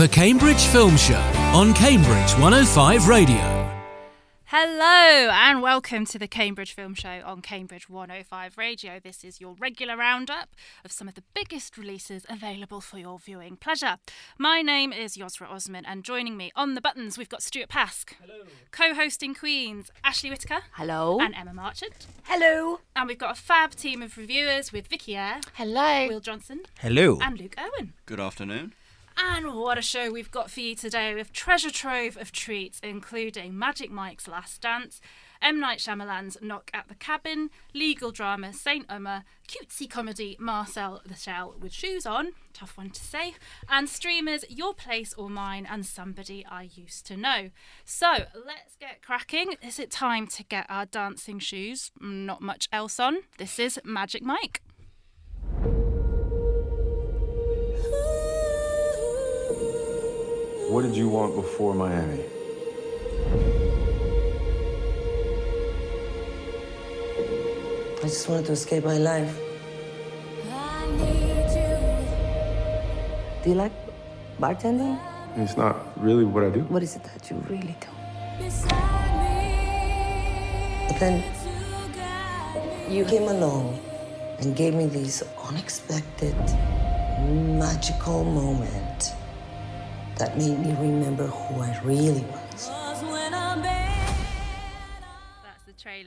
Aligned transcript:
The 0.00 0.08
Cambridge 0.08 0.64
Film 0.64 0.96
Show 0.96 1.20
on 1.52 1.74
Cambridge 1.74 2.32
105 2.38 3.06
Radio. 3.06 3.66
Hello 4.44 5.30
and 5.30 5.60
welcome 5.60 6.06
to 6.06 6.18
the 6.18 6.26
Cambridge 6.26 6.72
Film 6.72 6.94
Show 6.94 7.20
on 7.22 7.42
Cambridge 7.42 7.90
105 7.90 8.56
Radio. 8.56 8.98
This 8.98 9.22
is 9.24 9.42
your 9.42 9.56
regular 9.58 9.98
roundup 9.98 10.56
of 10.86 10.90
some 10.90 11.06
of 11.06 11.16
the 11.16 11.22
biggest 11.34 11.76
releases 11.76 12.24
available 12.30 12.80
for 12.80 12.96
your 12.96 13.18
viewing 13.18 13.56
pleasure. 13.56 13.98
My 14.38 14.62
name 14.62 14.90
is 14.90 15.18
Yosra 15.18 15.50
Osman 15.50 15.84
and 15.84 16.02
joining 16.02 16.34
me 16.38 16.50
on 16.56 16.72
the 16.72 16.80
buttons 16.80 17.18
we've 17.18 17.28
got 17.28 17.42
Stuart 17.42 17.68
Pask. 17.68 18.14
Hello. 18.22 18.44
Co-hosting 18.70 19.34
Queens, 19.34 19.90
Ashley 20.02 20.30
Whitaker. 20.30 20.60
Hello. 20.76 21.20
And 21.20 21.34
Emma 21.34 21.52
Marchant. 21.52 22.06
Hello. 22.22 22.80
And 22.96 23.06
we've 23.06 23.18
got 23.18 23.36
a 23.36 23.38
fab 23.38 23.72
team 23.72 24.00
of 24.00 24.16
reviewers 24.16 24.72
with 24.72 24.86
Vicky 24.86 25.14
Eyre, 25.14 25.40
Hello. 25.56 26.08
Will 26.08 26.20
Johnson 26.20 26.62
Hello. 26.78 27.18
and 27.20 27.38
Luke 27.38 27.56
Owen. 27.58 27.92
Good 28.06 28.18
afternoon. 28.18 28.72
And 29.22 29.54
what 29.54 29.76
a 29.76 29.82
show 29.82 30.10
we've 30.10 30.30
got 30.30 30.50
for 30.50 30.60
you 30.60 30.74
today 30.74 31.14
with 31.14 31.32
treasure 31.32 31.70
trove 31.70 32.16
of 32.16 32.32
treats, 32.32 32.80
including 32.82 33.58
Magic 33.58 33.90
Mike's 33.90 34.26
Last 34.26 34.62
Dance, 34.62 34.98
M. 35.42 35.60
Night 35.60 35.78
Shyamalan's 35.78 36.38
Knock 36.40 36.70
at 36.72 36.88
the 36.88 36.94
Cabin, 36.94 37.50
legal 37.74 38.12
drama 38.12 38.54
Saint 38.54 38.86
Omer, 38.88 39.24
cutesy 39.46 39.88
comedy 39.90 40.36
Marcel 40.40 41.02
the 41.04 41.14
Shell 41.14 41.54
with 41.60 41.72
Shoes 41.72 42.06
On, 42.06 42.32
tough 42.54 42.78
one 42.78 42.90
to 42.90 43.00
say, 43.00 43.34
and 43.68 43.90
streamers 43.90 44.44
Your 44.48 44.72
Place 44.72 45.12
or 45.12 45.28
Mine 45.28 45.66
and 45.70 45.84
Somebody 45.84 46.44
I 46.50 46.70
Used 46.74 47.04
to 47.06 47.16
Know. 47.16 47.50
So 47.84 48.10
let's 48.34 48.76
get 48.80 49.02
cracking. 49.02 49.56
Is 49.62 49.78
it 49.78 49.90
time 49.90 50.28
to 50.28 50.44
get 50.44 50.64
our 50.70 50.86
dancing 50.86 51.38
shoes? 51.40 51.90
Not 52.00 52.40
much 52.40 52.68
else 52.72 52.98
on. 52.98 53.18
This 53.36 53.58
is 53.58 53.78
Magic 53.84 54.22
Mike. 54.22 54.62
What 60.70 60.82
did 60.82 60.94
you 60.94 61.08
want 61.08 61.34
before 61.34 61.74
Miami? 61.74 62.22
I 67.98 68.02
just 68.02 68.28
wanted 68.28 68.46
to 68.46 68.52
escape 68.52 68.84
my 68.84 68.96
life. 68.96 69.34
Do 73.42 73.50
you 73.50 73.56
like 73.56 73.72
bartending? 74.38 74.96
It's 75.38 75.56
not 75.56 75.74
really 76.00 76.24
what 76.24 76.44
I 76.44 76.50
do. 76.50 76.60
What 76.70 76.84
is 76.84 76.94
it 76.94 77.02
that 77.02 77.28
you 77.28 77.42
really 77.50 77.74
do? 77.80 77.88
But 80.86 81.00
then 81.00 81.24
you 82.88 83.04
came 83.06 83.24
along 83.24 83.80
and 84.38 84.54
gave 84.54 84.74
me 84.74 84.86
this 84.86 85.24
unexpected, 85.48 86.38
magical 87.58 88.22
moment 88.22 89.14
that 90.20 90.36
made 90.36 90.58
me 90.58 90.72
remember 90.74 91.26
who 91.26 91.62
I 91.62 91.78
really 91.82 92.20
was. 92.22 92.49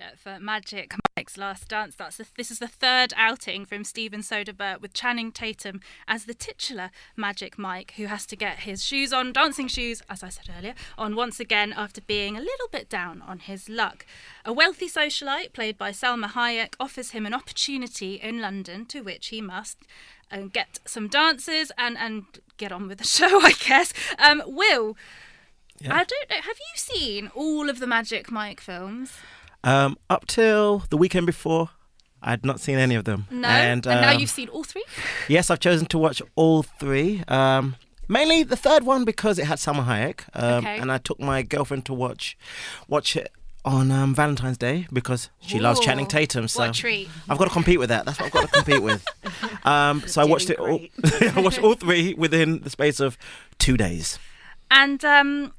Trailer 0.04 0.16
for 0.16 0.40
Magic 0.40 0.94
Mike's 1.16 1.38
Last 1.38 1.68
Dance. 1.68 1.96
That's 1.96 2.18
the, 2.18 2.26
this 2.38 2.52
is 2.52 2.60
the 2.60 2.68
third 2.68 3.14
outing 3.16 3.66
from 3.66 3.84
Steven 3.84 4.22
Soderbergh 4.22 4.82
with 4.82 4.94
Channing 4.94 5.32
Tatum 5.32 5.82
as 6.08 6.26
the 6.26 6.34
titular 6.34 6.92
Magic 7.16 7.58
Mike, 7.58 7.94
who 7.98 8.06
has 8.06 8.26
to 8.28 8.36
get 8.36 8.60
his 8.60 8.84
shoes 8.84 9.14
on, 9.14 9.34
dancing 9.34 9.68
shoes, 9.68 10.02
as 10.10 10.24
I 10.24 10.30
said 10.30 10.50
earlier, 10.58 10.74
on 10.98 11.16
once 11.16 11.40
again 11.40 11.74
after 11.76 12.02
being 12.02 12.36
a 12.36 12.42
little 12.42 12.68
bit 12.72 12.90
down 12.90 13.22
on 13.22 13.40
his 13.40 13.70
luck. 13.70 14.06
A 14.46 14.54
wealthy 14.54 14.88
socialite, 14.88 15.54
played 15.54 15.78
by 15.78 15.92
Salma 15.92 16.32
Hayek, 16.32 16.76
offers 16.80 17.12
him 17.12 17.26
an 17.26 17.34
opportunity 17.34 18.16
in 18.16 18.42
London 18.42 18.86
to 18.88 19.02
which 19.02 19.28
he 19.28 19.42
must 19.42 19.78
um, 20.32 20.50
get 20.50 20.80
some 20.86 21.08
dances 21.08 21.72
and, 21.78 21.98
and 21.98 22.26
get 22.58 22.72
on 22.72 22.88
with 22.88 22.98
the 22.98 23.04
show, 23.08 23.42
I 23.42 23.54
guess. 23.54 23.94
Um, 24.20 24.42
Will, 24.46 24.98
I 25.84 26.04
don't 26.04 26.30
know. 26.30 26.42
Have 26.42 26.60
you 26.60 26.76
seen 26.76 27.32
all 27.36 27.70
of 27.70 27.80
the 27.80 27.88
Magic 27.88 28.32
Mike 28.32 28.62
films? 28.62 29.14
Um, 29.64 29.98
up 30.10 30.28
till 30.28 30.80
the 30.90 30.98
weekend 30.98 31.26
before, 31.26 31.70
I'd 32.22 32.46
not 32.46 32.60
seen 32.60 32.78
any 32.78 32.96
of 32.96 33.06
them. 33.06 33.28
No. 33.32 33.48
And, 33.48 33.86
now 33.86 34.12
um, 34.14 34.20
you've 34.20 34.30
seen 34.30 34.50
all 34.50 34.64
three? 34.64 34.84
Yes, 35.28 35.50
I've 35.50 35.60
chosen 35.60 35.88
to 35.88 35.98
watch 35.98 36.22
all 36.36 36.64
three. 36.64 37.24
Um, 37.28 37.76
mainly 38.08 38.44
the 38.44 38.56
third 38.56 38.84
one 38.84 39.06
because 39.06 39.40
it 39.40 39.46
had 39.46 39.58
Salma 39.60 39.86
Hayek, 39.86 40.22
um, 40.34 40.66
Okay. 40.66 40.78
and 40.78 40.92
I 40.92 40.98
took 40.98 41.20
my 41.20 41.42
girlfriend 41.42 41.86
to 41.86 41.94
watch 41.94 42.38
watch 42.88 43.16
it 43.16 43.32
on 43.66 43.92
um, 43.92 44.14
Valentine's 44.14 44.58
Day 44.58 44.88
because 44.92 45.30
she 45.40 45.58
loves 45.60 45.80
Ooh, 45.80 45.84
Channing 45.84 46.06
Tatum. 46.06 46.50
So 46.50 46.60
what 46.62 46.70
a 46.72 46.74
treat. 46.74 47.08
I've 47.30 47.38
got 47.38 47.46
to 47.46 47.50
compete 47.52 47.80
with 47.80 47.90
that. 47.90 48.04
That's 48.06 48.20
what 48.20 48.26
I've 48.28 48.32
got 48.34 48.42
to 48.52 48.64
compete 48.64 48.84
with. 48.84 49.06
Um, 49.66 50.04
so 50.08 50.22
I 50.22 50.26
watched 50.26 50.50
it 50.50 50.60
all. 50.60 50.82
I 51.22 51.40
watched 51.40 51.64
all 51.64 51.74
three 51.76 52.14
within 52.16 52.60
the 52.64 52.70
space 52.70 53.00
of 53.00 53.18
two 53.60 53.78
days. 53.78 54.20
And 54.70 55.06
um, 55.06 55.54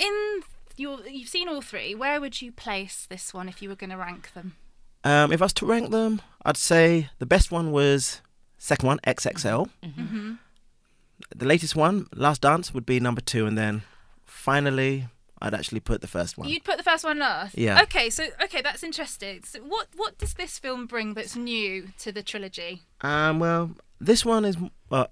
in 0.00 0.40
your, 0.76 1.06
you've 1.06 1.28
seen 1.28 1.48
all 1.48 1.60
three. 1.60 1.94
Where 1.94 2.20
would 2.20 2.40
you 2.40 2.52
place 2.52 3.06
this 3.08 3.32
one 3.34 3.48
if 3.48 3.62
you 3.62 3.68
were 3.68 3.76
going 3.76 3.90
to 3.90 3.96
rank 3.96 4.32
them? 4.34 4.56
Um, 5.04 5.32
if 5.32 5.40
I 5.40 5.44
was 5.44 5.52
to 5.54 5.66
rank 5.66 5.90
them, 5.90 6.20
I'd 6.44 6.56
say 6.56 7.10
the 7.18 7.26
best 7.26 7.52
one 7.52 7.70
was 7.70 8.20
second 8.58 8.86
one, 8.86 8.98
XXL. 9.06 9.68
Mm-hmm. 9.84 10.32
The 11.34 11.46
latest 11.46 11.76
one, 11.76 12.06
Last 12.14 12.42
Dance, 12.42 12.74
would 12.74 12.86
be 12.86 13.00
number 13.00 13.20
two, 13.20 13.46
and 13.46 13.56
then 13.56 13.82
finally, 14.24 15.06
I'd 15.40 15.54
actually 15.54 15.80
put 15.80 16.00
the 16.00 16.06
first 16.06 16.38
one. 16.38 16.48
You'd 16.48 16.64
put 16.64 16.76
the 16.76 16.82
first 16.82 17.04
one 17.04 17.18
last. 17.18 17.56
Yeah. 17.56 17.82
Okay, 17.82 18.10
so 18.10 18.26
okay, 18.42 18.62
that's 18.62 18.82
interesting. 18.82 19.42
So 19.44 19.60
what 19.60 19.88
what 19.96 20.18
does 20.18 20.34
this 20.34 20.58
film 20.58 20.86
bring 20.86 21.14
that's 21.14 21.36
new 21.36 21.88
to 21.98 22.12
the 22.12 22.22
trilogy? 22.22 22.82
Um, 23.00 23.38
well, 23.38 23.70
this 24.00 24.24
one 24.24 24.44
is 24.44 24.56
uh, 24.90 25.06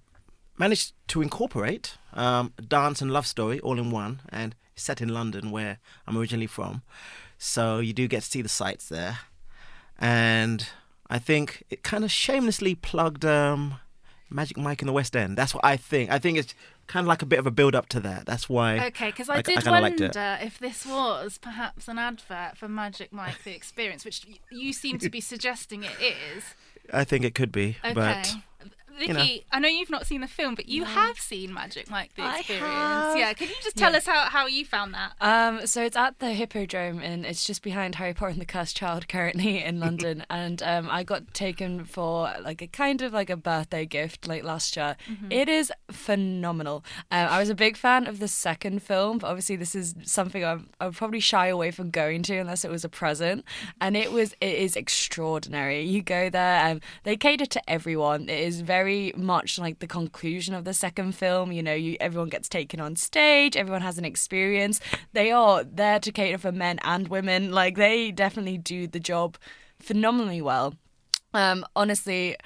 managed 0.59 0.95
to 1.09 1.23
incorporate 1.23 1.97
um, 2.15 2.53
dance 2.67 3.03
and 3.03 3.11
love 3.11 3.27
story 3.27 3.61
all 3.61 3.79
in 3.79 3.91
one, 3.91 4.23
and 4.31 4.55
it's 4.55 4.64
set 4.77 5.01
in 5.01 5.09
London, 5.09 5.51
where 5.51 5.79
I'm 6.07 6.17
originally 6.17 6.47
from. 6.47 6.83
So 7.39 7.79
you 7.81 7.93
do 7.93 8.09
get 8.09 8.23
to 8.23 8.29
see 8.31 8.43
the 8.43 8.49
sights 8.49 8.89
there, 8.89 9.19
and 9.99 10.67
I 11.09 11.19
think 11.19 11.65
it 11.71 11.83
kind 11.83 12.05
of 12.05 12.11
shamelessly 12.11 12.75
plugged 12.75 13.25
um, 13.25 13.77
Magic 14.31 14.57
Mike 14.57 14.83
in 14.83 14.87
the 14.87 14.93
West 14.93 15.15
End. 15.17 15.37
That's 15.37 15.55
what 15.55 15.65
I 15.65 15.77
think. 15.77 16.11
I 16.11 16.19
think 16.19 16.39
it's 16.39 16.55
kind 16.87 17.05
of 17.05 17.09
like 17.09 17.23
a 17.23 17.27
bit 17.27 17.39
of 17.39 17.47
a 17.47 17.51
build 17.51 17.75
up 17.75 17.89
to 17.91 18.01
that. 18.01 18.27
That's 18.27 18.49
why. 18.49 18.87
Okay, 18.87 19.07
because 19.11 19.29
I, 19.29 19.35
I- 19.35 19.39
I 19.39 19.43
did 19.43 19.59
it. 19.59 20.17
wonder 20.17 20.39
if 20.43 20.59
this 20.59 20.87
was 20.87 21.39
perhaps 21.39 21.89
an 21.89 21.99
advert 21.99 22.57
for 22.57 22.69
Magic 22.69 23.13
Mike 23.13 23.43
the 23.45 23.55
Experience, 23.55 24.05
which 24.05 24.27
you 24.51 24.73
seem 24.73 24.99
to 24.99 25.11
be 25.11 25.21
suggesting 25.21 25.83
it 25.85 25.93
is. 26.01 26.45
I 26.93 27.05
think 27.05 27.25
it 27.25 27.35
could 27.35 27.51
be, 27.53 27.77
Okay. 27.83 27.95
but 27.95 28.35
Vicky, 28.99 29.13
know. 29.13 29.27
I 29.53 29.59
know 29.61 29.69
you've 29.69 29.91
not 29.91 30.07
seen 30.07 30.21
the 30.21 30.29
film, 30.29 30.55
but 30.55 30.69
you 30.69 30.85
have 30.85 31.19
seen 31.19 31.53
Magic 31.53 31.91
Mike 31.91 32.15
the 32.15 32.27
Experience. 32.39 32.65
Yeah, 33.19 33.33
can 33.35 33.49
you 33.49 33.55
just 33.63 33.77
tell 33.77 33.93
Yeah. 33.93 33.99
us 33.99 34.07
how, 34.07 34.25
how 34.25 34.47
you 34.47 34.65
found 34.65 34.95
that? 34.95 35.13
Um, 35.21 35.67
so 35.67 35.83
it's 35.83 35.97
at 35.97 36.19
the 36.19 36.33
Hippodrome, 36.33 37.01
and 37.01 37.25
it's 37.27 37.45
just 37.45 37.63
behind 37.63 37.97
Harry 37.97 38.15
Potter 38.15 38.33
and 38.33 38.41
the 38.41 38.45
Cursed 38.47 38.77
Child, 38.77 39.09
currently 39.09 39.63
in 39.65 39.81
London. 39.81 40.25
and 40.31 40.63
um, 40.63 40.89
I 40.91 41.03
got 41.03 41.33
taken 41.35 41.85
for 41.85 42.33
like 42.41 42.63
a 42.63 42.67
kind 42.67 43.03
of 43.03 43.13
like 43.13 43.31
a 43.31 43.37
birthday 43.37 43.87
gift 43.87 44.27
like 44.29 44.45
last 44.45 44.77
year. 44.77 44.97
It 45.31 45.49
is 45.49 45.73
phenomenal. 45.91 46.85
Um, 47.11 47.29
I 47.29 47.39
was 47.41 47.51
a 47.51 47.55
big 47.55 47.77
fan 47.77 48.07
of 48.07 48.19
the 48.21 48.29
second 48.29 48.83
film, 48.83 49.19
but 49.19 49.29
obviously 49.29 49.57
this 49.57 49.75
is 49.75 49.95
something 50.05 50.45
I'm, 50.45 50.69
I 50.81 50.87
would 50.87 50.95
probably 50.97 51.21
shy 51.21 51.47
away 51.49 51.71
from 51.71 51.91
going 51.91 52.23
to 52.25 52.37
unless 52.37 52.65
it 52.65 52.71
was 52.71 52.85
a 52.85 52.89
present. 52.89 53.45
And 53.81 53.97
it 53.97 54.13
was 54.13 54.35
it 54.41 54.55
is 54.55 54.77
extraordinary. 54.77 55.83
You 55.83 56.03
go 56.03 56.31
there, 56.31 56.59
and 56.61 56.81
they 57.05 57.17
cater 57.17 57.47
to 57.47 57.71
everyone. 57.71 58.29
It 58.29 58.41
is 58.41 58.61
very 58.61 58.94
much 59.17 59.59
like 59.59 59.79
the 59.79 59.87
conclusion 59.87 60.55
of 60.55 60.65
the 60.65 60.75
second 60.75 61.13
film. 61.15 61.53
You 61.53 61.63
know, 61.63 61.75
you 61.75 61.97
everyone 62.01 62.29
gets 62.31 62.49
taken 62.49 62.81
on 62.81 62.97
stage, 62.97 63.57
everyone 63.57 63.83
has 63.83 63.99
an 63.99 64.05
experience. 64.05 64.81
They 65.13 65.31
are 65.31 65.65
there 65.65 66.01
to 66.01 66.11
cater 66.13 66.39
for 66.39 66.53
men 66.53 66.79
and 66.83 67.09
women. 67.09 67.53
Like 67.53 67.77
they 67.77 68.11
definitely 68.11 68.59
do 68.59 68.87
the 68.87 69.01
job 69.01 69.37
phenomenally 69.79 70.43
well. 70.43 70.75
Um, 71.33 71.65
honestly, 71.75 72.37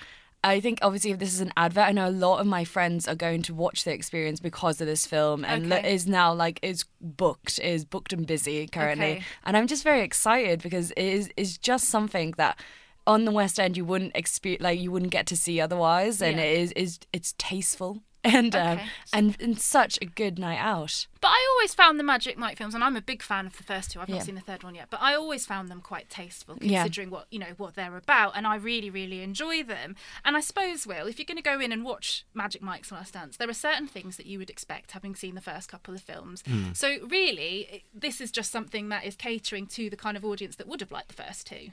I 0.44 0.60
think 0.60 0.78
obviously 0.82 1.10
if 1.10 1.18
this 1.18 1.34
is 1.34 1.40
an 1.40 1.52
advert, 1.56 1.84
I 1.88 1.92
know 1.92 2.08
a 2.08 2.20
lot 2.26 2.40
of 2.40 2.46
my 2.46 2.64
friends 2.64 3.08
are 3.08 3.14
going 3.16 3.42
to 3.42 3.54
watch 3.54 3.84
the 3.84 3.92
experience 3.92 4.40
because 4.40 4.80
of 4.80 4.86
this 4.86 5.04
film, 5.06 5.44
and 5.44 5.70
Okay. 5.72 5.80
it 5.88 5.92
is 5.92 6.06
now 6.06 6.32
like 6.32 6.60
is 6.62 6.84
booked, 7.00 7.58
is 7.58 7.84
booked 7.84 8.12
and 8.12 8.26
busy 8.26 8.66
currently, 8.68 9.12
Okay. 9.12 9.22
and 9.44 9.56
I'm 9.56 9.66
just 9.66 9.82
very 9.84 10.02
excited 10.02 10.62
because 10.62 10.90
it 10.92 11.02
is 11.18 11.28
is 11.36 11.58
just 11.58 11.88
something 11.88 12.34
that 12.36 12.58
on 13.08 13.24
the 13.24 13.32
West 13.32 13.58
End 13.58 13.76
you 13.76 13.84
wouldn't 13.84 14.12
experience, 14.14 14.62
like 14.62 14.78
you 14.78 14.92
wouldn't 14.92 15.10
get 15.10 15.26
to 15.26 15.36
see 15.36 15.60
otherwise, 15.60 16.22
and 16.22 16.36
Yeah. 16.36 16.44
it 16.44 16.58
is 16.60 16.72
is 16.72 16.98
it's 17.12 17.34
tasteful 17.38 18.02
and 18.24 18.54
um, 18.54 18.80
and 19.12 19.36
and 19.40 19.58
such 19.60 19.96
a 20.02 20.04
good 20.04 20.38
night 20.40 20.58
out. 20.58 21.06
But 21.20 21.28
I 21.28 21.48
always 21.54 21.72
found 21.72 21.98
the 22.00 22.04
Magic 22.04 22.36
Mike 22.36 22.58
films, 22.58 22.74
and 22.74 22.82
I'm 22.84 22.96
a 22.96 23.00
big 23.00 23.22
fan 23.22 23.46
of 23.46 23.56
the 23.56 23.62
first 23.62 23.92
two. 23.92 24.00
I've 24.00 24.08
Yeah. 24.08 24.16
not 24.16 24.24
seen 24.26 24.34
the 24.34 24.40
third 24.40 24.62
one 24.64 24.74
yet, 24.74 24.88
but 24.90 25.00
I 25.00 25.14
always 25.14 25.46
found 25.46 25.68
them 25.68 25.80
quite 25.80 26.10
tasteful, 26.10 26.58
Yeah. 26.60 26.82
considering 26.82 27.10
what 27.10 27.26
you 27.30 27.38
know 27.38 27.54
what 27.56 27.74
they're 27.76 27.96
about, 27.96 28.32
and 28.36 28.44
I 28.46 28.56
really, 28.56 28.90
really 28.90 29.22
enjoy 29.22 29.62
them. 29.62 29.94
And 30.24 30.36
I 30.36 30.40
suppose, 30.40 30.84
Will, 30.86 31.06
if 31.06 31.18
you're 31.18 31.26
going 31.32 31.36
to 31.36 31.42
go 31.42 31.60
in 31.60 31.72
and 31.72 31.84
watch 31.84 32.24
Magic 32.34 32.60
Mike's 32.60 32.90
Last 32.92 33.14
Dance, 33.14 33.36
there 33.36 33.48
are 33.48 33.54
certain 33.68 33.86
things 33.86 34.16
that 34.16 34.26
you 34.26 34.38
would 34.40 34.50
expect 34.50 34.90
having 34.92 35.14
seen 35.14 35.34
the 35.36 35.40
first 35.40 35.68
couple 35.70 35.94
of 35.94 36.02
films. 36.02 36.42
So 36.74 36.98
really, 37.06 37.84
this 37.94 38.20
is 38.20 38.30
just 38.32 38.50
something 38.50 38.88
that 38.90 39.04
is 39.04 39.14
catering 39.16 39.66
to 39.68 39.88
the 39.88 39.96
kind 39.96 40.16
of 40.16 40.24
audience 40.24 40.56
that 40.56 40.66
would 40.68 40.80
have 40.80 40.90
liked 40.92 41.08
the 41.16 41.22
first 41.22 41.46
two. 41.46 41.70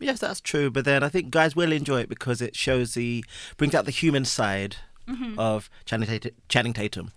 Yes, 0.00 0.20
that's 0.20 0.40
true. 0.40 0.70
But 0.70 0.84
then 0.84 1.02
I 1.02 1.08
think 1.08 1.30
guys 1.30 1.56
will 1.56 1.72
enjoy 1.72 2.00
it 2.00 2.08
because 2.08 2.40
it 2.40 2.54
shows 2.56 2.94
the 2.94 3.24
brings 3.56 3.74
out 3.74 3.84
the 3.84 3.90
human 3.90 4.24
side 4.24 4.76
of 5.38 5.70
Channing 5.86 6.06
Tatum, 6.06 6.32
Channing 6.48 6.72
Tatum, 6.74 7.12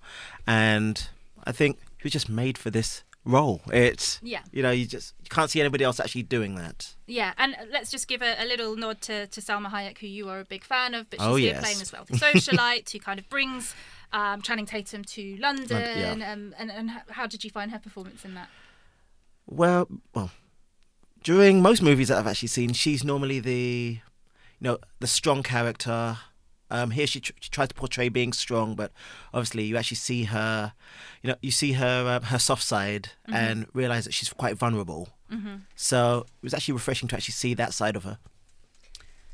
and 0.47 1.07
I 1.43 1.51
think 1.51 1.77
he 1.97 2.03
was 2.03 2.13
just 2.13 2.29
made 2.29 2.57
for 2.57 2.69
this 2.69 3.03
role. 3.25 3.61
It's 3.71 4.17
Yeah. 4.23 4.39
you 4.51 4.63
know 4.63 4.71
you 4.71 4.85
just 4.85 5.13
you 5.21 5.29
can't 5.29 5.51
see 5.51 5.59
anybody 5.59 5.83
else 5.83 5.99
actually 5.99 6.23
doing 6.23 6.55
that. 6.55 6.95
Yeah, 7.05 7.33
and 7.37 7.55
let's 7.69 7.91
just 7.91 8.07
give 8.07 8.21
a, 8.21 8.35
a 8.41 8.45
little 8.45 8.75
nod 8.77 9.01
to, 9.01 9.27
to 9.27 9.41
Salma 9.41 9.69
Hayek, 9.69 9.97
who 9.99 10.07
you 10.07 10.29
are 10.29 10.39
a 10.39 10.45
big 10.45 10.63
fan 10.63 10.93
of, 10.95 11.09
but 11.09 11.19
she's 11.19 11.27
Oh, 11.27 11.35
here 11.35 11.51
yes. 11.53 11.61
playing 11.61 11.81
as 11.81 11.91
well. 11.91 12.05
The 12.09 12.17
socialite 12.17 12.89
who 12.91 12.99
kind 12.99 13.19
of 13.19 13.29
brings 13.29 13.75
um, 14.13 14.41
Channing 14.41 14.65
Tatum 14.65 15.03
to 15.03 15.35
London. 15.37 15.99
yeah. 16.19 16.31
um, 16.31 16.55
and, 16.57 16.71
and 16.71 16.89
how 17.09 17.27
did 17.27 17.43
you 17.43 17.49
find 17.51 17.71
her 17.71 17.79
performance 17.79 18.23
in 18.25 18.33
that? 18.35 18.47
Well, 19.47 19.87
well, 20.15 20.31
during 21.23 21.61
most 21.61 21.81
movies 21.81 22.07
that 22.07 22.17
I've 22.17 22.27
actually 22.27 22.49
seen, 22.49 22.73
she's 22.73 23.03
normally 23.03 23.39
the, 23.39 23.99
you 24.59 24.63
know, 24.63 24.77
the 24.99 25.07
strong 25.07 25.43
character. 25.43 26.17
Um, 26.69 26.91
here 26.91 27.05
she, 27.05 27.19
tr- 27.19 27.33
she 27.39 27.49
tries 27.49 27.67
to 27.67 27.75
portray 27.75 28.09
being 28.09 28.31
strong, 28.31 28.75
but 28.75 28.91
obviously 29.33 29.65
you 29.65 29.77
actually 29.77 29.97
see 29.97 30.23
her, 30.25 30.73
you 31.21 31.29
know, 31.29 31.35
you 31.41 31.51
see 31.51 31.73
her 31.73 32.17
um, 32.17 32.23
her 32.23 32.39
soft 32.39 32.63
side 32.63 33.09
and 33.27 33.67
realize 33.73 34.05
that 34.05 34.13
she's 34.13 34.31
quite 34.31 34.55
vulnerable. 34.55 35.09
Mm-hmm. 35.31 35.55
So 35.75 36.25
it 36.41 36.43
was 36.43 36.53
actually 36.53 36.73
refreshing 36.75 37.09
to 37.09 37.15
actually 37.15 37.33
see 37.33 37.53
that 37.55 37.73
side 37.73 37.95
of 37.95 38.03
her. 38.05 38.19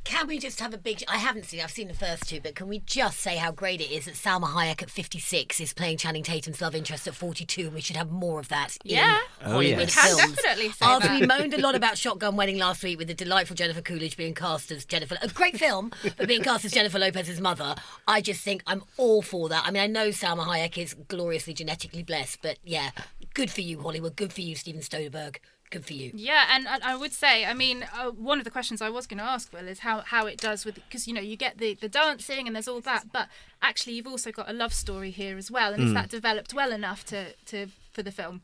Can 0.08 0.26
we 0.28 0.40
just 0.40 0.62
have 0.62 0.74
a 0.74 0.78
big? 0.78 1.04
I 1.10 1.18
haven't 1.18 1.44
seen. 1.46 1.60
I've 1.60 1.70
seen 1.70 1.90
the 1.90 1.94
first 1.94 2.30
two, 2.30 2.40
but 2.40 2.56
can 2.56 2.70
we 2.70 2.80
just 2.80 3.20
say 3.20 3.36
how 3.36 3.52
great 3.52 3.82
it 3.82 3.92
is 3.92 4.06
that 4.06 4.14
Salma 4.14 4.46
Hayek 4.46 4.82
at 4.82 4.90
56 4.90 5.60
is 5.60 5.74
playing 5.74 5.98
Channing 5.98 6.24
Tatum's 6.24 6.62
love 6.62 6.74
interest 6.76 7.08
at 7.08 7.14
42, 7.14 7.64
and 7.66 7.74
we 7.74 7.82
should 7.82 7.98
have 7.98 8.10
more 8.10 8.40
of 8.40 8.48
that 8.48 8.78
Yeah. 8.86 9.18
in 9.18 9.48
Oh, 9.48 9.52
Hollywood 9.52 9.80
yes. 9.90 9.96
Can 9.96 10.18
films. 10.18 10.36
definitely 10.38 10.72
say 10.72 10.86
After 10.86 11.08
that. 11.10 11.20
we 11.20 11.28
moaned 11.28 11.54
a 11.56 11.58
lot 11.62 11.76
about 11.76 11.98
Shotgun 11.98 12.38
Wedding 12.38 12.58
last 12.58 12.84
week 12.84 12.98
with 12.98 13.10
the 13.10 13.14
delightful 13.14 13.56
Jennifer 13.58 13.82
Coolidge 13.82 14.16
being 14.16 14.34
cast 14.34 14.72
as 14.72 14.86
Jennifer, 14.86 15.18
a 15.22 15.28
great 15.28 15.58
film, 15.60 15.92
but 16.18 16.26
being 16.28 16.42
cast 16.42 16.64
as 16.64 16.72
Jennifer 16.72 17.00
Lopez's 17.00 17.42
mother, 17.42 17.76
I 18.08 18.22
just 18.22 18.40
think 18.42 18.64
I'm 18.66 18.84
all 18.96 19.22
for 19.22 19.50
that. 19.50 19.66
I 19.68 19.72
mean, 19.72 19.84
I 19.84 19.88
know 19.88 20.10
Salma 20.10 20.46
Hayek 20.48 20.78
is 20.78 20.94
gloriously 21.10 21.54
genetically 21.54 22.02
blessed, 22.04 22.40
but 22.42 22.60
yeah, 22.64 22.92
good 23.34 23.52
for 23.52 23.60
you, 23.62 23.82
Hollywood. 23.82 24.16
Good 24.16 24.32
for 24.32 24.42
you, 24.42 24.56
Steven 24.56 24.80
Soderbergh. 24.82 25.36
Good 25.70 25.86
for 25.86 25.94
you. 25.94 26.12
Yeah, 26.16 26.46
and, 26.50 26.66
and 26.66 26.82
I 26.82 26.96
would 26.96 27.12
say, 27.12 27.44
I 27.46 27.54
mean, 27.54 27.86
uh, 27.94 28.12
one 28.12 28.38
of 28.38 28.46
the 28.46 28.52
questions 28.52 28.82
I 28.82 28.90
was 28.90 29.06
going 29.06 29.18
to 29.18 29.24
ask, 29.26 29.52
Will, 29.52 29.68
is 29.68 29.80
how, 29.80 30.00
how 30.00 30.26
it 30.26 30.38
does 30.40 30.64
with, 30.64 30.76
because, 30.76 31.08
you 31.10 31.14
know, 31.14 31.20
you 31.22 31.36
get 31.36 31.58
the, 31.58 31.74
the 31.74 31.90
dancing 31.90 32.48
and 32.48 32.56
there's 32.56 32.70
all 32.70 32.80
that, 32.82 33.12
but 33.12 33.28
actually 33.62 33.94
you've 33.94 34.08
also 34.08 34.32
got 34.32 34.50
a 34.50 34.54
love 34.54 34.74
story 34.74 35.12
here 35.12 35.38
as 35.38 35.52
well. 35.52 35.74
And 35.74 35.84
is 35.84 35.94
that 35.94 36.10
developed 36.10 36.54
well 36.54 36.72
enough 36.72 37.04
to, 37.08 37.34
to 37.48 37.68
for 37.92 38.02
the 38.02 38.12
film? 38.14 38.42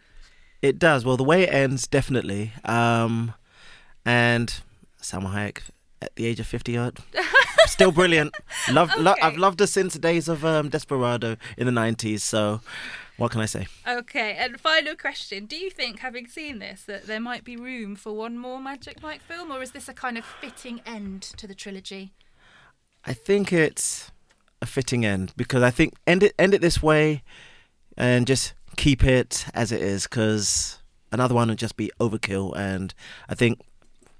It 0.61 0.79
does. 0.79 1.05
Well, 1.05 1.15
the 1.15 1.23
way 1.23 1.43
it 1.43 1.53
ends, 1.53 1.87
definitely. 1.87 2.51
Um, 2.65 3.33
and 4.05 4.53
Salma 5.01 5.33
Hayek 5.33 5.59
at 6.01 6.13
the 6.17 6.25
age 6.25 6.41
of 6.41 6.47
50 6.47 6.77
odd, 6.77 6.97
still 7.67 7.93
brilliant. 7.93 8.35
Love, 8.69 8.91
lo- 8.97 9.15
I've 9.21 9.37
loved 9.37 9.61
her 9.61 9.67
since 9.67 9.93
the 9.93 9.99
days 9.99 10.27
of 10.27 10.43
um, 10.43 10.67
Desperado 10.67 11.37
in 11.57 11.65
the 11.65 11.71
90s. 11.71 12.19
So, 12.19 12.59
what 13.23 13.31
can 13.31 13.39
I 13.39 13.45
say? 13.45 13.67
Okay, 13.87 14.35
and 14.37 14.59
final 14.59 14.97
question. 14.97 15.45
Do 15.45 15.55
you 15.55 15.69
think, 15.69 15.99
having 15.99 16.27
seen 16.27 16.59
this, 16.59 16.83
that 16.83 17.07
there 17.07 17.21
might 17.21 17.45
be 17.45 17.55
room 17.55 17.95
for 17.95 18.11
one 18.11 18.37
more 18.37 18.59
Magic 18.59 19.01
Mike 19.01 19.21
film, 19.21 19.49
or 19.49 19.61
is 19.61 19.71
this 19.71 19.87
a 19.87 19.93
kind 19.93 20.17
of 20.17 20.25
fitting 20.25 20.81
end 20.85 21.21
to 21.37 21.47
the 21.47 21.55
trilogy? 21.55 22.11
I 23.05 23.13
think 23.13 23.53
it's 23.53 24.11
a 24.61 24.65
fitting 24.65 25.05
end 25.05 25.31
because 25.37 25.63
I 25.63 25.71
think 25.71 25.93
end 26.05 26.21
it 26.21 26.33
end 26.37 26.53
it 26.53 26.59
this 26.59 26.83
way, 26.83 27.23
and 27.97 28.27
just 28.27 28.55
keep 28.75 29.05
it 29.05 29.45
as 29.53 29.71
it 29.71 29.81
is 29.81 30.03
because 30.03 30.79
another 31.13 31.33
one 31.33 31.47
would 31.47 31.57
just 31.57 31.77
be 31.77 31.91
overkill. 32.01 32.53
And 32.57 32.93
I 33.29 33.35
think 33.35 33.61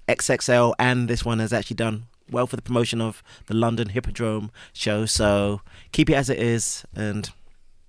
XXL 0.08 0.72
and 0.78 1.08
this 1.08 1.26
one 1.26 1.40
has 1.40 1.52
actually 1.52 1.76
done 1.76 2.06
well 2.30 2.46
for 2.46 2.56
the 2.56 2.62
promotion 2.62 3.02
of 3.02 3.22
the 3.48 3.54
London 3.54 3.90
Hippodrome 3.90 4.50
show. 4.72 5.04
So 5.04 5.60
keep 5.92 6.08
it 6.08 6.14
as 6.14 6.30
it 6.30 6.38
is, 6.38 6.86
and 6.96 7.30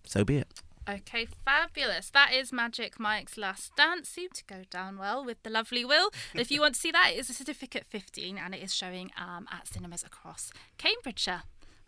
so 0.06 0.26
be 0.26 0.40
it. 0.40 0.50
Okay, 0.88 1.26
fabulous. 1.44 2.12
That 2.12 2.32
is 2.32 2.54
Magic 2.54 3.00
Mike's 3.00 3.38
Last 3.38 3.76
Dance. 3.76 4.08
Seemed 4.08 4.36
to 4.36 4.46
go 4.46 4.62
down 4.70 5.00
well 5.00 5.26
with 5.26 5.42
the 5.42 5.50
lovely 5.50 5.84
Will. 5.84 6.12
if 6.36 6.52
you 6.52 6.62
want 6.62 6.76
to 6.76 6.80
see 6.80 6.92
that, 6.92 7.12
it 7.12 7.20
is 7.20 7.30
a 7.30 7.34
certificate 7.34 7.88
15 7.88 8.38
and 8.38 8.54
it 8.54 8.62
is 8.62 8.74
showing 8.74 9.10
um, 9.18 9.48
at 9.52 9.68
cinemas 9.68 10.04
across 10.04 10.52
Cambridgeshire. 10.78 11.42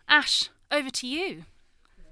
Ash, 0.08 0.50
over 0.72 0.90
to 0.90 1.06
you. 1.06 1.44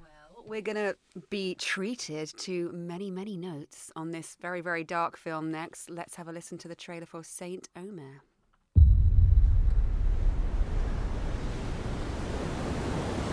Well, 0.00 0.44
We're 0.46 0.60
going 0.60 0.76
to 0.76 0.94
be 1.28 1.56
treated 1.56 2.32
to 2.38 2.70
many, 2.72 3.10
many 3.10 3.36
notes 3.36 3.90
on 3.96 4.12
this 4.12 4.36
very, 4.40 4.60
very 4.60 4.84
dark 4.84 5.16
film 5.16 5.50
next. 5.50 5.90
Let's 5.90 6.14
have 6.14 6.28
a 6.28 6.32
listen 6.32 6.56
to 6.58 6.68
the 6.68 6.76
trailer 6.76 7.06
for 7.06 7.24
Saint 7.24 7.68
Omer. 7.76 8.22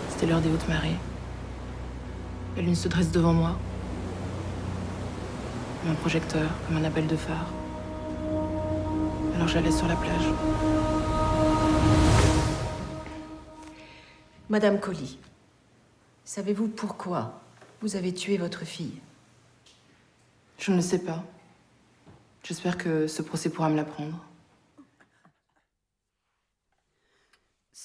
C'était 0.08 0.26
l'heure 0.26 0.40
des 0.40 0.48
hautes 0.48 0.66
marées. 0.68 1.13
La 2.56 2.62
lune 2.62 2.76
se 2.76 2.86
dresse 2.86 3.10
devant 3.10 3.32
moi. 3.32 3.56
Comme 5.82 5.90
un 5.90 5.94
projecteur, 5.96 6.48
comme 6.66 6.76
un 6.76 6.84
appel 6.84 7.06
de 7.06 7.16
phare. 7.16 7.50
Alors 9.34 9.48
je 9.48 9.54
la 9.56 9.62
laisse 9.62 9.76
sur 9.76 9.88
la 9.88 9.96
plage. 9.96 10.26
Madame 14.48 14.78
Colly, 14.78 15.18
savez-vous 16.24 16.68
pourquoi 16.68 17.40
vous 17.82 17.96
avez 17.96 18.14
tué 18.14 18.38
votre 18.38 18.64
fille? 18.64 19.00
Je 20.58 20.70
ne 20.70 20.76
le 20.76 20.82
sais 20.82 21.00
pas. 21.00 21.24
J'espère 22.44 22.78
que 22.78 23.08
ce 23.08 23.22
procès 23.22 23.50
pourra 23.50 23.68
me 23.68 23.76
l'apprendre. 23.76 24.18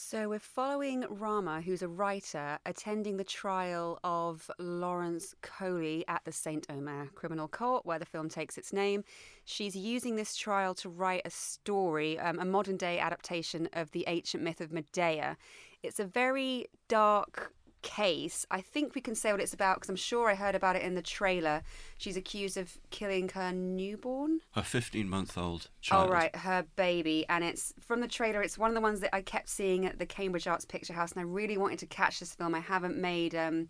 So 0.10 0.28
we're 0.28 0.40
following 0.40 1.06
Rama, 1.08 1.62
who's 1.62 1.84
a 1.84 1.88
writer, 1.88 2.58
attending 2.66 3.18
the 3.18 3.24
trial 3.24 4.00
of 4.04 4.50
Laurence 4.58 5.36
Coly 5.44 6.04
at 6.08 6.26
the 6.26 6.32
St. 6.32 6.66
Omer 6.68 7.12
Criminal 7.14 7.48
Court, 7.48 7.86
where 7.86 8.00
the 8.00 8.08
film 8.08 8.28
takes 8.28 8.58
its 8.58 8.74
name. 8.74 9.04
She's 9.46 9.76
using 9.76 10.16
this 10.16 10.36
trial 10.36 10.74
to 10.74 10.90
write 10.90 11.22
a 11.26 11.30
story, 11.30 12.18
um, 12.18 12.40
a 12.40 12.46
modern 12.46 12.76
day 12.76 12.98
adaptation 12.98 13.70
of 13.74 13.92
the 13.92 14.04
ancient 14.08 14.42
myth 14.42 14.62
of 14.62 14.72
Medea. 14.72 15.38
It's 15.84 16.00
a 16.00 16.06
very 16.06 16.66
dark 16.88 17.54
case. 17.82 18.46
I 18.52 18.62
think 18.62 18.96
we 18.96 19.02
can 19.02 19.16
say 19.16 19.32
what 19.32 19.42
it's 19.42 19.54
about 19.54 19.78
because 19.78 19.90
I'm 19.90 19.96
sure 19.96 20.30
I 20.30 20.36
heard 20.36 20.56
about 20.56 20.76
it 20.76 20.82
in 20.82 20.96
the 20.96 21.02
trailer. 21.02 21.64
She's 21.98 22.18
accused 22.18 22.58
of 22.58 22.78
killing 22.90 23.30
her 23.30 23.52
newborn. 23.52 24.40
A 24.56 24.64
15 24.64 25.08
month 25.10 25.38
old 25.38 25.70
child. 25.82 26.10
Oh 26.10 26.12
right, 26.12 26.36
her 26.36 26.66
baby, 26.76 27.26
and 27.30 27.44
it's 27.44 27.74
from 27.80 28.02
the 28.02 28.08
trailer. 28.08 28.42
It's 28.42 28.58
one 28.58 28.70
of 28.70 28.76
the 28.76 28.82
ones 28.82 29.00
that 29.02 29.16
I 29.16 29.22
kept 29.22 29.50
seeing 29.50 29.86
at 29.86 30.00
the 30.00 30.06
Cambridge 30.06 30.48
Arts 30.48 30.66
Picture 30.66 30.94
House, 30.94 31.12
and 31.12 31.22
I 31.22 31.24
really 31.24 31.58
wanted 31.58 31.80
to 31.80 31.86
catch 31.86 32.20
this 32.20 32.34
film. 32.34 32.56
I 32.56 32.60
haven't 32.60 32.98
made 32.98 33.36
um, 33.36 33.68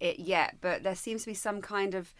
it 0.00 0.18
yet, 0.18 0.56
but 0.60 0.82
there 0.82 0.94
seems 0.94 1.22
to 1.22 1.30
be 1.30 1.34
some 1.34 1.60
kind 1.60 1.94
of 1.94 2.14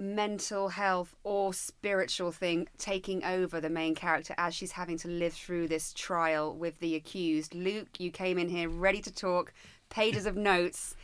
mental 0.00 0.70
health 0.70 1.14
or 1.24 1.52
spiritual 1.52 2.32
thing 2.32 2.66
taking 2.78 3.22
over 3.22 3.60
the 3.60 3.68
main 3.68 3.94
character 3.94 4.34
as 4.38 4.54
she's 4.54 4.72
having 4.72 4.96
to 4.96 5.08
live 5.08 5.34
through 5.34 5.68
this 5.68 5.92
trial 5.92 6.56
with 6.56 6.78
the 6.80 6.94
accused. 6.94 7.54
Luke, 7.54 8.00
you 8.00 8.10
came 8.10 8.38
in 8.38 8.48
here 8.48 8.68
ready 8.68 9.02
to 9.02 9.12
talk, 9.12 9.52
pages 9.90 10.26
of 10.26 10.36
notes. 10.36 10.96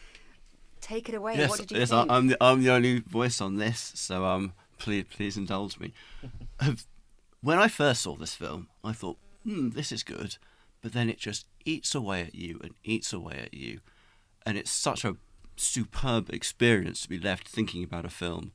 Take 0.80 1.08
it 1.08 1.14
away. 1.14 1.36
Yes, 1.36 1.50
what 1.50 1.58
did 1.58 1.70
you 1.72 1.78
yes, 1.78 1.90
think? 1.90 2.10
I, 2.10 2.16
I'm 2.16 2.28
the 2.28 2.36
I'm 2.40 2.62
the 2.62 2.70
only 2.70 3.00
voice 3.00 3.40
on 3.40 3.56
this, 3.56 3.92
so 3.94 4.24
um, 4.24 4.52
please 4.78 5.04
please 5.10 5.36
indulge 5.36 5.78
me. 5.78 5.92
when 7.40 7.58
I 7.58 7.68
first 7.68 8.02
saw 8.02 8.14
this 8.14 8.34
film, 8.34 8.68
I 8.84 8.92
thought, 8.92 9.18
hmm, 9.42 9.70
this 9.70 9.92
is 9.92 10.02
good, 10.02 10.36
but 10.82 10.92
then 10.92 11.10
it 11.10 11.18
just 11.18 11.46
eats 11.64 11.94
away 11.94 12.22
at 12.22 12.34
you 12.34 12.60
and 12.62 12.74
eats 12.84 13.12
away 13.12 13.40
at 13.42 13.54
you, 13.54 13.80
and 14.44 14.56
it's 14.56 14.70
such 14.70 15.04
a 15.04 15.16
superb 15.56 16.30
experience 16.30 17.02
to 17.02 17.08
be 17.08 17.18
left 17.18 17.48
thinking 17.48 17.82
about 17.82 18.04
a 18.04 18.10
film 18.10 18.52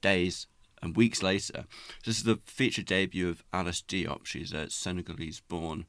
days 0.00 0.46
and 0.82 0.96
weeks 0.96 1.22
later. 1.22 1.64
This 2.04 2.18
is 2.18 2.24
the 2.24 2.40
feature 2.44 2.82
debut 2.82 3.28
of 3.28 3.44
Alice 3.52 3.82
Diop. 3.86 4.26
She's 4.26 4.52
a 4.52 4.68
Senegalese-born 4.68 5.86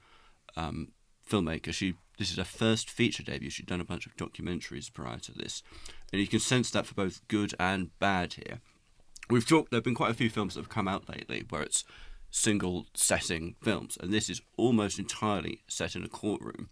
um, 0.56 0.92
filmmaker. 1.34 1.74
She 1.74 1.96
this 2.18 2.30
is 2.30 2.38
her 2.38 2.44
first 2.44 2.90
feature 2.90 3.24
debut. 3.24 3.50
She'd 3.50 3.66
done 3.66 3.82
a 3.82 3.86
bunch 3.86 4.06
of 4.06 4.16
documentaries 4.16 4.94
prior 4.94 5.18
to 5.20 5.32
this, 5.32 5.63
and 6.12 6.22
you 6.22 6.28
can 6.28 6.40
sense 6.40 6.70
that 6.72 6.86
for 6.86 6.94
both 6.94 7.28
good 7.28 7.54
and 7.60 7.98
bad 8.00 8.34
here. 8.34 8.60
We've 9.30 9.48
talked. 9.48 9.72
There've 9.72 9.84
been 9.84 9.96
quite 9.96 10.12
a 10.12 10.16
few 10.16 10.30
films 10.30 10.54
that 10.54 10.62
have 10.62 10.70
come 10.70 10.88
out 10.88 11.10
lately 11.10 11.46
where 11.50 11.63
it's 11.63 11.84
single 12.30 12.88
setting 12.94 13.56
films, 13.62 13.98
and 14.00 14.13
this 14.13 14.30
is 14.30 14.42
almost 14.58 15.00
entirely 15.00 15.63
set 15.68 15.96
in 15.96 16.04
a 16.04 16.10
courtroom. 16.10 16.70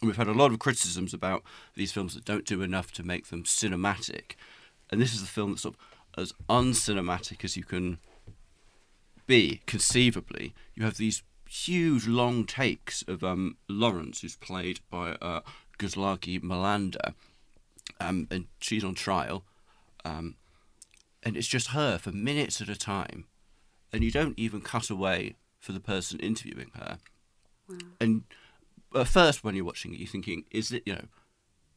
And 0.00 0.08
we've 0.08 0.16
had 0.16 0.28
a 0.28 0.32
lot 0.32 0.52
of 0.52 0.58
criticisms 0.58 1.12
about 1.12 1.42
these 1.74 1.92
films 1.92 2.14
that 2.14 2.24
don't 2.24 2.46
do 2.46 2.62
enough 2.62 2.92
to 2.92 3.02
make 3.02 3.26
them 3.26 3.44
cinematic, 3.44 4.32
and 4.90 5.00
this 5.00 5.14
is 5.14 5.20
the 5.20 5.26
film 5.26 5.50
that's 5.50 5.62
sort 5.62 5.74
of 5.74 6.22
as 6.22 6.32
uncinematic 6.48 7.44
as 7.44 7.56
you 7.56 7.64
can 7.64 7.98
be 9.26 9.62
conceivably. 9.66 10.54
You 10.74 10.84
have 10.84 10.96
these 10.96 11.22
huge 11.50 12.06
long 12.06 12.44
takes 12.44 13.02
of 13.02 13.24
um, 13.24 13.56
Laurence, 13.68 14.20
who's 14.20 14.36
played 14.36 14.78
by 14.88 15.12
uh, 15.20 15.40
Guslagie 15.78 16.40
Malanda, 16.40 17.14
um, 18.00 18.28
and 18.30 18.46
she's 18.60 18.84
on 18.84 18.94
trial, 18.94 19.44
um, 20.04 20.36
and 21.24 21.36
it's 21.36 21.48
just 21.48 21.68
her 21.68 21.98
for 21.98 22.12
minutes 22.12 22.60
at 22.60 22.68
a 22.68 22.76
time, 22.76 23.24
and 23.92 24.04
you 24.04 24.12
don't 24.12 24.38
even 24.38 24.60
cut 24.60 24.90
away 24.90 25.34
for 25.58 25.72
the 25.72 25.80
person 25.80 26.20
interviewing 26.20 26.70
her. 26.74 26.98
And 28.00 28.22
at 28.94 29.08
first, 29.08 29.42
when 29.42 29.56
you're 29.56 29.64
watching 29.64 29.92
it, 29.92 29.98
you're 29.98 30.08
thinking, 30.08 30.44
is 30.52 30.70
it 30.70 30.84
you 30.86 30.94
know, 30.94 31.06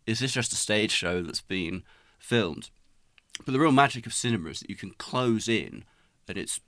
is 0.06 0.20
this 0.20 0.34
just 0.34 0.54
a 0.54 0.56
stage 0.56 0.92
show 0.92 1.24
that's 1.24 1.42
been 1.42 1.84
filmed? 2.20 2.70
But 3.44 3.54
the 3.54 3.60
real 3.60 3.72
magic 3.72 4.06
of 4.06 4.14
cinema 4.14 4.50
is 4.50 4.60
that 4.60 4.70
you 4.70 4.76
can 4.76 4.92
close 4.92 5.48
in 5.48 5.84
and 6.28 6.38
it's 6.38 6.62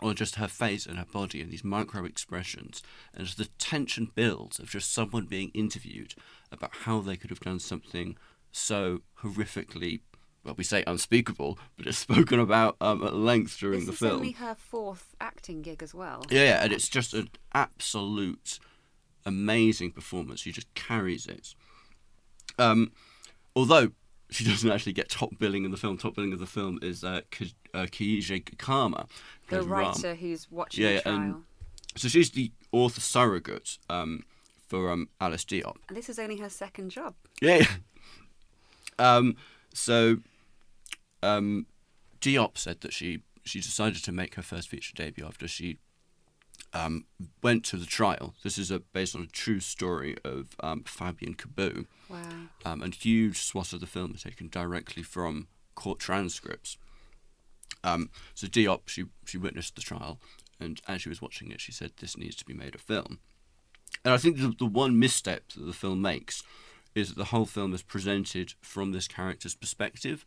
on 0.00 0.14
just 0.16 0.36
her 0.36 0.48
face 0.48 0.86
and 0.86 0.98
her 0.98 1.04
body 1.04 1.40
and 1.40 1.50
these 1.50 1.64
micro 1.64 2.04
expressions. 2.04 2.82
And 3.14 3.26
as 3.26 3.34
the 3.34 3.46
tension 3.58 4.10
builds 4.14 4.58
of 4.58 4.70
just 4.70 4.92
someone 4.92 5.26
being 5.26 5.50
interviewed 5.54 6.14
about 6.52 6.70
how 6.82 7.00
they 7.00 7.16
could 7.16 7.30
have 7.30 7.40
done 7.40 7.58
something 7.58 8.16
so 8.52 9.00
horrifically, 9.22 10.00
well, 10.44 10.54
we 10.56 10.64
say 10.64 10.84
unspeakable, 10.86 11.58
but 11.76 11.86
it's 11.86 11.98
spoken 12.08 12.38
about 12.40 12.76
um, 12.80 13.02
at 13.04 13.14
length 13.14 13.58
during 13.58 13.80
this 13.80 13.86
the 13.86 13.92
is 13.92 13.98
film. 13.98 14.12
only 14.20 14.32
her 14.32 14.54
fourth 14.54 15.14
acting 15.20 15.62
gig 15.62 15.82
as 15.82 15.94
well. 15.94 16.24
Yeah, 16.30 16.44
yeah, 16.44 16.64
and 16.64 16.72
it's 16.72 16.88
just 16.88 17.12
an 17.14 17.28
absolute 17.52 18.58
amazing 19.26 19.92
performance. 19.92 20.40
She 20.40 20.52
just 20.52 20.72
carries 20.74 21.26
it. 21.26 21.54
Um, 22.58 22.92
although 23.54 23.92
she 24.30 24.44
doesn't 24.50 24.70
actually 24.70 24.92
get 24.92 25.08
top 25.08 25.30
billing 25.38 25.64
in 25.64 25.70
the 25.70 25.76
film. 25.76 25.96
Top 25.98 26.14
billing 26.14 26.32
of 26.32 26.38
the 26.38 26.46
film 26.46 26.78
is 26.82 27.02
uh, 27.04 27.22
K- 27.30 27.52
uh, 27.74 27.86
Kama. 28.58 29.06
The 29.48 29.56
plays 29.56 29.66
Ram. 29.66 29.70
writer 29.86 30.14
who's 30.14 30.50
watching 30.50 30.84
Yeah, 30.84 30.94
the 30.96 31.00
trial. 31.02 31.16
and 31.16 31.34
so 31.96 32.08
she's 32.08 32.30
the 32.30 32.52
author 32.72 33.00
surrogate 33.00 33.78
um, 33.88 34.24
for 34.68 34.90
um, 34.92 35.08
Alice 35.20 35.44
Diop. 35.44 35.76
And 35.88 35.96
this 35.96 36.08
is 36.08 36.18
only 36.18 36.36
her 36.38 36.48
second 36.50 36.90
job. 36.90 37.14
Yeah. 37.40 37.56
yeah. 37.56 37.66
Um, 38.98 39.36
so 39.72 40.18
um, 41.22 41.66
Diop 42.20 42.58
said 42.58 42.80
that 42.82 42.92
she 42.92 43.20
she 43.44 43.60
decided 43.60 44.04
to 44.04 44.12
make 44.12 44.34
her 44.34 44.42
first 44.42 44.68
feature 44.68 44.92
debut 44.94 45.24
after 45.24 45.48
she 45.48 45.78
um, 46.72 47.06
went 47.42 47.64
to 47.66 47.76
the 47.76 47.86
trial. 47.86 48.34
This 48.42 48.58
is 48.58 48.70
a, 48.70 48.80
based 48.80 49.16
on 49.16 49.22
a 49.22 49.26
true 49.26 49.60
story 49.60 50.16
of 50.24 50.56
um, 50.60 50.84
Fabienne 50.84 51.36
Kabou. 51.36 51.86
Wow. 52.08 52.18
Um, 52.64 52.82
and 52.82 52.94
huge 52.94 53.38
swaths 53.38 53.72
of 53.72 53.80
the 53.80 53.86
film 53.86 54.14
are 54.14 54.18
taken 54.18 54.48
directly 54.48 55.02
from 55.02 55.48
court 55.74 55.98
transcripts. 55.98 56.76
Um, 57.84 58.10
so 58.34 58.46
Diop, 58.46 58.82
she 58.86 59.04
she 59.24 59.38
witnessed 59.38 59.76
the 59.76 59.82
trial, 59.82 60.18
and 60.58 60.80
as 60.88 61.02
she 61.02 61.08
was 61.08 61.22
watching 61.22 61.50
it, 61.50 61.60
she 61.60 61.72
said, 61.72 61.92
"This 61.98 62.16
needs 62.16 62.36
to 62.36 62.44
be 62.44 62.54
made 62.54 62.74
a 62.74 62.78
film." 62.78 63.20
And 64.04 64.12
I 64.14 64.18
think 64.18 64.38
the, 64.38 64.54
the 64.58 64.66
one 64.66 64.98
misstep 64.98 65.48
that 65.54 65.64
the 65.64 65.72
film 65.72 66.02
makes 66.02 66.42
is 66.94 67.08
that 67.08 67.18
the 67.18 67.26
whole 67.26 67.46
film 67.46 67.74
is 67.74 67.82
presented 67.82 68.54
from 68.60 68.92
this 68.92 69.08
character's 69.08 69.54
perspective. 69.54 70.24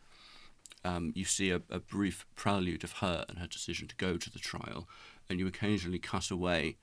Um, 0.84 1.12
you 1.16 1.26
see 1.26 1.52
a, 1.52 1.62
a 1.70 1.80
brief 1.80 2.26
prelude 2.36 2.84
of 2.84 2.94
her 2.94 3.26
and 3.30 3.38
her 3.38 3.48
decision 3.48 3.88
to 3.88 3.96
go 3.96 4.18
to 4.18 4.32
the 4.32 4.40
trial, 4.40 4.88
and 5.32 5.40
you 5.40 5.48
occasionally 5.48 5.98
cut 5.98 6.30
away 6.30 6.76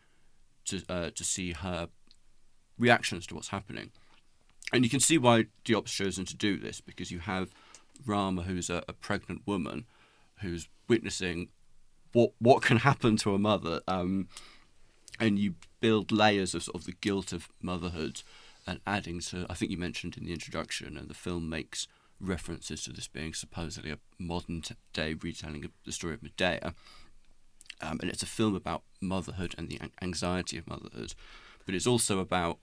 to 0.65 0.83
uh, 0.89 1.11
to 1.15 1.23
see 1.23 1.53
her 1.53 1.89
reactions 2.79 3.27
to 3.27 3.35
what's 3.35 3.49
happening. 3.49 3.91
And 4.73 4.85
you 4.85 4.91
can 4.91 5.01
see 5.01 5.19
why 5.19 5.47
Diop's 5.65 5.93
chosen 5.93 6.25
to 6.25 6.37
do 6.37 6.57
this 6.57 6.81
because 6.81 7.11
you 7.11 7.21
have 7.21 7.51
Rama, 8.07 8.43
who's 8.43 8.71
a, 8.71 8.83
a 8.89 8.93
pregnant 8.93 9.43
woman, 9.47 9.85
who's 10.41 10.69
witnessing 10.89 11.49
what 12.13 12.33
what 12.39 12.63
can 12.63 12.79
happen 12.79 13.17
to 13.19 13.35
a 13.35 13.39
mother, 13.39 13.81
um, 13.87 14.29
and 15.21 15.39
you 15.39 15.55
build 15.81 16.11
layers 16.11 16.55
of 16.55 16.63
sort 16.63 16.77
of 16.77 16.85
the 16.87 16.97
guilt 17.01 17.33
of 17.33 17.49
motherhood, 17.61 18.23
and 18.67 18.81
adding 18.87 19.21
to 19.21 19.47
I 19.51 19.55
think 19.55 19.71
you 19.71 19.79
mentioned 19.79 20.17
in 20.17 20.25
the 20.25 20.33
introduction, 20.33 20.97
and 20.97 21.09
the 21.09 21.15
film 21.15 21.51
makes 21.51 21.87
references 22.19 22.83
to 22.83 22.93
this 22.93 23.09
being 23.09 23.35
supposedly 23.35 23.91
a 23.93 23.99
modern 24.19 24.63
t- 24.63 24.75
day 24.93 25.15
retelling 25.15 25.65
of 25.67 25.71
the 25.85 25.93
story 25.93 26.15
of 26.15 26.23
Medea. 26.23 26.75
Um, 27.89 27.99
and 28.03 28.11
it's 28.11 28.23
a 28.23 28.27
film 28.27 28.55
about 28.55 28.83
motherhood 29.01 29.55
and 29.57 29.69
the 29.69 29.81
anxiety 30.03 30.59
of 30.59 30.67
motherhood, 30.67 31.15
but 31.65 31.75
it's 31.75 31.87
also 31.87 32.19
about 32.19 32.59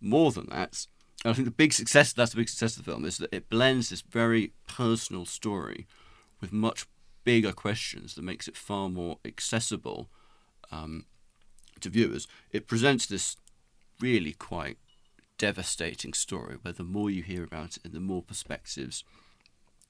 more 0.00 0.32
than 0.32 0.46
that. 0.50 0.86
I 1.24 1.32
think 1.32 1.46
the 1.46 1.52
big 1.52 1.72
success 1.72 2.12
that's 2.12 2.32
the 2.32 2.36
big 2.36 2.48
success 2.48 2.76
of 2.76 2.84
the 2.84 2.90
film 2.90 3.04
is 3.04 3.18
that 3.18 3.32
it 3.32 3.48
blends 3.48 3.90
this 3.90 4.02
very 4.02 4.52
personal 4.66 5.26
story 5.26 5.86
with 6.40 6.52
much 6.52 6.86
bigger 7.24 7.52
questions 7.52 8.14
that 8.14 8.22
makes 8.22 8.48
it 8.48 8.56
far 8.56 8.88
more 8.88 9.18
accessible 9.24 10.08
um, 10.72 11.06
to 11.80 11.88
viewers. 11.88 12.26
It 12.52 12.66
presents 12.66 13.06
this 13.06 13.36
really 14.00 14.32
quite 14.32 14.78
devastating 15.36 16.14
story 16.14 16.56
where 16.62 16.72
the 16.72 16.84
more 16.84 17.10
you 17.10 17.22
hear 17.22 17.44
about 17.44 17.76
it 17.76 17.84
and 17.84 17.92
the 17.92 18.00
more 18.00 18.22
perspectives 18.22 19.04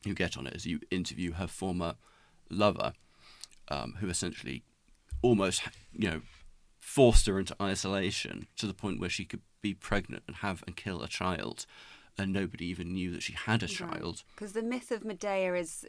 you 0.04 0.14
get 0.14 0.36
on 0.36 0.46
it 0.46 0.54
as 0.54 0.66
you 0.66 0.80
interview 0.90 1.32
her 1.32 1.46
former 1.46 1.94
lover, 2.50 2.92
um, 3.70 3.96
who 4.00 4.08
essentially 4.08 4.62
almost, 5.22 5.62
you 5.92 6.10
know, 6.10 6.20
forced 6.78 7.26
her 7.26 7.38
into 7.38 7.54
isolation 7.60 8.46
to 8.56 8.66
the 8.66 8.74
point 8.74 9.00
where 9.00 9.10
she 9.10 9.24
could 9.24 9.40
be 9.60 9.74
pregnant 9.74 10.22
and 10.26 10.36
have 10.36 10.62
and 10.66 10.76
kill 10.76 11.02
a 11.02 11.08
child, 11.08 11.66
and 12.16 12.32
nobody 12.32 12.66
even 12.66 12.92
knew 12.92 13.10
that 13.12 13.22
she 13.22 13.32
had 13.34 13.62
a 13.62 13.66
child. 13.66 14.22
Because 14.34 14.52
the 14.52 14.62
myth 14.62 14.90
of 14.90 15.04
Medea 15.04 15.54
is 15.54 15.84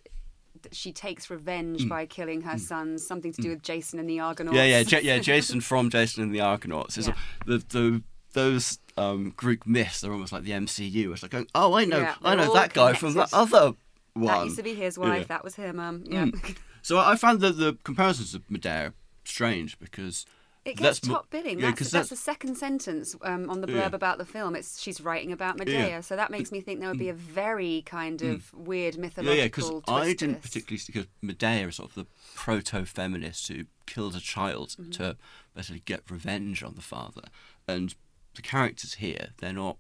that 0.64 0.76
she 0.76 0.92
takes 0.92 1.30
revenge 1.30 1.86
Mm. 1.86 1.90
by 1.90 2.06
killing 2.06 2.42
her 2.42 2.56
Mm. 2.56 2.60
sons, 2.60 3.06
something 3.08 3.32
to 3.34 3.42
do 3.42 3.50
Mm. 3.50 3.52
with 3.56 3.64
Jason 3.64 4.00
and 4.00 4.10
the 4.10 4.20
Argonauts. 4.20 4.56
Yeah, 4.58 4.66
yeah, 4.66 4.84
J- 4.84 5.02
yeah. 5.04 5.20
Jason 5.20 5.62
from 5.62 5.90
Jason 5.90 6.24
and 6.24 6.34
the 6.34 6.42
Argonauts. 6.42 6.98
Is 6.98 7.08
Yeah. 7.08 7.16
the 7.46 7.58
the 7.60 8.04
those 8.34 8.78
um, 8.98 9.34
Greek 9.38 9.66
myths. 9.66 10.02
They're 10.02 10.12
almost 10.12 10.32
like 10.34 10.44
the 10.44 10.52
MCU. 10.52 11.14
It's 11.14 11.24
like 11.24 11.32
going, 11.32 11.48
oh, 11.56 11.74
I 11.74 11.86
know, 11.86 12.00
Yeah, 12.00 12.16
I 12.22 12.36
know 12.36 12.54
that 12.54 12.74
guy 12.74 12.94
from 12.94 13.14
that 13.14 13.34
other 13.34 13.74
one. 14.14 14.26
That 14.28 14.44
used 14.46 14.58
to 14.58 14.64
be 14.64 14.76
his 14.76 15.00
wife. 15.00 15.20
Yeah. 15.22 15.24
That 15.28 15.44
was 15.44 15.56
him. 15.56 15.80
Um, 15.80 16.04
yeah. 16.06 16.26
Mm. 16.90 16.96
So 16.96 16.98
I 16.98 17.12
I 17.12 17.16
found 17.16 17.42
that 17.42 17.58
the 17.58 17.78
comparisons 17.84 18.34
of 18.36 18.50
Medea 18.50 18.94
strange 19.26 19.78
because 19.80 20.26
It 20.66 20.78
that's 20.78 21.00
gets 21.00 21.08
mo- 21.08 21.16
top 21.16 21.30
billing. 21.30 21.60
Yeah, 21.60 21.68
that's, 21.68 21.80
'cause 21.80 21.92
that's 21.92 22.10
the 22.10 22.16
second 22.16 22.56
sentence 22.56 23.16
um, 23.22 23.50
on 23.50 23.62
the 23.62 23.68
blurb 23.68 23.92
Yeah. 23.92 23.96
about 23.96 24.18
the 24.18 24.26
film. 24.26 24.56
It's 24.56 24.82
she's 24.82 25.00
writing 25.02 25.32
about 25.32 25.58
Medea, 25.58 25.88
Yeah. 25.88 26.02
so 26.02 26.16
that 26.16 26.32
makes 26.32 26.52
me 26.52 26.62
think 26.62 26.80
there 26.80 26.90
would 26.90 26.98
be 27.00 27.10
a 27.10 27.14
very 27.14 27.84
kind 27.86 28.20
Mm. 28.20 28.34
of 28.34 28.54
weird 28.54 28.96
Yeah, 28.96 29.02
mythological 29.02 29.38
yeah, 29.38 29.46
because 29.46 29.82
I 29.88 30.14
didn't 30.14 30.42
particularly 30.42 30.78
see 30.80 30.92
because 30.94 31.08
Medea 31.22 31.68
is 31.68 31.76
sort 31.76 31.90
of 31.90 31.96
the 31.96 32.08
proto-feminist 32.36 33.48
who 33.50 33.66
killed 33.86 34.16
a 34.16 34.20
child 34.20 34.70
Mhm. 34.80 34.92
to 34.94 35.18
basically 35.56 35.82
get 35.86 36.10
revenge 36.10 36.64
on 36.64 36.76
the 36.76 36.82
father, 36.82 37.24
and 37.68 37.96
the 38.36 38.42
characters 38.42 38.96
here 38.96 39.30
they're 39.38 39.54
not 39.54 39.78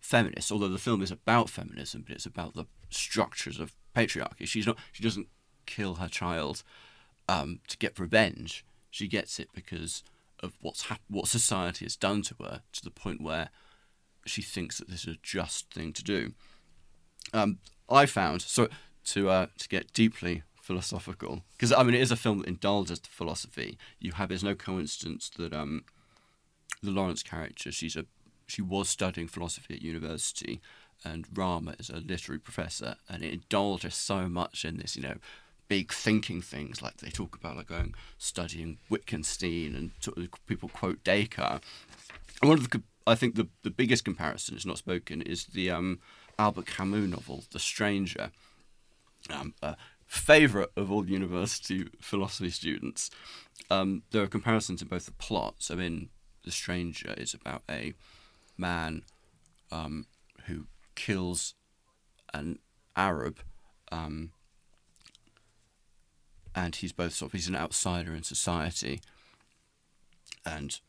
feminists. 0.00 0.50
Although 0.52 0.68
the 0.68 0.78
film 0.78 1.00
is 1.02 1.10
about 1.10 1.48
feminism, 1.50 2.02
but 2.06 2.14
it's 2.16 2.26
about 2.26 2.54
the 2.54 2.66
structures 2.90 3.58
of 3.60 3.74
patriarchy. 3.96 4.46
She's 4.46 4.66
not. 4.66 4.78
She 4.92 5.02
doesn't 5.02 5.28
kill 5.66 5.96
her 5.96 6.08
child 6.08 6.62
um, 7.28 7.60
to 7.68 7.76
get 7.78 7.98
revenge. 7.98 8.64
She 8.90 9.08
gets 9.08 9.38
it 9.38 9.48
because 9.54 10.02
of 10.42 10.52
what's 10.60 10.86
hap- 10.86 11.00
what 11.08 11.28
society 11.28 11.84
has 11.84 11.96
done 11.96 12.22
to 12.22 12.34
her 12.40 12.62
to 12.72 12.84
the 12.84 12.90
point 12.90 13.20
where 13.20 13.50
she 14.26 14.42
thinks 14.42 14.78
that 14.78 14.88
this 14.88 15.06
is 15.06 15.14
a 15.14 15.18
just 15.22 15.72
thing 15.72 15.92
to 15.92 16.02
do 16.02 16.32
um, 17.32 17.58
I 17.88 18.06
found 18.06 18.42
so 18.42 18.68
to 19.06 19.30
uh, 19.30 19.46
to 19.58 19.68
get 19.68 19.92
deeply 19.92 20.42
philosophical 20.60 21.42
because 21.52 21.72
I 21.72 21.82
mean 21.82 21.94
it 21.94 22.00
is 22.00 22.10
a 22.10 22.16
film 22.16 22.38
that 22.38 22.48
indulges 22.48 23.00
the 23.00 23.08
philosophy. 23.08 23.78
You 23.98 24.12
have 24.12 24.30
it's 24.30 24.42
no 24.42 24.54
coincidence 24.54 25.30
that 25.36 25.52
um, 25.52 25.84
the 26.82 26.90
Laurence 26.90 27.22
character 27.22 27.72
she's 27.72 27.96
a 27.96 28.06
she 28.46 28.62
was 28.62 28.88
studying 28.88 29.28
philosophy 29.28 29.74
at 29.74 29.82
university, 29.82 30.60
and 31.04 31.26
Rama 31.32 31.74
is 31.78 31.88
a 31.88 31.96
literary 31.96 32.38
professor, 32.38 32.96
and 33.08 33.22
it 33.22 33.32
indulges 33.32 33.94
so 33.94 34.28
much 34.28 34.64
in 34.64 34.76
this 34.76 34.96
you 34.96 35.02
know 35.02 35.16
big 35.72 35.90
thinking 35.90 36.42
things 36.42 36.82
like 36.82 36.98
they 36.98 37.08
talk 37.08 37.34
about 37.34 37.56
like 37.56 37.68
going 37.68 37.94
studying 38.18 38.76
Wittgenstein 38.90 39.74
and 39.74 39.90
of 40.18 40.28
people 40.46 40.68
quote 40.68 41.02
Descartes. 41.02 41.64
One 42.42 42.58
of 42.58 42.68
the 42.68 42.82
I 43.06 43.14
think 43.14 43.36
the 43.36 43.48
the 43.62 43.70
biggest 43.70 44.04
comparison 44.04 44.54
is 44.54 44.66
not 44.66 44.76
spoken 44.76 45.22
is 45.22 45.46
the 45.46 45.70
um, 45.70 46.00
Albert 46.38 46.66
Camus 46.66 47.08
novel 47.08 47.44
The 47.52 47.58
Stranger, 47.58 48.32
um, 49.30 49.54
a 49.62 49.76
favourite 50.04 50.68
of 50.76 50.92
all 50.92 51.08
university 51.08 51.88
philosophy 52.02 52.50
students. 52.50 53.10
Um, 53.70 54.02
there 54.10 54.22
are 54.22 54.26
comparisons 54.26 54.82
in 54.82 54.88
both 54.88 55.06
the 55.06 55.12
plot. 55.12 55.54
So 55.60 55.78
in 55.78 56.10
The 56.44 56.50
Stranger, 56.50 57.14
is 57.16 57.32
about 57.32 57.62
a 57.70 57.94
man 58.58 59.04
um, 59.70 60.04
who 60.48 60.66
kills 60.96 61.54
an 62.34 62.58
Arab. 62.94 63.40
Um, 63.90 64.32
and 66.54 66.76
he's 66.76 66.92
both 66.92 67.14
sort 67.14 67.30
of 67.30 67.32
he's 67.32 67.48
an 67.48 67.56
outsider 67.56 68.14
in 68.14 68.22
society 68.22 69.00
and 70.44 70.80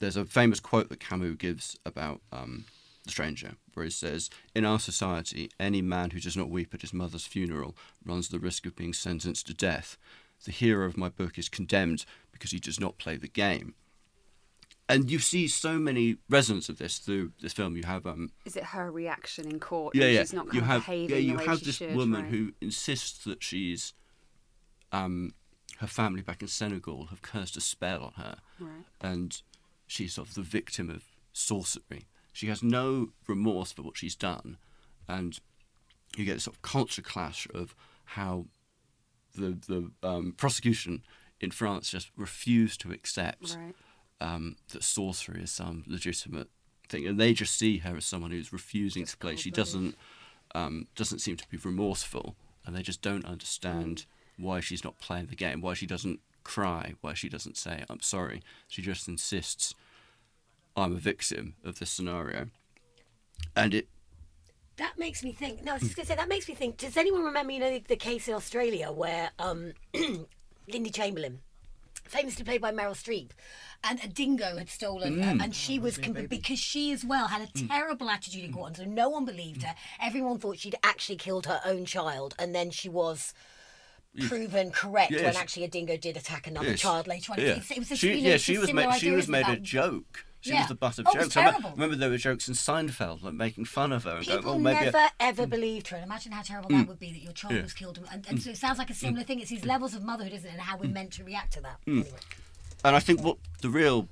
there's 0.00 0.16
a 0.16 0.24
famous 0.24 0.60
quote 0.60 0.88
that 0.88 1.00
Camus 1.00 1.36
gives 1.36 1.78
about 1.84 2.20
um, 2.32 2.64
the 3.04 3.10
stranger, 3.10 3.52
where 3.74 3.84
he 3.84 3.90
says, 3.90 4.30
"In 4.54 4.64
our 4.64 4.78
society, 4.78 5.50
any 5.58 5.82
man 5.82 6.10
who 6.10 6.20
does 6.20 6.36
not 6.36 6.50
weep 6.50 6.74
at 6.74 6.82
his 6.82 6.92
mother's 6.92 7.26
funeral 7.26 7.76
runs 8.04 8.28
the 8.28 8.38
risk 8.38 8.66
of 8.66 8.76
being 8.76 8.92
sentenced 8.92 9.46
to 9.46 9.54
death. 9.54 9.96
The 10.44 10.50
hero 10.50 10.86
of 10.86 10.96
my 10.96 11.08
book 11.08 11.38
is 11.38 11.48
condemned 11.48 12.04
because 12.32 12.50
he 12.50 12.58
does 12.58 12.80
not 12.80 12.98
play 12.98 13.16
the 13.16 13.28
game." 13.28 13.74
And 14.86 15.10
you 15.10 15.18
see 15.18 15.48
so 15.48 15.78
many 15.78 16.18
resonance 16.28 16.68
of 16.68 16.76
this 16.76 16.98
through 16.98 17.32
this 17.40 17.54
film. 17.54 17.74
You 17.74 17.84
have 17.84 18.06
um, 18.06 18.30
Is 18.44 18.54
it 18.54 18.64
her 18.64 18.92
reaction 18.92 19.50
in 19.50 19.58
court? 19.58 19.94
yeah, 19.94 20.06
yeah. 20.06 20.20
She's 20.20 20.34
not 20.34 20.48
kind 20.48 20.54
you 20.56 20.60
have 20.60 20.88
yeah, 20.88 21.16
you 21.16 21.38
have 21.38 21.64
this 21.64 21.76
should, 21.76 21.96
woman 21.96 22.24
right? 22.24 22.30
who 22.30 22.52
insists 22.60 23.24
that 23.24 23.42
she's 23.42 23.94
um, 24.94 25.34
her 25.78 25.86
family 25.86 26.22
back 26.22 26.40
in 26.42 26.48
Senegal 26.48 27.06
have 27.06 27.22
cursed 27.22 27.56
a 27.56 27.60
spell 27.60 28.02
on 28.04 28.12
her, 28.24 28.36
Right. 28.60 28.84
and 29.00 29.42
she's 29.86 30.14
sort 30.14 30.28
of 30.28 30.34
the 30.34 30.42
victim 30.42 30.88
of 30.90 31.02
sorcery. 31.32 32.06
She 32.32 32.46
has 32.48 32.62
no 32.62 33.10
remorse 33.26 33.72
for 33.72 33.82
what 33.82 33.96
she's 33.96 34.16
done, 34.16 34.56
and 35.08 35.38
you 36.16 36.24
get 36.24 36.34
this 36.34 36.44
sort 36.44 36.56
of 36.56 36.62
culture 36.62 37.02
clash 37.02 37.46
of 37.52 37.74
how 38.16 38.46
the 39.34 39.50
the 39.66 39.90
um, 40.08 40.32
prosecution 40.36 41.02
in 41.40 41.50
France 41.50 41.90
just 41.90 42.10
refuse 42.16 42.76
to 42.78 42.92
accept 42.92 43.56
Right. 43.56 43.74
um, 44.20 44.56
that 44.72 44.82
sorcery 44.84 45.42
is 45.42 45.50
some 45.50 45.82
legitimate 45.86 46.48
thing, 46.88 47.06
and 47.06 47.18
they 47.18 47.32
just 47.34 47.56
see 47.58 47.78
her 47.78 47.96
as 47.96 48.04
someone 48.04 48.30
who's 48.30 48.52
refusing 48.52 49.04
to 49.06 49.16
play. 49.16 49.36
She 49.36 49.50
doesn't 49.50 49.96
um, 50.54 50.86
doesn't 50.94 51.18
seem 51.20 51.36
to 51.36 51.48
be 51.48 51.56
remorseful, 51.56 52.36
and 52.64 52.76
they 52.76 52.82
just 52.82 53.02
don't 53.02 53.24
understand 53.24 54.06
why 54.36 54.60
she's 54.60 54.84
not 54.84 54.98
playing 55.00 55.26
the 55.26 55.36
game, 55.36 55.60
why 55.60 55.74
she 55.74 55.86
doesn't 55.86 56.20
cry, 56.42 56.94
why 57.00 57.14
she 57.14 57.28
doesn't 57.28 57.56
say 57.56 57.84
"I'm 57.88 58.00
sorry." 58.00 58.42
She 58.68 58.82
just 58.82 59.08
insists, 59.08 59.74
"I'm 60.76 60.92
a 60.92 60.98
victim 60.98 61.54
of 61.64 61.78
this 61.78 61.90
scenario," 61.90 62.48
and 63.56 63.74
it 63.74 63.88
That 64.76 64.98
makes 64.98 65.22
me 65.22 65.32
think. 65.32 65.62
No, 65.64 65.72
I 65.72 65.74
was 65.74 65.82
just 65.84 65.96
going 65.96 66.06
to 66.06 66.12
say 66.12 66.16
that 66.16 66.28
makes 66.28 66.48
me 66.48 66.54
think. 66.54 66.76
Does 66.78 66.96
anyone 66.96 67.22
remember, 67.22 67.52
you 67.52 67.60
know, 67.60 67.70
the, 67.70 67.84
the 67.86 67.96
case 67.96 68.26
in 68.26 68.34
Australia 68.34 68.90
where 68.90 69.30
um, 69.38 69.72
Lindy 70.68 70.90
Chamberlain, 70.90 71.38
famously 72.04 72.44
played 72.44 72.60
by 72.60 72.72
Meryl 72.72 72.94
Streep, 72.96 73.30
and 73.84 74.02
a 74.02 74.08
dingo 74.08 74.56
had 74.56 74.68
stolen 74.68 75.22
her, 75.22 75.32
Mm. 75.34 75.44
and 75.44 75.54
she 75.54 75.78
was 75.78 75.96
com- 75.96 76.26
because 76.26 76.58
she 76.58 76.90
as 76.92 77.04
well 77.04 77.28
had 77.28 77.42
a 77.42 77.46
Mm. 77.46 77.68
terrible 77.68 78.10
attitude 78.10 78.42
in 78.44 78.52
court, 78.52 78.68
and 78.68 78.76
so 78.78 78.84
no 78.84 79.08
one 79.08 79.24
believed 79.24 79.62
her. 79.62 79.74
Everyone 80.02 80.38
thought 80.40 80.58
she'd 80.58 80.74
actually 80.82 81.16
killed 81.16 81.46
her 81.46 81.60
own 81.64 81.84
child, 81.86 82.34
and 82.38 82.52
then 82.54 82.70
she 82.72 82.88
was. 82.88 83.32
Proven 84.28 84.70
correct 84.70 85.10
when 85.10 85.20
Yes. 85.22 85.36
actually 85.36 85.64
a 85.64 85.68
dingo 85.68 85.96
did 85.96 86.16
attack 86.16 86.46
another 86.46 86.70
Yes. 86.70 86.80
child 86.80 87.06
later 87.08 87.32
on. 87.32 87.40
Yeah. 87.40 87.60
It 87.68 87.78
was, 87.78 87.90
a, 87.90 87.96
she, 87.96 88.14
you 88.14 88.22
know, 88.22 88.28
yeah, 88.30 88.36
she 88.36 88.58
was 88.58 88.72
made. 88.72 88.94
She 88.94 89.10
was 89.10 89.26
made 89.28 89.48
a 89.48 89.56
joke. 89.56 90.24
She 90.40 90.50
Yeah. 90.50 90.60
was 90.60 90.68
the 90.68 90.74
butt 90.74 90.98
of 90.98 91.06
Oh, 91.08 91.12
it 91.12 91.16
was 91.18 91.28
jokes. 91.34 91.36
I 91.38 91.70
remember, 91.70 91.96
there 91.96 92.10
were 92.10 92.18
jokes 92.18 92.46
in 92.48 92.54
Seinfeld, 92.54 93.22
like 93.22 93.32
making 93.34 93.64
fun 93.64 93.92
of 93.92 94.04
her 94.04 94.16
and 94.18 94.26
People 94.26 94.42
going, 94.42 94.56
"Oh, 94.56 94.58
maybe." 94.60 94.84
never 94.84 95.08
ever 95.18 95.46
believed 95.46 95.88
her. 95.88 95.96
And 95.96 96.04
imagine 96.04 96.32
how 96.32 96.42
terrible 96.42 96.68
Mm. 96.70 96.80
that 96.80 96.88
would 96.88 96.98
be 97.00 97.12
that 97.12 97.22
your 97.22 97.32
child 97.32 97.54
Yeah. 97.54 97.62
was 97.62 97.72
killed. 97.72 97.98
And, 98.12 98.26
and 98.28 98.42
so 98.42 98.50
it 98.50 98.58
sounds 98.58 98.78
like 98.78 98.90
a 98.90 98.94
similar 98.94 99.24
thing. 99.24 99.40
It's 99.40 99.50
these 99.50 99.64
levels 99.64 99.94
of 99.94 100.02
motherhood, 100.04 100.34
isn't 100.34 100.48
it? 100.48 100.52
And 100.52 100.60
how 100.60 100.76
we're 100.76 100.90
meant 100.90 101.12
to 101.14 101.24
react 101.24 101.54
to 101.54 101.60
that. 101.62 101.78
Mm. 101.86 102.06
And 102.84 102.94
I 102.94 103.00
think 103.00 103.22
what 103.22 103.38
the 103.62 103.70
real 103.70 104.08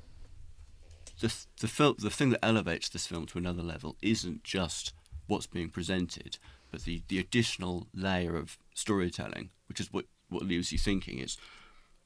the 1.20 1.32
the 1.60 1.68
film 1.68 1.94
the 1.98 2.10
thing 2.10 2.30
that 2.30 2.44
elevates 2.44 2.88
this 2.88 3.06
film 3.06 3.26
to 3.26 3.38
another 3.38 3.62
level 3.62 3.96
isn't 4.02 4.42
just 4.42 4.94
what's 5.26 5.46
being 5.46 5.68
presented, 5.70 6.38
but 6.70 6.82
the, 6.84 7.02
the 7.08 7.18
additional 7.18 7.86
layer 7.94 8.36
of 8.36 8.58
storytelling, 8.74 9.50
which 9.68 9.80
is 9.80 9.92
what 9.92 10.06
what 10.28 10.44
leaves 10.44 10.72
you 10.72 10.78
thinking 10.78 11.18
is 11.18 11.36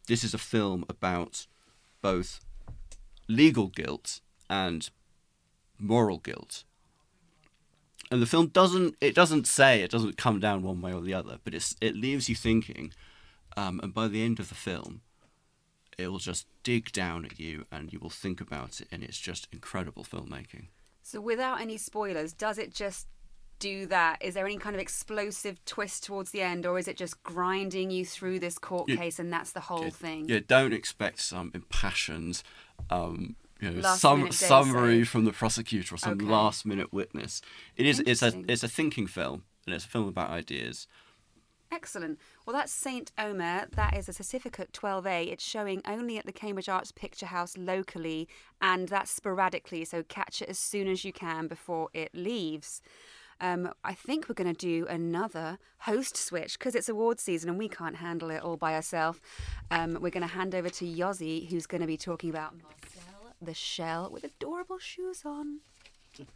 this 0.09 0.25
is 0.25 0.35
a 0.35 0.39
film 0.39 0.85
about 0.89 1.47
both 2.03 2.41
legal 3.29 3.69
guilt 3.69 4.21
and 4.51 4.91
moral 5.79 6.19
guilt. 6.19 6.65
And 8.11 8.23
the 8.23 8.27
film 8.27 8.49
doesn't 8.49 8.97
it 9.01 9.15
doesn't 9.15 9.47
say 9.47 9.83
it 9.83 9.91
doesn't 9.91 10.17
come 10.17 10.39
down 10.41 10.63
one 10.63 10.81
way 10.81 10.93
or 10.93 11.01
the 11.01 11.15
other, 11.15 11.39
but 11.45 11.55
it's 11.55 11.75
it 11.81 11.97
leaves 11.97 12.29
you 12.29 12.35
thinking, 12.35 12.93
um, 13.57 13.81
and 13.83 13.93
by 13.93 14.07
the 14.09 14.25
end 14.25 14.39
of 14.39 14.49
the 14.49 14.55
film, 14.55 15.01
it 15.99 16.09
will 16.09 16.19
just 16.19 16.47
dig 16.63 16.93
down 16.93 17.25
at 17.25 17.41
you 17.41 17.65
and 17.73 17.93
you 17.93 17.99
will 17.99 18.11
think 18.11 18.41
about 18.41 18.81
it 18.81 18.89
and 18.91 19.03
it's 19.03 19.19
just 19.19 19.49
incredible 19.53 20.05
filmmaking 20.05 20.67
So, 21.03 21.21
without 21.21 21.61
any 21.61 21.77
spoilers, 21.77 22.33
does 22.33 22.59
it 22.59 22.75
just 22.75 23.07
do 23.59 23.87
that? 23.87 24.23
Is 24.23 24.35
there 24.35 24.45
any 24.47 24.59
kind 24.59 24.75
of 24.77 24.81
explosive 24.83 25.65
twist 25.65 26.05
towards 26.05 26.31
the 26.31 26.43
end, 26.43 26.67
or 26.67 26.79
is 26.79 26.89
it 26.89 26.97
just 26.97 27.23
grinding 27.23 27.91
you 27.91 28.05
through 28.05 28.39
this 28.41 28.59
court 28.59 28.89
case 28.89 29.19
and 29.19 29.33
that's 29.33 29.53
the 29.53 29.61
whole 29.61 29.91
thing? 29.91 30.29
yeah 30.29 30.41
don't 30.47 30.73
expect 30.73 31.21
some 31.21 31.51
impassioned 31.55 32.43
um 32.91 33.37
you 33.61 33.71
know 33.71 33.81
some 33.81 34.31
summary 34.33 35.05
from 35.05 35.25
the 35.25 35.33
prosecutor 35.33 35.95
or 35.95 35.99
some 35.99 36.13
Okay. 36.13 36.27
last 36.27 36.67
minute 36.67 36.93
witness 36.93 37.41
it 37.77 37.87
is 37.87 38.01
it's 38.01 38.23
a 38.23 38.33
it's 38.49 38.63
a 38.63 38.69
thinking 38.69 39.07
film 39.07 39.45
and 39.65 39.75
it's 39.75 39.85
a 39.85 39.89
film 39.89 40.07
about 40.09 40.31
ideas 40.31 40.87
Excellent. 41.73 42.21
Well, 42.47 42.55
that's 42.55 42.71
Saint 42.71 43.11
Omer. 43.19 43.67
That 43.75 43.97
is 43.97 44.09
a 44.09 44.13
certificate 44.13 44.73
12A. 44.73 45.33
It's 45.33 45.45
showing 45.45 45.83
only 45.85 46.17
at 46.17 46.25
the 46.25 46.33
Cambridge 46.33 46.69
Arts 46.69 46.93
Picture 46.93 47.27
House 47.27 47.57
locally, 47.59 48.29
and 48.63 48.89
that's 48.89 49.11
sporadically. 49.11 49.85
So 49.85 50.05
catch 50.05 50.41
it 50.41 50.49
as 50.49 50.61
soon 50.61 50.87
as 50.87 51.05
you 51.05 51.13
can 51.13 51.49
before 51.49 51.89
it 51.93 52.15
leaves. 52.15 52.81
Um, 53.41 53.71
I 53.85 53.93
think 53.95 54.29
we're 54.29 54.35
going 54.35 54.53
to 54.55 54.59
do 54.59 54.87
another 54.89 55.59
host 55.81 56.17
switch 56.17 56.59
because 56.59 56.75
it's 56.75 56.89
award 56.89 57.21
season 57.21 57.51
and 57.51 57.59
we 57.59 57.69
can't 57.69 57.97
handle 57.97 58.31
it 58.31 58.43
all 58.43 58.57
by 58.57 58.75
ourselves. 58.75 59.21
Um, 59.71 59.99
we're 60.01 60.11
going 60.11 60.27
to 60.27 60.35
hand 60.35 60.55
over 60.55 60.71
to 60.71 60.85
Yozzy, 60.87 61.49
who's 61.51 61.67
going 61.67 61.81
to 61.83 61.87
be 61.87 61.97
talking 61.99 62.31
about 62.31 62.55
Marcel 62.63 63.03
the 63.43 63.53
Shell 63.55 64.11
with 64.11 64.25
adorable 64.25 64.79
shoes 64.79 65.23
on. 65.25 65.61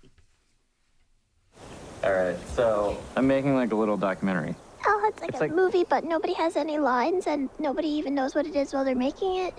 All 2.04 2.12
right, 2.12 2.36
so 2.54 2.96
I'm 3.16 3.26
making 3.26 3.54
like 3.54 3.72
a 3.72 3.74
little 3.74 3.96
documentary. 3.96 4.54
Oh, 4.86 5.04
it's 5.08 5.20
like 5.20 5.30
It's 5.30 5.38
a 5.38 5.42
like- 5.44 5.52
movie, 5.54 5.84
but 5.84 6.04
nobody 6.04 6.32
has 6.34 6.56
any 6.56 6.78
lines 6.78 7.26
and 7.26 7.50
nobody 7.58 7.88
even 7.88 8.14
knows 8.14 8.34
what 8.34 8.46
it 8.46 8.56
is 8.56 8.72
while 8.72 8.84
they're 8.84 8.94
making 8.94 9.36
it. 9.36 9.54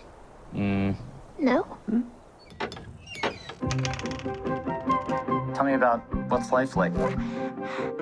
Mm. 0.56 0.96
No? 1.40 1.78
Tell 5.54 5.66
me 5.66 5.74
about 5.74 6.02
what's 6.30 6.52
life 6.52 6.76
like. 6.76 6.94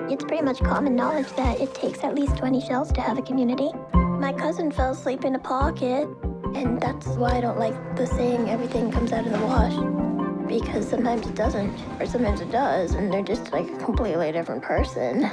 It's 0.08 0.24
pretty 0.24 0.42
much 0.42 0.60
common 0.60 0.94
knowledge 0.94 1.28
that 1.32 1.60
it 1.60 1.74
takes 1.74 2.04
at 2.04 2.14
least 2.14 2.36
20 2.36 2.60
shells 2.60 2.92
to 2.92 3.00
have 3.00 3.18
a 3.18 3.22
community. 3.22 3.70
My 3.94 4.32
cousin 4.32 4.70
fell 4.70 4.92
asleep 4.92 5.24
in 5.24 5.34
a 5.34 5.38
pocket, 5.38 6.08
and 6.54 6.80
that's 6.80 7.06
why 7.08 7.36
I 7.36 7.40
don't 7.40 7.58
like 7.58 7.96
the 7.96 8.06
saying 8.06 8.48
everything 8.48 8.90
comes 8.90 9.12
out 9.12 9.26
of 9.26 9.32
the 9.32 9.46
wash. 9.46 10.46
Because 10.46 10.88
sometimes 10.88 11.26
it 11.26 11.34
doesn't, 11.34 11.74
or 12.00 12.06
sometimes 12.06 12.40
it 12.40 12.50
does, 12.50 12.94
and 12.94 13.12
they're 13.12 13.22
just 13.22 13.52
like 13.52 13.68
a 13.70 13.76
completely 13.78 14.30
different 14.32 14.62
person. 14.62 15.30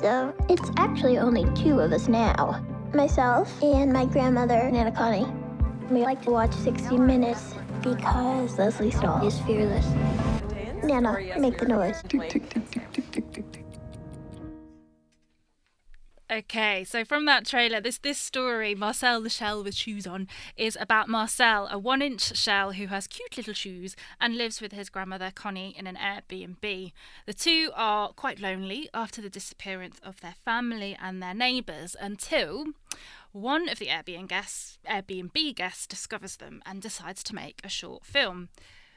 So 0.00 0.34
it's 0.48 0.70
actually 0.76 1.18
only 1.18 1.44
two 1.54 1.80
of 1.80 1.92
us 1.92 2.06
now 2.06 2.62
myself 2.96 3.62
and 3.62 3.92
my 3.92 4.06
grandmother, 4.06 4.70
Nana 4.70 4.90
Connie. 4.90 5.26
We 5.90 6.02
like 6.02 6.22
to 6.22 6.30
watch 6.30 6.52
60 6.54 6.96
Minutes 6.98 7.54
because 7.82 8.58
Lesley 8.58 8.90
Stahl 8.90 9.24
is 9.26 9.38
fearless. 9.40 9.86
Nana, 10.86 11.38
make 11.38 11.58
the 11.58 11.66
noise. 11.66 12.02
Okay, 16.28 16.82
so 16.82 17.04
from 17.04 17.24
that 17.26 17.46
trailer, 17.46 17.80
this 17.80 17.98
this 17.98 18.18
story, 18.18 18.74
Marcel 18.74 19.20
the 19.22 19.30
shell 19.30 19.62
with 19.62 19.76
shoes 19.76 20.08
on, 20.08 20.26
is 20.56 20.76
about 20.80 21.08
Marcel, 21.08 21.68
a 21.70 21.78
one-inch 21.78 22.36
shell 22.36 22.72
who 22.72 22.88
has 22.88 23.06
cute 23.06 23.36
little 23.36 23.54
shoes 23.54 23.94
and 24.20 24.36
lives 24.36 24.60
with 24.60 24.72
his 24.72 24.90
grandmother 24.90 25.30
Connie 25.32 25.76
in 25.78 25.86
an 25.86 25.96
Airbnb. 25.96 26.92
The 27.26 27.34
two 27.34 27.70
are 27.74 28.12
quite 28.12 28.40
lonely 28.40 28.88
after 28.92 29.22
the 29.22 29.30
disappearance 29.30 30.00
of 30.02 30.20
their 30.20 30.34
family 30.44 30.96
and 31.00 31.22
their 31.22 31.34
neighbours 31.34 31.94
until 32.00 32.66
one 33.30 33.68
of 33.68 33.78
the 33.78 33.86
Airbnb 33.86 34.28
guests, 34.28 34.78
Airbnb 34.88 35.54
guests 35.54 35.86
discovers 35.86 36.36
them 36.36 36.60
and 36.66 36.82
decides 36.82 37.22
to 37.24 37.34
make 37.34 37.60
a 37.62 37.68
short 37.68 38.04
film. 38.04 38.48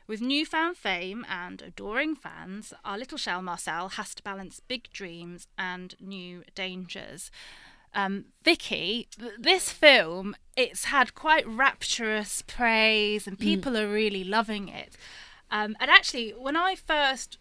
With 0.10 0.22
newfound 0.22 0.76
fame 0.76 1.24
and 1.30 1.62
adoring 1.62 2.16
fans, 2.16 2.74
our 2.84 2.98
little 2.98 3.20
shell 3.20 3.44
Marcel 3.44 3.90
has 3.90 4.16
to 4.16 4.24
balance 4.24 4.60
big 4.60 4.90
dreams 4.92 5.48
and 5.56 5.94
new 6.00 6.44
dangers. 6.56 7.30
Um, 7.94 8.26
Vicky, 8.44 9.08
this 9.38 9.70
film, 9.72 10.36
it's 10.58 10.86
had 10.86 11.14
quite 11.14 11.48
rapturous 11.48 12.42
praise 12.42 13.28
and 13.28 13.38
people 13.38 13.78
are 13.78 13.88
really 13.88 14.24
loving 14.24 14.68
it. 14.68 14.98
Um, 15.52 15.76
and 15.80 15.92
actually, 15.92 16.32
when 16.32 16.56
I 16.56 16.74
first 16.74 17.38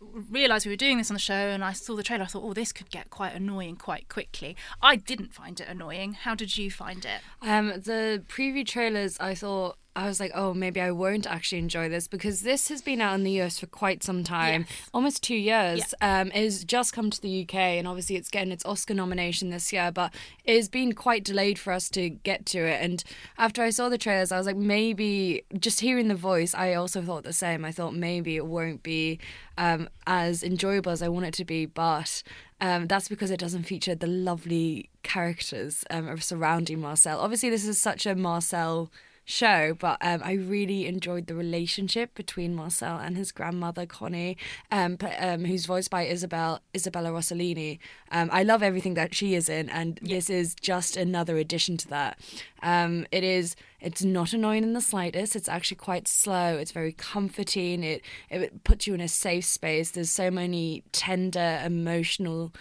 realised 0.00 0.64
we 0.64 0.72
were 0.72 0.76
doing 0.76 0.96
this 0.96 1.10
on 1.10 1.16
the 1.16 1.20
show 1.20 1.34
and 1.34 1.62
I 1.62 1.74
saw 1.74 1.96
the 1.96 2.02
trailer, 2.02 2.24
I 2.24 2.28
thought, 2.28 2.44
oh, 2.44 2.54
this 2.54 2.72
could 2.72 2.88
get 2.88 3.10
quite 3.10 3.34
annoying 3.34 3.76
quite 3.76 4.08
quickly. 4.08 4.56
I 4.80 4.96
didn't 4.96 5.34
find 5.34 5.60
it 5.60 5.68
annoying. 5.68 6.14
How 6.14 6.34
did 6.34 6.56
you 6.56 6.70
find 6.70 7.04
it? 7.04 7.20
Um, 7.42 7.82
the 7.82 8.22
preview 8.26 8.66
trailers, 8.66 9.18
I 9.20 9.34
thought 9.34 9.76
I 9.96 10.06
was 10.06 10.20
like, 10.20 10.32
oh, 10.34 10.52
maybe 10.52 10.78
I 10.78 10.90
won't 10.90 11.26
actually 11.26 11.58
enjoy 11.58 11.88
this 11.88 12.06
because 12.06 12.42
this 12.42 12.68
has 12.68 12.82
been 12.82 13.00
out 13.00 13.14
in 13.14 13.24
the 13.24 13.40
US 13.40 13.58
for 13.58 13.66
quite 13.66 14.02
some 14.02 14.22
time, 14.22 14.66
almost 14.92 15.22
two 15.22 15.34
years. 15.34 15.94
Um, 16.02 16.28
it 16.28 16.44
has 16.44 16.64
just 16.64 16.92
come 16.92 17.10
to 17.10 17.20
the 17.20 17.42
UK, 17.42 17.54
and 17.54 17.88
obviously 17.88 18.16
it's 18.16 18.28
getting 18.28 18.52
its 18.52 18.64
Oscar 18.66 18.92
nomination 18.92 19.48
this 19.48 19.72
year, 19.72 19.90
but 19.90 20.12
it 20.44 20.54
has 20.56 20.68
been 20.68 20.92
quite 20.92 21.24
delayed 21.24 21.58
for 21.58 21.72
us 21.72 21.88
to 21.90 22.10
get 22.10 22.44
to 22.46 22.58
it. 22.58 22.82
And 22.82 23.02
after 23.38 23.62
I 23.62 23.70
saw 23.70 23.88
the 23.88 23.96
trailers, 23.96 24.30
I 24.30 24.36
was 24.36 24.46
like, 24.46 24.56
maybe 24.56 25.44
just 25.58 25.80
hearing 25.80 26.08
the 26.08 26.14
voice, 26.14 26.54
I 26.54 26.74
also 26.74 27.00
thought 27.00 27.24
the 27.24 27.32
same. 27.32 27.64
I 27.64 27.72
thought 27.72 27.94
maybe 27.94 28.36
it 28.36 28.46
won't 28.46 28.82
be 28.82 29.18
um, 29.56 29.88
as 30.06 30.42
enjoyable 30.42 30.92
as 30.92 31.00
I 31.00 31.08
want 31.08 31.24
it 31.24 31.34
to 31.34 31.44
be, 31.46 31.64
but 31.64 32.22
um, 32.60 32.86
that's 32.86 33.08
because 33.08 33.30
it 33.30 33.40
doesn't 33.40 33.62
feature 33.62 33.94
the 33.94 34.06
lovely 34.06 34.90
characters 35.02 35.84
um, 35.88 36.18
surrounding 36.18 36.82
Marcel. 36.82 37.18
Obviously, 37.18 37.48
this 37.48 37.66
is 37.66 37.80
such 37.80 38.04
a 38.04 38.14
Marcel 38.14 38.90
show, 39.26 39.74
but 39.74 39.98
um, 40.00 40.22
I 40.24 40.32
really 40.32 40.86
enjoyed 40.86 41.26
the 41.26 41.34
relationship 41.34 42.14
between 42.14 42.54
Marcel 42.54 42.96
and 42.96 43.16
his 43.16 43.32
grandmother 43.32 43.84
Connie, 43.84 44.38
um, 44.70 44.96
p- 44.96 45.06
um, 45.08 45.44
who's 45.44 45.66
voiced 45.66 45.90
by 45.90 46.06
Isabel 46.06 46.60
Isabella 46.74 47.10
Rossellini. 47.10 47.78
Um, 48.12 48.30
I 48.32 48.44
love 48.44 48.62
everything 48.62 48.94
that 48.94 49.14
she 49.14 49.34
is 49.34 49.48
in, 49.48 49.68
and 49.68 49.98
this 50.00 50.30
is 50.30 50.54
just 50.54 50.96
another 50.96 51.36
addition 51.36 51.76
to 51.78 51.88
that. 51.88 52.18
Um, 52.62 53.06
it 53.10 53.24
is. 53.24 53.56
It's 53.80 54.02
not 54.02 54.32
annoying 54.32 54.62
in 54.62 54.72
the 54.72 54.80
slightest. 54.80 55.36
It's 55.36 55.48
actually 55.48 55.76
quite 55.76 56.08
slow. 56.08 56.56
It's 56.56 56.72
very 56.72 56.92
comforting. 56.92 57.82
It 57.82 58.02
it 58.30 58.62
puts 58.62 58.86
you 58.86 58.94
in 58.94 59.00
a 59.00 59.08
safe 59.08 59.44
space. 59.44 59.90
There's 59.90 60.10
so 60.10 60.30
many 60.30 60.84
tender, 60.92 61.60
emotional 61.64 62.52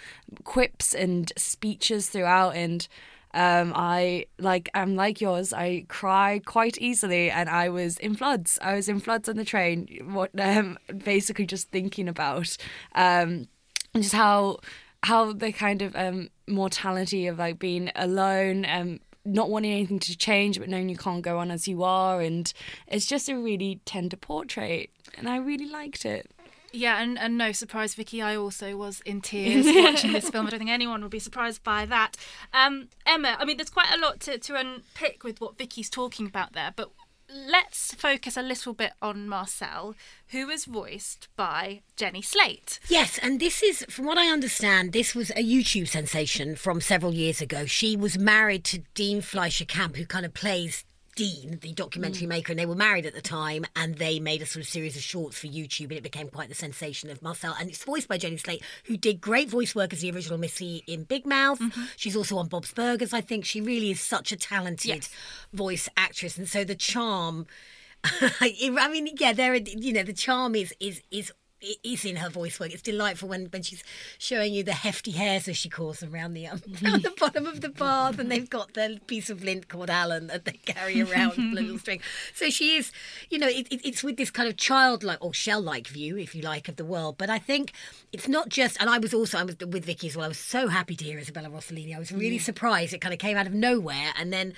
quips 0.44 0.96
and 0.96 1.32
speeches 1.38 2.10
throughout, 2.10 2.56
and 2.56 2.88
um, 3.36 3.74
I 3.76 4.28
like 4.40 4.70
I'm 4.74 4.96
like 4.96 5.20
yours. 5.20 5.52
I 5.52 5.86
cry 5.90 6.42
quite 6.46 6.78
easily, 6.78 7.30
and 7.30 7.50
I 7.50 7.68
was 7.68 7.98
in 7.98 8.16
floods. 8.16 8.58
I 8.62 8.76
was 8.76 8.88
in 8.88 9.02
floods 9.02 9.28
on 9.28 9.36
the 9.36 9.44
train. 9.44 9.88
What 10.14 10.32
um, 10.40 10.78
basically 11.04 11.46
just 11.46 11.70
thinking 11.70 12.08
about 12.08 12.56
um, 12.96 13.50
just 13.94 14.14
how 14.14 14.60
how 15.04 15.34
the 15.34 15.52
kind 15.52 15.82
of 15.82 15.94
um, 15.98 16.30
mortality 16.48 17.28
of 17.28 17.38
like 17.38 17.60
being 17.60 17.92
alone 17.96 18.64
and 18.64 19.02
not 19.26 19.50
wanting 19.50 19.74
anything 19.74 20.00
to 20.00 20.16
change, 20.16 20.58
but 20.58 20.70
knowing 20.70 20.88
you 20.88 20.98
can't 20.98 21.22
go 21.22 21.38
on 21.40 21.52
as 21.52 21.68
you 21.68 21.84
are, 21.84 22.22
and 22.22 22.54
it's 22.88 23.06
just 23.06 23.28
a 23.28 23.36
really 23.36 23.82
tender 23.84 24.16
portrait, 24.16 24.92
and 25.18 25.28
I 25.28 25.38
really 25.38 25.68
liked 25.70 26.06
it. 26.06 26.32
Yeah, 26.76 27.02
and, 27.02 27.18
and 27.18 27.38
no 27.38 27.52
surprise, 27.52 27.96
Vicky, 27.96 28.22
I 28.22 28.36
also 28.36 28.76
was 28.76 29.02
in 29.02 29.22
tears 29.22 29.66
watching 29.66 30.12
this 30.12 30.30
film. 30.30 30.48
I 30.48 30.50
don't 30.52 30.60
think 30.60 30.72
anyone 30.72 31.02
would 31.02 31.12
be 31.12 31.20
surprised 31.20 31.64
by 31.64 31.86
that. 31.86 32.18
Um, 32.54 32.90
Emma, 33.06 33.38
I 33.40 33.46
mean, 33.46 33.58
there's 33.58 33.70
quite 33.70 33.94
a 33.94 33.98
lot 33.98 34.20
to, 34.22 34.38
to 34.38 34.56
unpick 34.56 35.24
with 35.24 35.40
what 35.40 35.58
Vicky's 35.58 35.90
talking 35.90 36.28
about 36.28 36.54
there, 36.54 36.74
but 36.76 36.92
let's 37.34 37.94
focus 37.96 38.38
a 38.38 38.42
little 38.42 38.74
bit 38.74 38.94
on 39.02 39.28
Marcel, 39.28 39.96
who 40.28 40.48
was 40.48 40.66
voiced 40.66 41.28
by 41.36 41.82
Jenny 41.96 42.22
Slate. 42.22 42.80
Yes, 42.88 43.18
and 43.22 43.40
this 43.40 43.64
is, 43.64 43.86
from 43.90 44.06
what 44.06 44.18
I 44.18 44.28
understand, 44.28 44.94
this 44.94 45.16
was 45.16 45.32
a 45.32 45.44
YouTube 45.44 45.88
sensation 45.88 46.56
from 46.56 46.82
several 46.82 47.14
years 47.14 47.42
ago. 47.42 47.66
She 47.66 47.96
was 47.96 48.18
married 48.18 48.64
to 48.66 48.80
Dean 48.94 49.22
Fleischer 49.22 49.66
Camp, 49.66 49.96
who 49.96 50.06
kind 50.06 50.26
of 50.26 50.34
plays 50.34 50.86
Dean, 51.16 51.60
the 51.62 51.74
documentary 51.74 52.26
Mm. 52.26 52.30
maker, 52.30 52.52
and 52.52 52.60
they 52.60 52.66
were 52.66 52.76
married 52.76 53.06
at 53.06 53.14
the 53.14 53.22
time, 53.22 53.66
and 53.76 53.96
they 53.96 54.20
made 54.20 54.42
a 54.42 54.46
sort 54.46 54.64
of 54.66 54.70
series 54.70 54.96
of 54.98 55.02
shorts 55.02 55.38
for 55.40 55.48
YouTube, 55.48 55.86
and 55.86 55.94
it 55.94 56.04
became 56.04 56.28
quite 56.30 56.50
the 56.50 56.56
sensation 56.56 57.10
of 57.10 57.22
Marcel. 57.22 57.56
And 57.60 57.70
it's 57.70 57.84
voiced 57.84 58.08
by 58.08 58.18
Jenny 58.18 58.38
Slate, 58.38 58.62
who 58.84 58.98
did 58.98 59.22
great 59.22 59.50
voice 59.50 59.74
work 59.74 59.94
as 59.94 60.02
the 60.02 60.12
original 60.12 60.38
Missy 60.38 60.84
in 60.88 61.04
Big 61.04 61.26
Mouth. 61.26 61.62
She's 61.96 62.16
also 62.16 62.38
on 62.38 62.48
Bob's 62.48 62.74
Burgers, 62.74 63.14
I 63.14 63.22
think. 63.22 63.46
She 63.46 63.62
really 63.62 63.92
is 63.92 64.02
such 64.02 64.32
a 64.32 64.36
talented 64.38 65.08
voice 65.54 65.88
actress, 65.96 66.38
and 66.38 66.48
so 66.48 66.64
the 66.64 66.76
charm. 66.76 67.48
I 68.40 68.90
mean, 68.92 69.10
yeah, 69.18 69.34
there. 69.34 69.56
You 69.56 69.94
know, 69.94 70.04
the 70.04 70.14
charm 70.14 70.54
is 70.54 70.74
is 70.80 71.02
is 71.10 71.32
it 71.66 71.78
is 71.84 72.06
in 72.06 72.18
her 72.18 72.30
voice 72.30 72.60
work. 72.60 72.72
It's 72.72 72.82
delightful 72.82 73.28
when, 73.28 73.46
when 73.48 73.64
she's 73.64 73.84
showing 74.18 74.54
you 74.54 74.64
the 74.64 74.74
hefty 74.74 75.12
hairs, 75.12 75.48
as 75.48 75.58
she 75.58 75.70
calls 75.70 76.00
them, 76.00 76.14
around 76.14 76.34
the 76.34 76.48
um, 76.48 76.62
around 76.84 77.04
the 77.04 77.14
bottom 77.20 77.46
of 77.48 77.62
the 77.62 77.70
bath, 77.70 78.20
and 78.20 78.32
they've 78.32 78.50
got 78.50 78.74
their 78.74 78.98
piece 79.08 79.30
of 79.30 79.44
lint 79.44 79.68
called 79.68 79.90
Alan 79.90 80.28
that 80.28 80.46
they 80.46 80.54
carry 80.54 81.02
around 81.02 81.30
with 81.32 81.40
a 81.40 81.56
little 81.56 81.80
string. 81.80 82.02
So 82.34 82.50
she 82.50 82.76
is, 82.78 82.92
you 83.30 83.40
know, 83.40 83.48
it, 83.48 83.68
it, 83.72 83.82
it's 83.86 84.04
with 84.04 84.18
this 84.18 84.32
kind 84.32 84.48
of 84.48 84.58
childlike 84.58 85.18
or 85.26 85.34
shell-like 85.34 85.88
view, 85.88 86.18
if 86.18 86.36
you 86.36 86.42
like, 86.42 86.68
of 86.70 86.76
the 86.76 86.86
world. 86.86 87.18
But 87.18 87.30
I 87.30 87.40
think 87.40 87.74
it's 88.14 88.28
not 88.28 88.50
just. 88.50 88.80
And 88.80 88.90
I 88.90 89.00
was 89.00 89.14
also 89.14 89.38
I 89.40 89.44
was 89.44 89.56
with 89.60 89.86
Vicky 89.86 90.08
as 90.08 90.16
well. 90.16 90.26
I 90.26 90.30
was 90.30 90.38
so 90.40 90.68
happy 90.68 90.96
to 90.96 91.04
hear 91.04 91.18
Isabella 91.20 91.50
Rossellini. 91.50 91.96
I 91.96 92.00
was 92.00 92.12
really 92.12 92.38
Mm. 92.38 92.42
surprised. 92.42 92.94
It 92.94 93.02
kind 93.02 93.14
of 93.14 93.20
came 93.20 93.38
out 93.38 93.48
of 93.48 93.54
nowhere, 93.54 94.14
and 94.18 94.32
then 94.32 94.54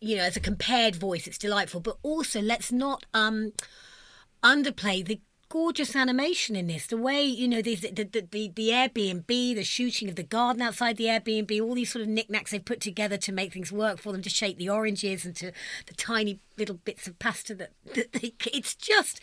you 0.00 0.16
know, 0.16 0.22
as 0.22 0.34
a 0.36 0.40
compared 0.40 0.96
voice, 0.96 1.26
it's 1.26 1.36
delightful. 1.38 1.80
But 1.80 1.98
also, 2.02 2.40
let's 2.40 2.72
not 2.72 3.04
um, 3.12 3.52
underplay 4.42 5.04
the 5.04 5.20
gorgeous 5.54 5.94
animation 5.94 6.56
in 6.56 6.66
this. 6.66 6.88
The 6.88 6.96
way 6.96 7.22
you 7.22 7.46
know 7.46 7.62
the 7.62 7.76
the, 7.76 7.92
the 7.92 8.26
the 8.28 8.52
the 8.56 8.68
Airbnb, 8.70 9.28
the 9.28 9.62
shooting 9.62 10.08
of 10.08 10.16
the 10.16 10.24
garden 10.24 10.60
outside 10.60 10.96
the 10.96 11.04
Airbnb, 11.04 11.62
all 11.62 11.76
these 11.76 11.92
sort 11.92 12.02
of 12.02 12.08
knickknacks 12.08 12.50
they've 12.50 12.64
put 12.64 12.80
together 12.80 13.16
to 13.18 13.30
make 13.30 13.52
things 13.52 13.70
work 13.70 14.00
for 14.00 14.10
them, 14.10 14.20
to 14.22 14.28
shape 14.28 14.58
the 14.58 14.68
oranges 14.68 15.24
and 15.24 15.36
to 15.36 15.52
the 15.86 15.94
tiny 15.94 16.40
little 16.58 16.80
bits 16.84 17.06
of 17.06 17.20
pasta 17.20 17.54
that, 17.54 17.70
that 17.94 18.12
they. 18.14 18.34
It's 18.52 18.74
just, 18.74 19.20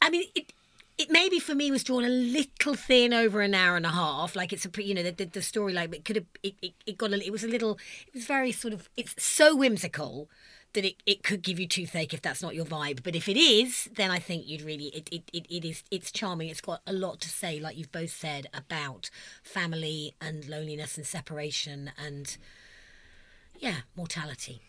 I 0.00 0.08
mean, 0.08 0.24
it 0.34 0.54
it 0.96 1.10
maybe 1.10 1.38
for 1.38 1.54
me 1.54 1.70
was 1.70 1.84
drawn 1.84 2.02
a 2.02 2.08
little 2.08 2.74
thin 2.74 3.12
over 3.12 3.42
an 3.42 3.54
hour 3.54 3.76
and 3.76 3.84
a 3.84 3.90
half. 3.90 4.34
Like 4.34 4.54
it's 4.54 4.64
a 4.64 4.70
pre- 4.70 4.84
you 4.84 4.94
know 4.94 5.02
the 5.02 5.12
the, 5.12 5.26
the 5.26 5.40
storyline, 5.40 5.94
it 5.94 6.06
could 6.06 6.16
have 6.16 6.26
it, 6.42 6.54
it, 6.62 6.72
it 6.86 6.96
got 6.96 7.12
a, 7.12 7.22
it 7.22 7.30
was 7.30 7.44
a 7.44 7.48
little 7.48 7.72
it 8.06 8.14
was 8.14 8.24
very 8.24 8.52
sort 8.52 8.72
of 8.72 8.88
it's 8.96 9.14
so 9.22 9.54
whimsical 9.54 10.30
that 10.74 10.84
it, 10.84 10.96
it 11.06 11.22
could 11.22 11.42
give 11.42 11.58
you 11.58 11.66
toothache 11.66 12.14
if 12.14 12.22
that's 12.22 12.42
not 12.42 12.54
your 12.54 12.64
vibe. 12.64 13.02
But 13.02 13.16
if 13.16 13.28
it 13.28 13.36
is, 13.36 13.88
then 13.94 14.10
I 14.10 14.18
think 14.18 14.46
you'd 14.46 14.62
really 14.62 14.86
it, 14.86 15.08
it, 15.10 15.22
it, 15.32 15.46
it 15.48 15.64
is 15.64 15.82
it's 15.90 16.10
charming. 16.10 16.48
It's 16.48 16.60
got 16.60 16.82
a 16.86 16.92
lot 16.92 17.20
to 17.20 17.28
say, 17.28 17.58
like 17.60 17.76
you've 17.76 17.92
both 17.92 18.10
said, 18.10 18.46
about 18.52 19.10
family 19.42 20.14
and 20.20 20.46
loneliness 20.48 20.96
and 20.96 21.06
separation 21.06 21.92
and 22.02 22.36
yeah, 23.58 23.78
mortality. 23.96 24.62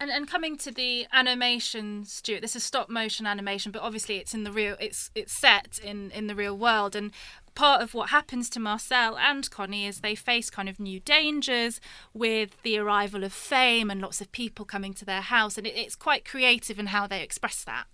And 0.00 0.10
and 0.10 0.28
coming 0.28 0.56
to 0.58 0.72
the 0.72 1.06
animation, 1.12 2.04
Stuart, 2.04 2.42
this 2.42 2.56
is 2.56 2.64
stop 2.64 2.90
motion 2.90 3.26
animation, 3.26 3.70
but 3.70 3.82
obviously 3.82 4.16
it's 4.16 4.34
in 4.34 4.44
the 4.44 4.52
real 4.52 4.76
it's 4.80 5.10
it's 5.14 5.32
set 5.32 5.78
in 5.82 6.10
in 6.10 6.26
the 6.26 6.34
real 6.34 6.56
world 6.56 6.96
and 6.96 7.12
part 7.54 7.82
of 7.82 7.94
what 7.94 8.10
happens 8.10 8.50
to 8.50 8.60
Marcel 8.60 9.16
and 9.16 9.50
Connie 9.50 9.86
is 9.86 10.00
they 10.00 10.14
face 10.14 10.50
kind 10.50 10.68
of 10.68 10.80
new 10.80 11.00
dangers 11.00 11.80
with 12.12 12.60
the 12.62 12.78
arrival 12.78 13.24
of 13.24 13.32
fame 13.32 13.90
and 13.90 14.00
lots 14.00 14.20
of 14.20 14.32
people 14.32 14.64
coming 14.64 14.94
to 14.94 15.04
their 15.04 15.20
house 15.20 15.56
and 15.56 15.66
it, 15.66 15.74
it's 15.76 15.96
quite 15.96 16.24
creative 16.24 16.78
in 16.78 16.86
how 16.86 17.06
they 17.06 17.22
express 17.22 17.64
that. 17.64 17.86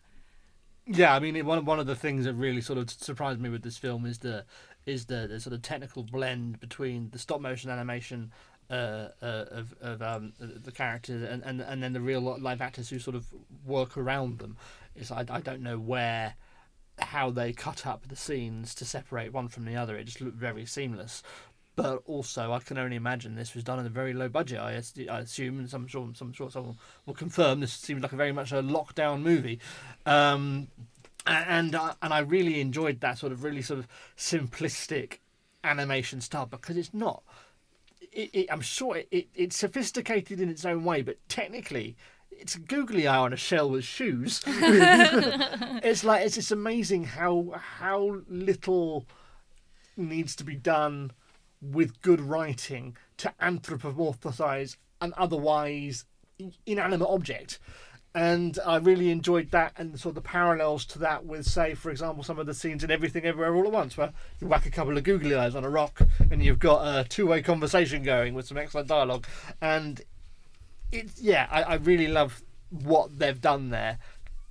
Yeah, 0.86 1.14
I 1.14 1.20
mean, 1.20 1.36
it, 1.36 1.44
one 1.44 1.64
one 1.64 1.78
of 1.78 1.86
the 1.86 1.94
things 1.94 2.24
that 2.24 2.34
really 2.34 2.60
sort 2.60 2.78
of 2.78 2.90
surprised 2.90 3.40
me 3.40 3.48
with 3.48 3.62
this 3.62 3.78
film 3.78 4.06
is 4.06 4.18
the 4.18 4.44
is 4.86 5.06
the, 5.06 5.26
the 5.28 5.38
sort 5.38 5.54
of 5.54 5.62
technical 5.62 6.02
blend 6.02 6.58
between 6.58 7.10
the 7.10 7.18
stop 7.18 7.40
motion 7.40 7.70
animation 7.70 8.32
uh, 8.70 9.08
uh, 9.22 9.44
of 9.50 9.74
of 9.80 10.02
um, 10.02 10.32
the 10.38 10.72
characters 10.72 11.22
and, 11.22 11.42
and 11.44 11.60
and 11.60 11.82
then 11.82 11.92
the 11.92 12.00
real 12.00 12.20
live 12.20 12.60
actors 12.60 12.88
who 12.88 12.98
sort 12.98 13.14
of 13.14 13.26
work 13.64 13.96
around 13.96 14.38
them. 14.38 14.56
It's 14.96 15.10
I, 15.10 15.24
I 15.28 15.40
don't 15.40 15.62
know 15.62 15.78
where 15.78 16.34
how 17.02 17.30
they 17.30 17.52
cut 17.52 17.86
up 17.86 18.08
the 18.08 18.16
scenes 18.16 18.74
to 18.76 18.84
separate 18.84 19.32
one 19.32 19.48
from 19.48 19.64
the 19.64 19.76
other. 19.76 19.96
It 19.96 20.04
just 20.04 20.20
looked 20.20 20.36
very 20.36 20.66
seamless. 20.66 21.22
But 21.76 22.02
also, 22.06 22.52
I 22.52 22.58
can 22.58 22.78
only 22.78 22.96
imagine 22.96 23.36
this 23.36 23.54
was 23.54 23.64
done 23.64 23.78
at 23.78 23.86
a 23.86 23.90
very 23.90 24.12
low 24.12 24.28
budget. 24.28 24.58
I, 24.58 24.72
assume, 24.72 25.58
and 25.60 25.72
I'm 25.72 25.86
sure, 25.86 26.10
I'm 26.20 26.32
sure 26.32 26.50
someone 26.50 26.76
will 27.06 27.14
confirm. 27.14 27.60
This 27.60 27.72
seems 27.72 28.02
like 28.02 28.12
a 28.12 28.16
very 28.16 28.32
much 28.32 28.52
a 28.52 28.56
lockdown 28.56 29.22
movie, 29.22 29.60
um, 30.04 30.68
and 31.26 31.74
I, 31.74 31.94
and 32.02 32.12
I 32.12 32.18
really 32.18 32.60
enjoyed 32.60 33.00
that 33.00 33.18
sort 33.18 33.32
of 33.32 33.44
really 33.44 33.62
sort 33.62 33.78
of 33.78 33.88
simplistic 34.16 35.18
animation 35.64 36.20
style 36.20 36.46
because 36.46 36.76
it's 36.76 36.92
not. 36.92 37.22
It, 38.12 38.30
it, 38.34 38.46
I'm 38.50 38.60
sure 38.60 38.96
it, 38.96 39.08
it, 39.10 39.28
it's 39.34 39.56
sophisticated 39.56 40.40
in 40.40 40.50
its 40.50 40.64
own 40.64 40.84
way, 40.84 41.02
but 41.02 41.16
technically, 41.28 41.96
it's 42.40 42.55
a 42.55 42.61
googly 42.61 43.07
eye 43.07 43.18
on 43.18 43.33
a 43.33 43.37
shell 43.37 43.70
with 43.70 43.85
shoes. 43.85 44.42
it's 44.46 46.05
like 46.05 46.24
it's 46.24 46.37
just 46.37 46.50
amazing 46.50 47.05
how 47.05 47.53
how 47.55 48.20
little 48.29 49.07
needs 49.96 50.35
to 50.37 50.44
be 50.44 50.57
done 50.57 51.12
with 51.61 52.00
good 52.00 52.20
writing 52.20 52.96
to 53.18 53.33
anthropomorphize 53.40 54.76
an 55.00 55.12
otherwise 55.16 56.05
inanimate 56.66 57.09
object. 57.09 57.59
And 58.12 58.59
I 58.66 58.76
really 58.76 59.11
enjoyed 59.11 59.53
that 59.53 59.72
and 59.76 59.98
sort 59.98 60.16
of 60.16 60.22
the 60.24 60.29
parallels 60.29 60.85
to 60.87 60.98
that 60.98 61.24
with, 61.24 61.46
say, 61.46 61.74
for 61.74 61.90
example, 61.90 62.24
some 62.24 62.40
of 62.40 62.46
the 62.46 62.55
scenes 62.55 62.83
in 62.83 62.90
Everything 62.90 63.24
Everywhere 63.24 63.55
All 63.55 63.64
at 63.64 63.72
Once, 63.72 63.96
where 63.96 64.12
you 64.40 64.48
whack 64.48 64.66
a 64.66 64.70
couple 64.70 64.98
of 64.98 65.05
googly 65.05 65.33
eyes 65.33 65.55
on 65.55 65.64
a 65.64 65.70
rock 65.70 66.03
and 66.29 66.44
you've 66.44 66.59
got 66.59 66.83
a 66.83 67.09
two 67.09 67.29
way 67.29 67.40
conversation 67.40 68.03
going 68.03 68.35
with 68.35 68.48
some 68.48 68.59
excellent 68.59 68.88
dialogue. 68.88 69.26
And 69.61 70.03
it's, 70.92 71.20
yeah, 71.20 71.46
I, 71.50 71.62
I 71.62 71.74
really 71.74 72.09
love 72.09 72.42
what 72.70 73.18
they've 73.18 73.40
done 73.40 73.70
there 73.70 73.98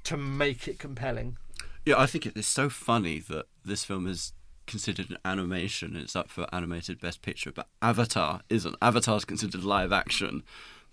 to 0.05 0.17
make 0.17 0.67
it 0.67 0.79
compelling. 0.79 1.37
Yeah, 1.85 1.99
I 1.99 2.05
think 2.05 2.25
it 2.25 2.37
is 2.37 2.47
so 2.47 2.69
funny 2.69 3.19
that 3.19 3.45
this 3.63 3.83
film 3.83 4.07
is 4.07 4.33
considered 4.67 5.09
an 5.09 5.17
animation. 5.25 5.95
And 5.95 6.03
it's 6.03 6.15
up 6.15 6.29
for 6.29 6.47
animated 6.53 7.01
Best 7.01 7.21
Picture, 7.21 7.51
but 7.51 7.67
Avatar 7.81 8.41
isn't. 8.49 8.75
Avatar's 8.81 9.25
considered 9.25 9.63
live 9.63 9.91
action, 9.91 10.43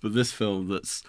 but 0.00 0.14
this 0.14 0.32
film 0.32 0.68
that's, 0.68 1.02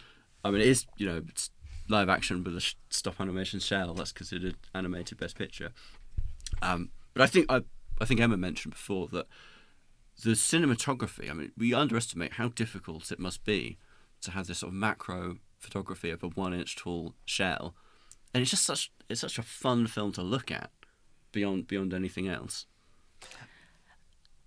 I 0.44 0.52
mean, 0.52 0.62
it 0.62 0.68
is 0.68 0.86
you 0.98 1.08
know 1.08 1.24
it's 1.28 1.50
live 1.90 2.10
action 2.10 2.44
with 2.44 2.56
a 2.58 2.74
stop 2.90 3.22
animation 3.22 3.60
shell 3.60 3.94
that's 3.94 4.12
considered 4.12 4.56
animated 4.76 5.18
Best 5.18 5.38
Picture. 5.38 5.72
Um, 6.62 6.90
but 7.14 7.24
I 7.24 7.28
think 7.28 7.46
I 7.50 7.62
I 8.00 8.06
think 8.06 8.20
Emma 8.20 8.38
mentioned 8.38 8.74
before 8.74 9.08
that 9.10 9.28
the 10.24 10.32
cinematography. 10.32 11.30
I 11.30 11.34
mean, 11.34 11.52
we 11.58 11.74
underestimate 11.74 12.34
how 12.34 12.50
difficult 12.50 13.12
it 13.12 13.20
must 13.20 13.46
be 13.46 13.78
to 14.22 14.32
have 14.32 14.48
this 14.48 14.60
sort 14.60 14.72
of 14.72 14.76
macro 14.76 15.38
photography 15.60 16.10
of 16.10 16.24
a 16.24 16.28
one 16.28 16.54
inch 16.54 16.76
tall 16.76 17.16
shell, 17.26 17.76
and 18.34 18.42
it's 18.42 18.52
just 18.52 18.64
such 18.64 18.92
it's 19.10 19.22
such 19.22 19.38
a 19.38 19.44
fun 19.44 19.88
film 19.88 20.12
to 20.14 20.22
look 20.22 20.52
at 20.52 20.72
beyond 21.32 21.68
beyond 21.68 21.94
anything 21.94 22.28
else. 22.28 22.66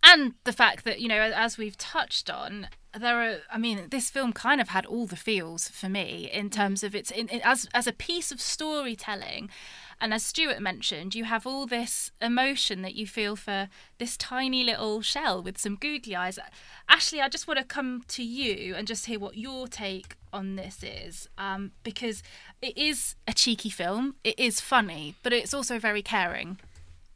and 0.03 0.35
the 0.45 0.53
fact 0.53 0.85
that 0.85 1.01
you 1.01 1.09
know, 1.09 1.21
as 1.21 1.59
we've 1.59 1.77
touched 1.77 2.31
on, 2.31 2.69
there 2.99 3.23
are. 3.23 3.39
I 3.51 3.59
mean, 3.59 3.89
this 3.91 4.11
film 4.11 4.33
kind 4.33 4.61
of 4.61 4.69
had 4.69 4.87
all 4.87 5.07
the 5.07 5.17
feels 5.17 5.69
for 5.69 5.89
me 5.89 6.29
in 6.33 6.51
terms 6.51 6.83
of 6.83 6.95
its 6.95 7.11
in, 7.11 7.29
in, 7.29 7.41
as 7.43 7.69
as 7.75 7.87
a 7.87 7.93
piece 7.93 8.33
of 8.33 8.41
storytelling. 8.41 9.51
And 10.01 10.15
as 10.15 10.25
Stuart 10.25 10.61
mentioned, 10.61 11.15
you 11.15 11.25
have 11.25 11.47
all 11.47 11.67
this 11.67 12.11
emotion 12.23 12.81
that 12.83 12.95
you 12.95 13.07
feel 13.07 13.37
for 13.37 13.69
this 13.99 14.17
tiny 14.17 14.65
little 14.65 15.03
shell 15.03 15.43
with 15.43 15.59
some 15.59 15.77
googly 15.77 16.17
eyes. 16.17 16.39
Ashley, 16.89 17.21
I 17.21 17.29
just 17.29 17.47
want 17.47 17.59
to 17.59 17.65
come 17.67 18.05
to 18.09 18.23
you 18.23 18.75
and 18.75 18.89
just 18.89 19.07
hear 19.07 19.19
what 19.19 19.37
your 19.37 19.69
take 19.69 20.17
on 20.33 20.57
this 20.57 20.83
is, 20.83 21.29
um, 21.37 21.73
because 21.83 22.23
it 22.63 22.79
is 22.79 23.17
a 23.29 23.33
cheeky 23.33 23.69
film, 23.69 24.15
it 24.25 24.39
is 24.39 24.61
funny, 24.61 25.17
but 25.23 25.33
it's 25.33 25.53
also 25.53 25.79
very 25.79 26.03
caring. 26.03 26.59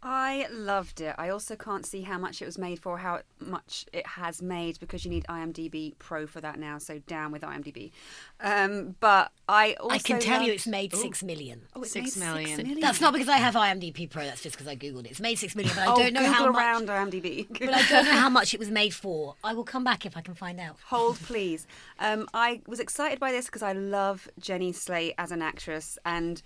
I 0.07 0.47
loved 0.53 1.01
it. 1.01 1.15
I 1.17 1.31
also 1.31 1.57
can't 1.57 1.87
see 1.87 2.03
how 2.03 2.19
much 2.19 2.43
it 2.43 2.45
was 2.45 2.59
made 2.59 2.79
for, 2.79 2.99
how 2.99 3.21
much 3.41 3.87
it 3.91 4.07
has 4.07 4.43
made, 4.43 4.79
because 4.79 5.03
you 5.07 5.11
need 5.11 5.25
IMDb 5.31 5.95
Pro 5.99 6.27
for 6.27 6.43
that 6.43 6.59
now. 6.59 6.77
So 6.77 6.99
down 7.07 7.33
with 7.33 7.41
IMDb. 7.41 7.91
Um, 8.39 8.97
but 9.01 9.33
I 9.49 9.73
also 9.81 9.95
I 9.95 9.99
can 9.99 10.21
tell 10.21 10.43
you 10.43 10.53
it's 10.53 10.67
made 10.67 10.93
Ooh. 10.93 10.99
six 10.99 11.23
million. 11.23 11.63
Oh, 11.75 11.81
it's 11.83 11.93
Six 11.93 12.05
made 12.05 12.11
six 12.13 12.21
million. 12.35 12.57
million. 12.59 12.81
That's 12.81 13.01
not 13.01 13.15
because 13.15 13.31
I 13.31 13.39
have 13.39 13.55
IMDb 13.55 14.09
Pro. 14.11 14.25
That's 14.25 14.43
just 14.43 14.57
because 14.57 14.69
I 14.69 14.77
googled 14.77 15.07
it. 15.07 15.13
It's 15.13 15.21
made 15.21 15.37
six 15.39 15.57
million, 15.57 15.75
but 15.75 15.89
I 15.89 15.93
Oh, 15.93 15.97
don't 15.97 16.13
know 16.13 16.31
how 16.31 16.39
Google 16.47 16.53
much. 16.53 16.63
around 16.63 16.89
IMDb. 16.89 17.47
but 17.49 17.73
I 17.73 17.83
don't 17.89 18.05
know 18.05 18.13
how 18.13 18.29
much 18.29 18.53
it 18.53 18.61
was 18.61 18.71
made 18.71 18.93
for. 18.93 19.37
I 19.43 19.55
will 19.55 19.65
come 19.65 19.85
back 19.85 20.05
if 20.05 20.19
I 20.19 20.21
can 20.21 20.35
find 20.35 20.61
out. 20.61 20.77
Hold, 20.87 21.17
please. 21.21 21.67
Um, 21.99 22.29
I 22.35 22.61
was 22.67 22.79
excited 22.79 23.19
by 23.19 23.33
this 23.33 23.47
because 23.47 23.63
I 23.63 23.73
love 23.73 24.29
Jenny 24.39 24.73
Slate 24.73 25.15
as 25.17 25.33
an 25.33 25.41
actress, 25.41 25.99
and 26.05 26.43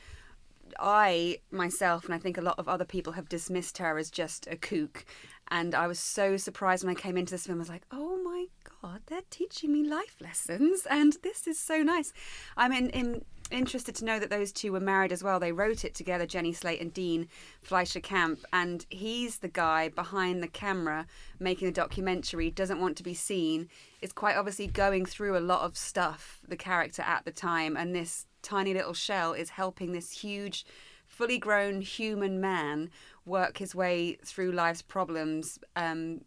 I 0.78 1.38
myself, 1.50 2.04
and 2.04 2.14
I 2.14 2.18
think 2.18 2.38
a 2.38 2.42
lot 2.42 2.59
of 2.59 2.68
other 2.68 2.85
people, 2.85 3.14
have 3.14 3.28
dismissed 3.28 3.78
her 3.78 3.98
as 3.98 4.11
just 4.11 4.46
a 4.46 4.57
kook. 4.57 5.04
And 5.50 5.74
I 5.74 5.87
was 5.87 5.98
so 5.98 6.37
surprised 6.37 6.85
when 6.85 6.94
I 6.94 7.00
came 7.00 7.16
into 7.16 7.33
this 7.33 7.46
film. 7.46 7.59
I 7.59 7.61
was 7.61 7.68
like, 7.68 7.87
oh 7.90 8.20
my 8.22 8.46
god, 8.83 9.00
they're 9.07 9.22
teaching 9.31 9.72
me 9.72 9.83
life 9.83 10.16
lessons, 10.20 10.87
and 10.90 11.16
this 11.22 11.46
is 11.46 11.59
so 11.59 11.83
nice. 11.83 12.12
I'm 12.57 12.72
in, 12.72 12.90
in 12.90 13.24
interested 13.50 13.94
to 13.94 14.04
know 14.04 14.18
that 14.18 14.31
those 14.31 14.52
two 14.52 14.72
were 14.72 14.81
married 14.81 15.12
as 15.12 15.22
well. 15.22 15.40
They 15.40 15.52
wrote 15.52 15.85
it 15.85 15.94
together, 15.94 16.26
Jenny 16.26 16.52
Slate 16.52 16.81
and 16.81 16.92
Dean 16.92 17.28
Fleischer 17.62 18.00
Camp, 18.00 18.40
and 18.52 18.85
he's 18.90 19.38
the 19.38 19.48
guy 19.48 19.88
behind 19.88 20.42
the 20.42 20.48
camera 20.48 21.07
making 21.38 21.66
the 21.66 21.72
documentary. 21.72 22.50
Doesn't 22.50 22.81
want 22.81 22.96
to 22.98 23.02
be 23.02 23.14
seen. 23.14 23.68
Is 24.02 24.12
quite 24.12 24.37
obviously 24.37 24.66
going 24.66 25.07
through 25.07 25.37
a 25.37 25.40
lot 25.40 25.62
of 25.62 25.76
stuff. 25.76 26.40
The 26.46 26.57
character 26.57 27.02
at 27.02 27.24
the 27.24 27.33
time, 27.33 27.76
and 27.76 27.94
this 27.94 28.26
tiny 28.42 28.74
little 28.74 28.94
shell 28.94 29.33
is 29.33 29.51
helping 29.51 29.92
this 29.92 30.12
huge, 30.12 30.64
fully 31.07 31.38
grown 31.38 31.81
human 31.81 32.40
man 32.40 32.90
work 33.24 33.59
his 33.59 33.74
way 33.74 34.18
through 34.24 34.53
life's 34.53 34.83
problems. 34.83 35.59
Um, 35.77 36.22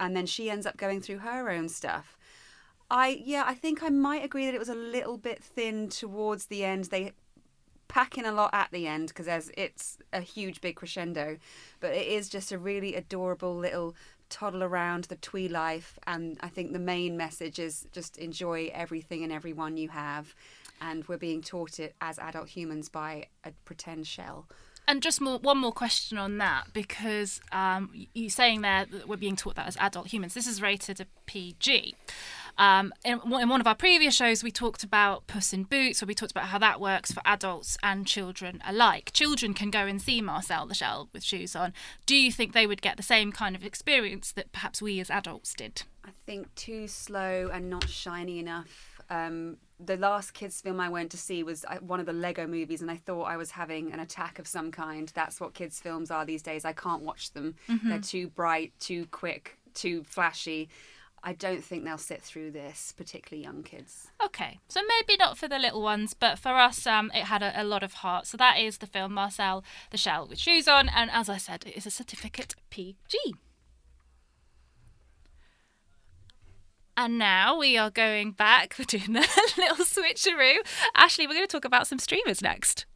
and 0.00 0.16
then 0.16 0.26
she 0.26 0.50
ends 0.50 0.66
up 0.66 0.76
going 0.76 1.00
through 1.00 1.18
her 1.18 1.50
own 1.50 1.68
stuff. 1.68 2.16
I 2.90 3.20
yeah, 3.24 3.44
I 3.46 3.54
think 3.54 3.82
I 3.82 3.88
might 3.88 4.24
agree 4.24 4.46
that 4.46 4.54
it 4.54 4.60
was 4.60 4.68
a 4.68 4.74
little 4.74 5.18
bit 5.18 5.42
thin 5.42 5.88
towards 5.88 6.46
the 6.46 6.64
end. 6.64 6.84
They 6.84 7.12
pack 7.88 8.18
in 8.18 8.24
a 8.24 8.32
lot 8.32 8.50
at 8.52 8.70
the 8.72 8.86
end 8.86 9.08
because 9.08 9.26
there's 9.26 9.50
it's 9.56 9.98
a 10.12 10.20
huge 10.20 10.60
big 10.60 10.76
crescendo, 10.76 11.38
but 11.80 11.92
it 11.92 12.06
is 12.06 12.28
just 12.28 12.52
a 12.52 12.58
really 12.58 12.94
adorable 12.94 13.56
little 13.56 13.96
toddle 14.28 14.62
around 14.62 15.04
the 15.04 15.16
twee 15.16 15.48
life. 15.48 15.98
And 16.06 16.38
I 16.40 16.48
think 16.48 16.72
the 16.72 16.78
main 16.78 17.16
message 17.16 17.58
is 17.58 17.86
just 17.92 18.18
enjoy 18.18 18.70
everything 18.72 19.22
and 19.22 19.32
everyone 19.32 19.76
you 19.76 19.88
have. 19.88 20.34
And 20.80 21.06
we're 21.08 21.16
being 21.16 21.42
taught 21.42 21.80
it 21.80 21.94
as 22.00 22.18
adult 22.18 22.48
humans 22.48 22.88
by 22.88 23.26
a 23.44 23.52
pretend 23.64 24.06
shell. 24.06 24.46
And 24.88 25.02
just 25.02 25.20
more, 25.20 25.38
one 25.38 25.58
more 25.58 25.72
question 25.72 26.16
on 26.16 26.38
that, 26.38 26.72
because 26.72 27.40
um, 27.50 27.90
you 28.14 28.30
saying 28.30 28.60
there 28.60 28.84
that 28.84 29.08
we're 29.08 29.16
being 29.16 29.34
taught 29.34 29.56
that 29.56 29.66
as 29.66 29.76
adult 29.78 30.08
humans. 30.08 30.34
This 30.34 30.46
is 30.46 30.62
rated 30.62 31.00
a 31.00 31.06
PG. 31.26 31.96
Um, 32.58 32.92
in, 33.04 33.20
in 33.24 33.48
one 33.48 33.60
of 33.60 33.66
our 33.66 33.74
previous 33.74 34.14
shows, 34.14 34.42
we 34.42 34.52
talked 34.52 34.84
about 34.84 35.26
Puss 35.26 35.52
in 35.52 35.64
Boots, 35.64 36.00
where 36.00 36.06
we 36.06 36.14
talked 36.14 36.30
about 36.30 36.46
how 36.46 36.58
that 36.58 36.80
works 36.80 37.12
for 37.12 37.20
adults 37.24 37.76
and 37.82 38.06
children 38.06 38.62
alike. 38.64 39.10
Children 39.12 39.54
can 39.54 39.70
go 39.70 39.80
and 39.80 40.00
see 40.00 40.22
Marcel 40.22 40.66
the 40.66 40.74
Shell 40.74 41.08
with 41.12 41.24
shoes 41.24 41.56
on. 41.56 41.72
Do 42.06 42.14
you 42.14 42.30
think 42.30 42.52
they 42.52 42.66
would 42.66 42.80
get 42.80 42.96
the 42.96 43.02
same 43.02 43.32
kind 43.32 43.56
of 43.56 43.64
experience 43.64 44.32
that 44.32 44.52
perhaps 44.52 44.80
we 44.80 45.00
as 45.00 45.10
adults 45.10 45.52
did? 45.52 45.82
I 46.04 46.10
think 46.24 46.54
too 46.54 46.86
slow 46.86 47.50
and 47.52 47.68
not 47.68 47.88
shiny 47.88 48.38
enough. 48.38 49.00
Um, 49.10 49.58
the 49.78 49.96
last 49.96 50.32
kids 50.32 50.60
film 50.60 50.80
I 50.80 50.88
went 50.88 51.10
to 51.10 51.16
see 51.18 51.42
was 51.42 51.64
uh, 51.68 51.76
one 51.80 52.00
of 52.00 52.06
the 52.06 52.12
Lego 52.12 52.46
movies, 52.46 52.80
and 52.82 52.90
I 52.90 52.96
thought 52.96 53.24
I 53.24 53.36
was 53.36 53.50
having 53.52 53.92
an 53.92 54.00
attack 54.00 54.38
of 54.38 54.46
some 54.46 54.70
kind. 54.70 55.10
That's 55.14 55.40
what 55.40 55.54
kids 55.54 55.80
films 55.80 56.10
are 56.10 56.24
these 56.24 56.42
days. 56.42 56.64
I 56.64 56.72
can't 56.72 57.02
watch 57.02 57.32
them. 57.32 57.56
Mhm. 57.68 57.88
They're 57.88 57.98
too 58.00 58.28
bright, 58.28 58.72
too 58.80 59.06
quick, 59.10 59.58
too 59.74 60.02
flashy. 60.04 60.68
I 61.22 61.32
don't 61.32 61.64
think 61.64 61.84
they'll 61.84 61.98
sit 61.98 62.22
through 62.22 62.52
this, 62.52 62.92
particularly 62.96 63.42
young 63.42 63.64
kids. 63.64 64.08
Okay, 64.24 64.60
so 64.68 64.80
maybe 64.86 65.16
not 65.18 65.36
for 65.36 65.48
the 65.48 65.58
little 65.58 65.82
ones, 65.82 66.14
but 66.14 66.38
for 66.38 66.50
us, 66.54 66.86
um, 66.86 67.10
it 67.12 67.24
had 67.24 67.42
a, 67.42 67.60
a 67.60 67.64
lot 67.64 67.82
of 67.82 67.94
heart. 67.94 68.26
So 68.28 68.36
that 68.36 68.58
is 68.60 68.78
the 68.78 68.86
film 68.86 69.14
Marcel 69.14 69.64
the 69.90 69.96
Shell 69.96 70.28
with 70.28 70.38
shoes 70.38 70.68
on, 70.68 70.88
and 70.88 71.10
as 71.10 71.28
I 71.28 71.36
said, 71.36 71.64
it 71.66 71.76
is 71.76 71.84
a 71.86 71.90
certificate 71.90 72.54
PG. 72.70 73.18
And 76.96 77.18
now 77.18 77.58
we 77.58 77.76
are 77.76 77.90
going 77.90 78.32
back. 78.32 78.74
We're 78.78 78.86
doing 78.86 79.16
a 79.16 79.24
little 79.58 79.84
switcheroo. 79.84 80.56
Ashley, 80.94 81.26
we're 81.26 81.34
going 81.34 81.46
to 81.46 81.52
talk 81.52 81.66
about 81.66 81.86
some 81.86 81.98
streamers 81.98 82.40
next. 82.40 82.86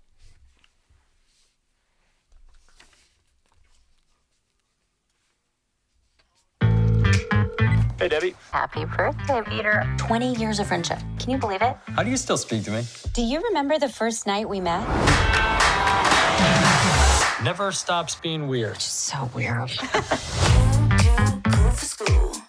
Hey, 7.99 8.09
Debbie. 8.09 8.35
Happy 8.51 8.87
birthday, 8.87 9.43
Peter. 9.47 9.87
20 9.99 10.35
years 10.37 10.59
of 10.59 10.67
friendship. 10.67 10.99
Can 11.19 11.29
you 11.31 11.37
believe 11.37 11.61
it? 11.61 11.77
How 11.89 12.03
do 12.03 12.09
you 12.09 12.17
still 12.17 12.39
speak 12.39 12.65
to 12.65 12.71
me? 12.71 12.85
Do 13.13 13.21
you 13.21 13.43
remember 13.43 13.79
the 13.79 13.91
first 13.91 14.27
night 14.27 14.49
we 14.49 14.59
met? 14.59 14.81
Never 17.45 17.73
stops 17.73 18.15
being 18.15 18.49
weird. 18.49 18.81
So 18.81 19.31
weird. 19.35 19.71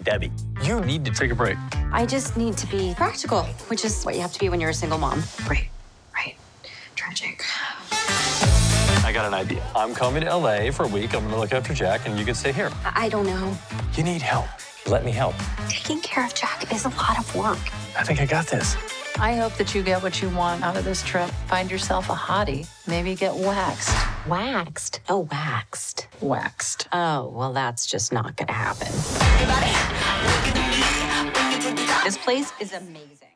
Debbie, 0.04 0.32
you 0.64 0.82
need 0.82 1.06
to 1.06 1.12
take 1.12 1.32
a 1.32 1.36
break. 1.36 1.58
I 1.92 2.06
just 2.06 2.36
need 2.36 2.58
to 2.58 2.68
be 2.68 2.94
practical, 2.96 3.44
which 3.68 3.86
is 3.86 4.04
what 4.04 4.16
you 4.16 4.22
have 4.22 4.34
to 4.34 4.40
be 4.40 4.50
when 4.50 4.60
you're 4.60 4.72
a 4.72 4.74
single 4.74 4.98
mom. 4.98 5.22
Right, 5.48 5.70
right. 6.14 6.36
Tragic. 6.96 7.44
I 7.92 9.12
got 9.14 9.26
an 9.26 9.34
idea. 9.34 9.64
I'm 9.76 9.94
coming 9.94 10.24
to 10.24 10.36
LA 10.36 10.72
for 10.72 10.84
a 10.84 10.88
week. 10.88 11.14
I'm 11.14 11.26
gonna 11.26 11.40
look 11.40 11.54
after 11.54 11.74
Jack, 11.74 12.08
and 12.08 12.18
you 12.18 12.26
can 12.26 12.34
stay 12.36 12.52
here. 12.52 12.72
I 12.84 13.06
I 13.06 13.10
don't 13.10 13.26
know. 13.26 13.58
You 13.96 14.04
need 14.04 14.22
help. 14.22 14.48
Let 14.88 15.06
me 15.06 15.12
help. 15.12 15.36
Taking 15.70 16.02
care 16.02 16.26
of 16.26 16.34
Jack 16.34 16.74
is 16.74 16.86
a 16.86 16.90
lot 16.90 17.20
of 17.20 17.36
work. 17.36 17.60
I 17.98 18.04
think 18.04 18.22
I 18.22 18.26
got 18.26 18.48
this. 18.48 18.76
I 19.18 19.36
hope 19.36 19.54
that 19.56 19.76
you 19.76 19.84
get 19.84 20.02
what 20.02 20.22
you 20.22 20.30
want 20.30 20.64
out 20.64 20.76
of 20.78 20.84
this 20.84 21.04
trip. 21.04 21.30
Find 21.48 21.70
yourself 21.70 22.10
a 22.10 22.14
hottie. 22.14 22.68
Maybe 22.88 23.16
get 23.16 23.36
waxed. 23.36 23.96
Waxed? 24.28 25.02
Oh, 25.10 25.28
waxed. 25.32 26.08
Waxed. 26.22 26.88
Oh, 26.92 27.30
well, 27.30 27.54
that's 27.54 27.86
just 27.86 28.12
not 28.12 28.36
gonna 28.36 28.52
happen. 28.52 28.92
This 32.04 32.18
place 32.18 32.52
is 32.60 32.74
amazing. 32.74 33.28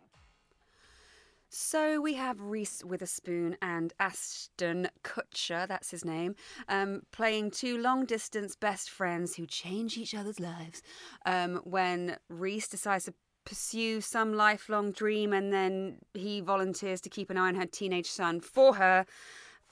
So 1.50 2.02
we 2.02 2.16
have 2.16 2.42
Reese 2.42 2.84
Witherspoon 2.84 3.56
and 3.62 3.94
Ashton 4.00 4.90
Kutcher, 5.04 5.66
that's 5.68 5.90
his 5.90 6.04
name, 6.04 6.36
um, 6.68 7.04
playing 7.14 7.52
two 7.52 7.78
long 7.78 8.06
distance 8.06 8.56
best 8.56 8.90
friends 8.90 9.36
who 9.36 9.46
change 9.46 9.98
each 9.98 10.14
other's 10.14 10.40
lives. 10.40 10.82
Um, 11.26 11.62
when 11.64 12.18
Reese 12.28 12.68
decides 12.68 13.06
to 13.06 13.14
pursue 13.46 14.02
some 14.02 14.34
lifelong 14.34 14.92
dream 14.92 15.32
and 15.34 15.54
then 15.54 16.00
he 16.14 16.42
volunteers 16.42 17.00
to 17.02 17.10
keep 17.10 17.30
an 17.30 17.38
eye 17.38 17.48
on 17.48 17.56
her 17.56 17.66
teenage 17.66 18.10
son 18.10 18.40
for 18.42 18.76
her. 18.76 19.06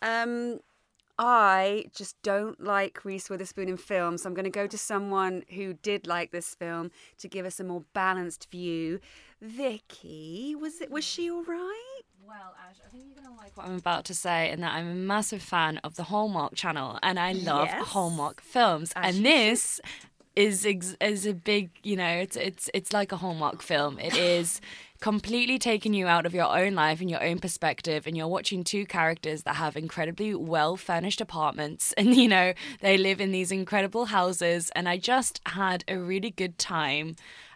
Um, 0.01 0.59
I 1.19 1.85
just 1.95 2.15
don't 2.23 2.59
like 2.63 3.05
Reese 3.05 3.29
Witherspoon 3.29 3.69
in 3.69 3.77
film, 3.77 4.17
so 4.17 4.27
I'm 4.27 4.33
going 4.33 4.45
to 4.45 4.49
go 4.49 4.65
to 4.67 4.77
someone 4.77 5.43
who 5.53 5.73
did 5.75 6.07
like 6.07 6.31
this 6.31 6.55
film 6.55 6.89
to 7.19 7.27
give 7.27 7.45
us 7.45 7.59
a 7.59 7.63
more 7.63 7.83
balanced 7.93 8.49
view. 8.49 8.99
Vicky, 9.41 10.55
was 10.59 10.81
it 10.81 10.89
was 10.89 11.03
she 11.03 11.29
all 11.29 11.43
right? 11.43 12.01
Well, 12.25 12.55
Ash, 12.67 12.77
I 12.85 12.89
think 12.89 13.03
you're 13.07 13.21
gonna 13.23 13.35
like 13.35 13.55
what 13.57 13.67
I'm 13.67 13.75
about 13.75 14.05
to 14.05 14.15
say, 14.15 14.49
and 14.49 14.63
that 14.63 14.73
I'm 14.73 14.87
a 14.87 14.95
massive 14.95 15.41
fan 15.41 15.77
of 15.83 15.95
the 15.95 16.03
Hallmark 16.03 16.55
Channel, 16.55 16.97
and 17.03 17.19
I 17.19 17.33
love 17.33 17.67
Yes. 17.67 17.87
Hallmark 17.89 18.41
films, 18.41 18.93
As 18.95 19.15
and 19.17 19.25
this 19.25 19.81
is 20.35 20.65
is 20.65 21.25
a 21.25 21.33
big, 21.33 21.69
you 21.83 21.95
know, 21.95 22.07
it's 22.07 22.35
it's 22.35 22.69
it's 22.73 22.91
like 22.91 23.11
a 23.11 23.17
Hallmark 23.17 23.61
film. 23.61 23.99
It 23.99 24.15
is 24.15 24.59
completely 24.99 25.59
taking 25.59 25.93
you 25.93 26.07
out 26.07 26.25
of 26.25 26.33
your 26.33 26.57
own 26.57 26.75
life 26.75 27.01
and 27.01 27.09
your 27.09 27.23
own 27.23 27.39
perspective, 27.39 28.07
and 28.07 28.17
you're 28.17 28.27
watching 28.27 28.63
two 28.63 28.85
characters 28.85 29.43
that 29.43 29.57
have 29.57 29.75
incredibly 29.75 30.33
well 30.33 30.75
furnished 30.77 31.21
apartments, 31.21 31.93
and 31.97 32.15
you 32.15 32.27
know 32.27 32.53
they 32.81 32.97
live 32.97 33.21
in 33.21 33.31
these 33.31 33.51
incredible 33.51 34.05
houses, 34.05 34.71
and 34.75 34.89
I 34.89 34.97
just 34.97 35.41
had 35.45 35.83
a 35.87 35.97
really 35.97 36.31
good 36.31 36.57
time 36.57 37.15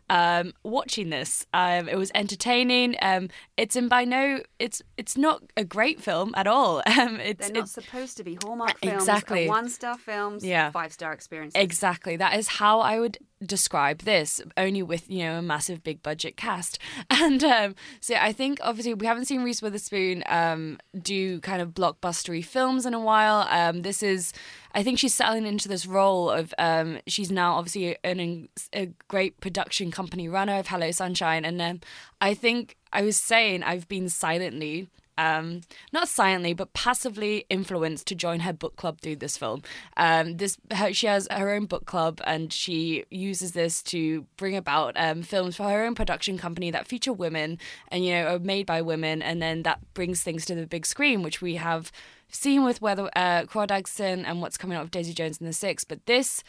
um, 0.09 0.53
watching 0.63 1.09
this. 1.09 1.45
Um, 1.53 1.89
it 1.89 1.97
was 1.97 2.11
entertaining. 2.15 2.95
Um, 3.01 3.29
it's 3.57 3.75
in 3.75 3.87
by 3.87 4.05
no, 4.05 4.39
it's 4.59 4.81
it's 4.97 5.17
not 5.17 5.41
a 5.55 5.63
great 5.63 5.99
film 6.01 6.33
at 6.35 6.47
all. 6.47 6.81
Um, 6.97 7.19
it's 7.19 7.47
They're 7.47 7.53
not 7.55 7.63
it's 7.63 7.71
supposed 7.73 8.17
to 8.17 8.23
be 8.23 8.37
Hallmark 8.43 8.79
films. 8.79 9.03
Exactly. 9.03 9.47
One 9.47 9.69
star 9.69 9.97
films, 9.97 10.43
Yeah. 10.43 10.71
five 10.71 10.91
star 10.93 11.13
experiences. 11.13 11.61
exactly 11.61 12.15
that 12.17 12.37
is 12.39 12.47
how 12.47 12.79
I 12.79 12.99
would 12.99 13.17
describe 13.45 13.99
this 13.99 14.41
only 14.57 14.81
with 14.81 15.09
you 15.09 15.23
know 15.23 15.37
a 15.37 15.41
massive 15.41 15.83
big 15.83 16.01
budget 16.01 16.37
cast. 16.37 16.79
And 17.09 17.43
um 17.43 17.75
so 17.99 18.15
i 18.15 18.31
think 18.31 18.59
obviously 18.61 18.93
we 18.93 19.05
haven't 19.05 19.25
seen 19.25 19.43
reese 19.43 19.61
witherspoon 19.61 20.23
um 20.27 20.79
do 20.99 21.39
kind 21.41 21.61
of 21.61 21.73
blockbustery 21.73 22.43
films 22.43 22.85
in 22.85 22.93
a 22.93 22.99
while. 22.99 23.47
Um 23.49 23.81
this 23.81 24.01
is 24.01 24.33
i 24.73 24.83
think 24.83 24.99
she's 24.99 25.13
settling 25.13 25.45
into 25.45 25.67
this 25.67 25.85
role 25.85 26.29
of 26.29 26.53
um 26.57 26.99
she's 27.07 27.31
now 27.31 27.53
obviously 27.53 27.97
an, 28.03 28.49
a 28.73 28.89
great 29.07 29.39
production 29.39 29.91
company 29.91 30.27
runner 30.27 30.59
of 30.59 30.67
hello 30.67 30.91
sunshine. 30.91 31.45
And 31.45 31.61
um 31.61 31.81
i 32.21 32.33
think 32.33 32.77
i 32.91 33.01
was 33.01 33.17
saying 33.17 33.63
i've 33.63 33.87
been 33.87 34.09
silently 34.09 34.87
um, 35.17 35.61
not 35.91 36.07
silently 36.07 36.53
but 36.53 36.73
passively 36.73 37.45
influenced 37.49 38.07
to 38.07 38.15
join 38.15 38.41
her 38.41 38.53
book 38.53 38.75
club 38.75 39.01
through 39.01 39.17
this 39.17 39.37
film. 39.37 39.61
Um, 39.95 40.37
this 40.37 40.57
her, 40.71 40.93
she 40.93 41.07
has 41.07 41.27
her 41.31 41.51
own 41.53 41.65
book 41.65 41.85
club 41.85 42.21
and 42.25 42.51
she 42.51 43.05
uses 43.09 43.53
this 43.53 43.81
to 43.83 44.25
bring 44.37 44.55
about 44.55 44.93
um, 44.95 45.23
films 45.23 45.55
for 45.55 45.63
her 45.63 45.85
own 45.85 45.95
production 45.95 46.37
company 46.37 46.71
that 46.71 46.87
feature 46.87 47.13
women 47.13 47.57
and 47.89 48.05
you 48.05 48.13
know 48.13 48.35
are 48.35 48.39
made 48.39 48.65
by 48.65 48.81
women, 48.81 49.21
and 49.21 49.41
then 49.41 49.63
that 49.63 49.79
brings 49.93 50.23
things 50.23 50.45
to 50.45 50.55
the 50.55 50.67
big 50.67 50.85
screen, 50.85 51.23
which 51.23 51.41
we 51.41 51.55
have 51.55 51.91
seen 52.29 52.63
with 52.63 52.81
whether 52.81 53.09
uh, 53.15 53.43
Crawdad 53.43 53.87
and 53.99 54.41
what's 54.41 54.57
coming 54.57 54.77
out 54.77 54.83
of 54.83 54.91
Daisy 54.91 55.13
Jones 55.13 55.39
and 55.39 55.47
the 55.47 55.53
Six. 55.53 55.83
But 55.83 56.05
this 56.05 56.43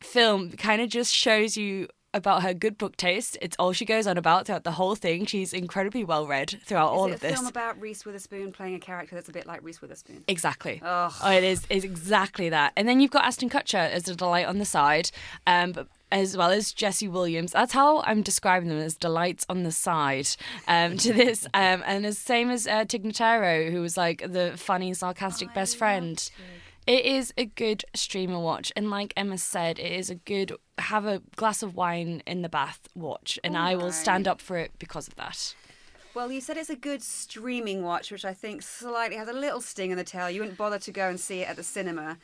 film 0.00 0.50
kind 0.52 0.82
of 0.82 0.88
just 0.88 1.14
shows 1.14 1.56
you 1.56 1.88
about 2.16 2.42
her 2.42 2.54
good 2.54 2.78
book 2.78 2.96
taste. 2.96 3.38
It's 3.40 3.56
all 3.58 3.72
she 3.72 3.84
goes 3.84 4.06
on 4.06 4.18
about 4.18 4.46
throughout 4.46 4.64
the 4.64 4.72
whole 4.72 4.94
thing. 4.94 5.26
She's 5.26 5.52
incredibly 5.52 6.02
well 6.02 6.26
read 6.26 6.58
throughout 6.64 6.92
is 6.92 6.98
all 6.98 7.06
of 7.06 7.14
a 7.14 7.18
this. 7.18 7.34
film 7.34 7.46
about 7.46 7.80
Reese 7.80 8.04
Witherspoon 8.04 8.52
playing 8.52 8.74
a 8.74 8.78
character 8.80 9.14
that's 9.14 9.28
a 9.28 9.32
bit 9.32 9.46
like 9.46 9.62
Reese 9.62 9.80
Witherspoon. 9.80 10.24
Exactly. 10.26 10.80
Ugh. 10.84 11.12
Oh, 11.22 11.30
it 11.30 11.44
is. 11.44 11.66
It's 11.70 11.84
exactly 11.84 12.48
that. 12.48 12.72
And 12.76 12.88
then 12.88 13.00
you've 13.00 13.10
got 13.10 13.24
Ashton 13.24 13.50
Kutcher 13.50 13.90
as 13.90 14.08
a 14.08 14.16
delight 14.16 14.46
on 14.46 14.58
the 14.58 14.64
side, 14.64 15.10
um, 15.46 15.72
but 15.72 15.88
as 16.10 16.36
well 16.36 16.50
as 16.50 16.72
Jesse 16.72 17.08
Williams. 17.08 17.52
That's 17.52 17.72
how 17.72 18.00
I'm 18.02 18.22
describing 18.22 18.68
them 18.68 18.78
as 18.78 18.96
delights 18.96 19.44
on 19.48 19.62
the 19.64 19.72
side 19.72 20.28
um, 20.68 20.96
to 20.98 21.12
this. 21.12 21.46
Um, 21.52 21.82
and 21.86 22.06
as 22.06 22.18
same 22.18 22.50
as 22.50 22.66
uh, 22.66 22.84
Tig 22.84 23.04
Notaro, 23.04 23.70
who 23.70 23.80
was 23.80 23.96
like 23.96 24.22
the 24.32 24.52
funny, 24.56 24.94
sarcastic 24.94 25.52
best 25.52 25.76
friend. 25.76 26.12
It 26.12 26.30
is 26.86 27.34
a 27.36 27.46
good 27.46 27.84
streamer 27.94 28.38
watch, 28.38 28.72
and 28.76 28.90
like 28.90 29.12
Emma 29.16 29.38
said, 29.38 29.78
it 29.78 29.92
is 29.92 30.10
a 30.10 30.14
good 30.14 30.52
have 30.78 31.06
a 31.06 31.20
glass 31.34 31.62
of 31.62 31.74
wine 31.74 32.22
in 32.26 32.42
the 32.42 32.48
bath 32.48 32.88
watch, 32.94 33.38
and 33.42 33.56
oh 33.56 33.60
I 33.60 33.74
will 33.74 33.92
stand 33.92 34.28
up 34.28 34.40
for 34.40 34.56
it 34.56 34.72
because 34.78 35.08
of 35.08 35.16
that. 35.16 35.54
Well, 36.14 36.32
you 36.32 36.40
said 36.40 36.56
it's 36.56 36.70
a 36.70 36.76
good 36.76 37.02
streaming 37.02 37.82
watch, 37.82 38.10
which 38.10 38.24
I 38.24 38.32
think 38.32 38.62
slightly 38.62 39.16
has 39.16 39.28
a 39.28 39.34
little 39.34 39.60
sting 39.60 39.90
in 39.90 39.98
the 39.98 40.04
tail. 40.04 40.30
You 40.30 40.40
wouldn't 40.40 40.56
bother 40.56 40.78
to 40.78 40.90
go 40.90 41.08
and 41.08 41.20
see 41.20 41.40
it 41.40 41.48
at 41.48 41.56
the 41.56 41.62
cinema. 41.62 42.16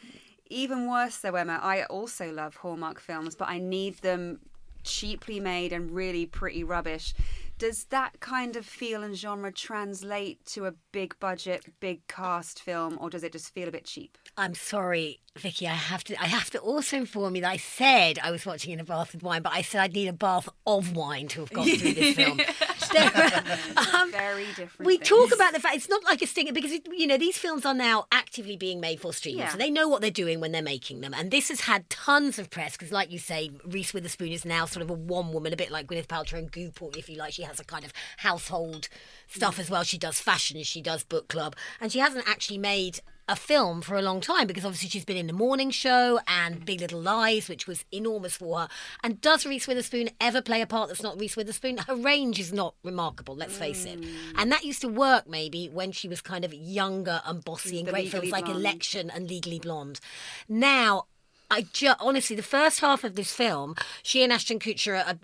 Even 0.48 0.88
worse, 0.88 1.18
though, 1.18 1.35
Emma, 1.35 1.59
I 1.62 1.85
also 1.85 2.33
love 2.33 2.57
Hallmark 2.57 3.01
films, 3.01 3.35
but 3.35 3.48
I 3.48 3.59
need 3.59 3.98
them 3.98 4.40
cheaply 4.83 5.40
made 5.40 5.72
and 5.72 5.90
really 5.90 6.27
pretty 6.27 6.64
rubbish. 6.64 7.14
Does 7.58 7.84
that 7.90 8.20
kind 8.20 8.56
of 8.56 8.66
feel 8.66 9.02
and 9.02 9.16
genre 9.16 9.52
translate 9.52 10.44
to 10.46 10.66
a 10.66 10.72
big 10.90 11.18
budget, 11.20 11.64
big 11.80 12.06
cast 12.08 12.60
film, 12.60 12.98
or 13.00 13.08
does 13.08 13.22
it 13.22 13.32
just 13.32 13.54
feel 13.54 13.68
a 13.68 13.72
bit 13.72 13.84
cheap? 13.84 14.18
I'm 14.36 14.54
sorry, 14.54 15.20
Vicky. 15.38 15.66
I 15.66 15.72
have 15.72 16.04
to. 16.04 16.22
I 16.22 16.26
have 16.26 16.50
to 16.50 16.58
also 16.58 16.98
inform 16.98 17.34
you 17.36 17.42
that 17.42 17.50
I 17.52 17.56
said 17.56 18.18
I 18.22 18.30
was 18.30 18.44
watching 18.44 18.70
in 18.72 18.80
a 18.80 18.84
bath 18.84 19.14
with 19.14 19.22
wine, 19.22 19.40
but 19.40 19.52
I 19.54 19.62
said 19.62 19.80
I'd 19.80 19.94
need 19.94 20.08
a 20.08 20.12
bath 20.12 20.46
of 20.66 20.94
wine 20.94 21.26
to 21.28 21.40
have 21.40 21.50
got 21.50 21.66
through 21.66 21.92
this 21.94 22.14
film. 22.16 22.38
um, 23.94 24.12
Very 24.12 24.44
different. 24.54 24.80
we 24.86 24.98
things. 24.98 25.08
talk 25.08 25.32
about 25.34 25.54
the 25.54 25.60
fact 25.60 25.76
it's 25.76 25.88
not 25.88 26.04
like 26.04 26.20
a 26.20 26.26
stinger 26.26 26.52
because 26.52 26.72
it, 26.72 26.86
you 26.94 27.06
know 27.06 27.16
these 27.16 27.38
films 27.38 27.64
are 27.64 27.72
now 27.72 28.04
actively 28.12 28.56
being 28.58 28.78
made 28.78 29.00
for 29.00 29.14
streaming, 29.14 29.40
Yeah. 29.40 29.48
so 29.48 29.56
they 29.58 29.70
know 29.70 29.88
what 29.88 30.02
they're 30.02 30.10
doing 30.10 30.38
when 30.38 30.52
they're 30.52 30.62
making 30.62 31.00
them. 31.00 31.14
And 31.14 31.30
this 31.30 31.48
has 31.48 31.60
had 31.62 31.88
tons 31.88 32.38
of 32.38 32.50
press 32.50 32.72
because, 32.76 32.92
like 32.92 33.10
you 33.10 33.18
say, 33.18 33.50
Reese 33.64 33.94
Witherspoon 33.94 34.32
is 34.32 34.44
now 34.44 34.66
sort 34.66 34.82
of 34.82 34.90
a 34.90 34.94
one 34.94 35.32
woman, 35.32 35.54
a 35.54 35.56
bit 35.56 35.70
like 35.70 35.86
Gwyneth 35.86 36.08
Paltrow 36.08 36.38
and 36.40 36.52
Goop, 36.52 36.78
if 36.96 37.08
you 37.08 37.16
like. 37.16 37.32
She 37.32 37.42
has 37.42 37.58
a 37.58 37.64
kind 37.64 37.86
of 37.86 37.94
household 38.18 38.88
stuff 39.28 39.58
as 39.58 39.70
well. 39.70 39.82
She 39.82 39.96
does 39.96 40.20
fashion, 40.20 40.62
she 40.62 40.82
does 40.82 41.04
book 41.04 41.28
club, 41.28 41.56
and 41.80 41.90
she 41.90 42.00
hasn't 42.00 42.28
actually 42.28 42.58
made 42.58 43.00
a 43.32 43.36
film 43.36 43.80
for 43.80 43.96
a 43.96 44.02
long 44.02 44.20
time 44.20 44.46
because 44.46 44.62
obviously 44.62 44.90
she's 44.90 45.06
been 45.06 45.16
in 45.16 45.26
the 45.26 45.32
morning 45.32 45.70
show 45.70 46.20
and 46.28 46.66
Big 46.66 46.82
Little 46.82 47.00
Lies, 47.00 47.48
which 47.48 47.66
was 47.66 47.86
enormous 47.90 48.36
for 48.36 48.60
her. 48.60 48.68
And 49.02 49.22
does 49.22 49.46
Reese 49.46 49.66
Witherspoon 49.66 50.10
ever 50.20 50.42
play 50.42 50.60
a 50.60 50.66
part 50.66 50.88
that's 50.88 51.02
not 51.02 51.18
Reese 51.18 51.34
Witherspoon? 51.34 51.78
Her 51.78 51.96
range 51.96 52.38
is 52.38 52.52
not 52.52 52.74
remarkable, 52.84 53.34
let's 53.34 53.56
face 53.56 53.86
it. 53.86 53.98
Mm. 53.98 54.08
And 54.36 54.52
that 54.52 54.64
used 54.64 54.82
to 54.82 54.88
work 54.88 55.26
maybe 55.26 55.70
when 55.72 55.92
she 55.92 56.08
was 56.08 56.20
kind 56.20 56.44
of 56.44 56.52
younger 56.52 57.22
and 57.24 57.42
bossy 57.42 57.76
mm, 57.76 57.80
in 57.80 57.86
The 57.86 57.92
great 57.92 58.10
films 58.10 58.30
like 58.30 58.44
Blonde. 58.44 58.60
Election 58.60 59.10
and 59.10 59.30
Legally 59.30 59.58
Blonde. 59.58 59.98
Now, 60.46 61.06
I 61.52 61.66
honestly, 62.00 62.34
the 62.34 62.42
first 62.42 62.80
half 62.80 63.04
of 63.04 63.14
this 63.14 63.34
film, 63.34 63.76
she 64.02 64.22
and 64.22 64.32
Ashton 64.32 64.58
Kutcher 64.58 64.94
are. 65.06 65.18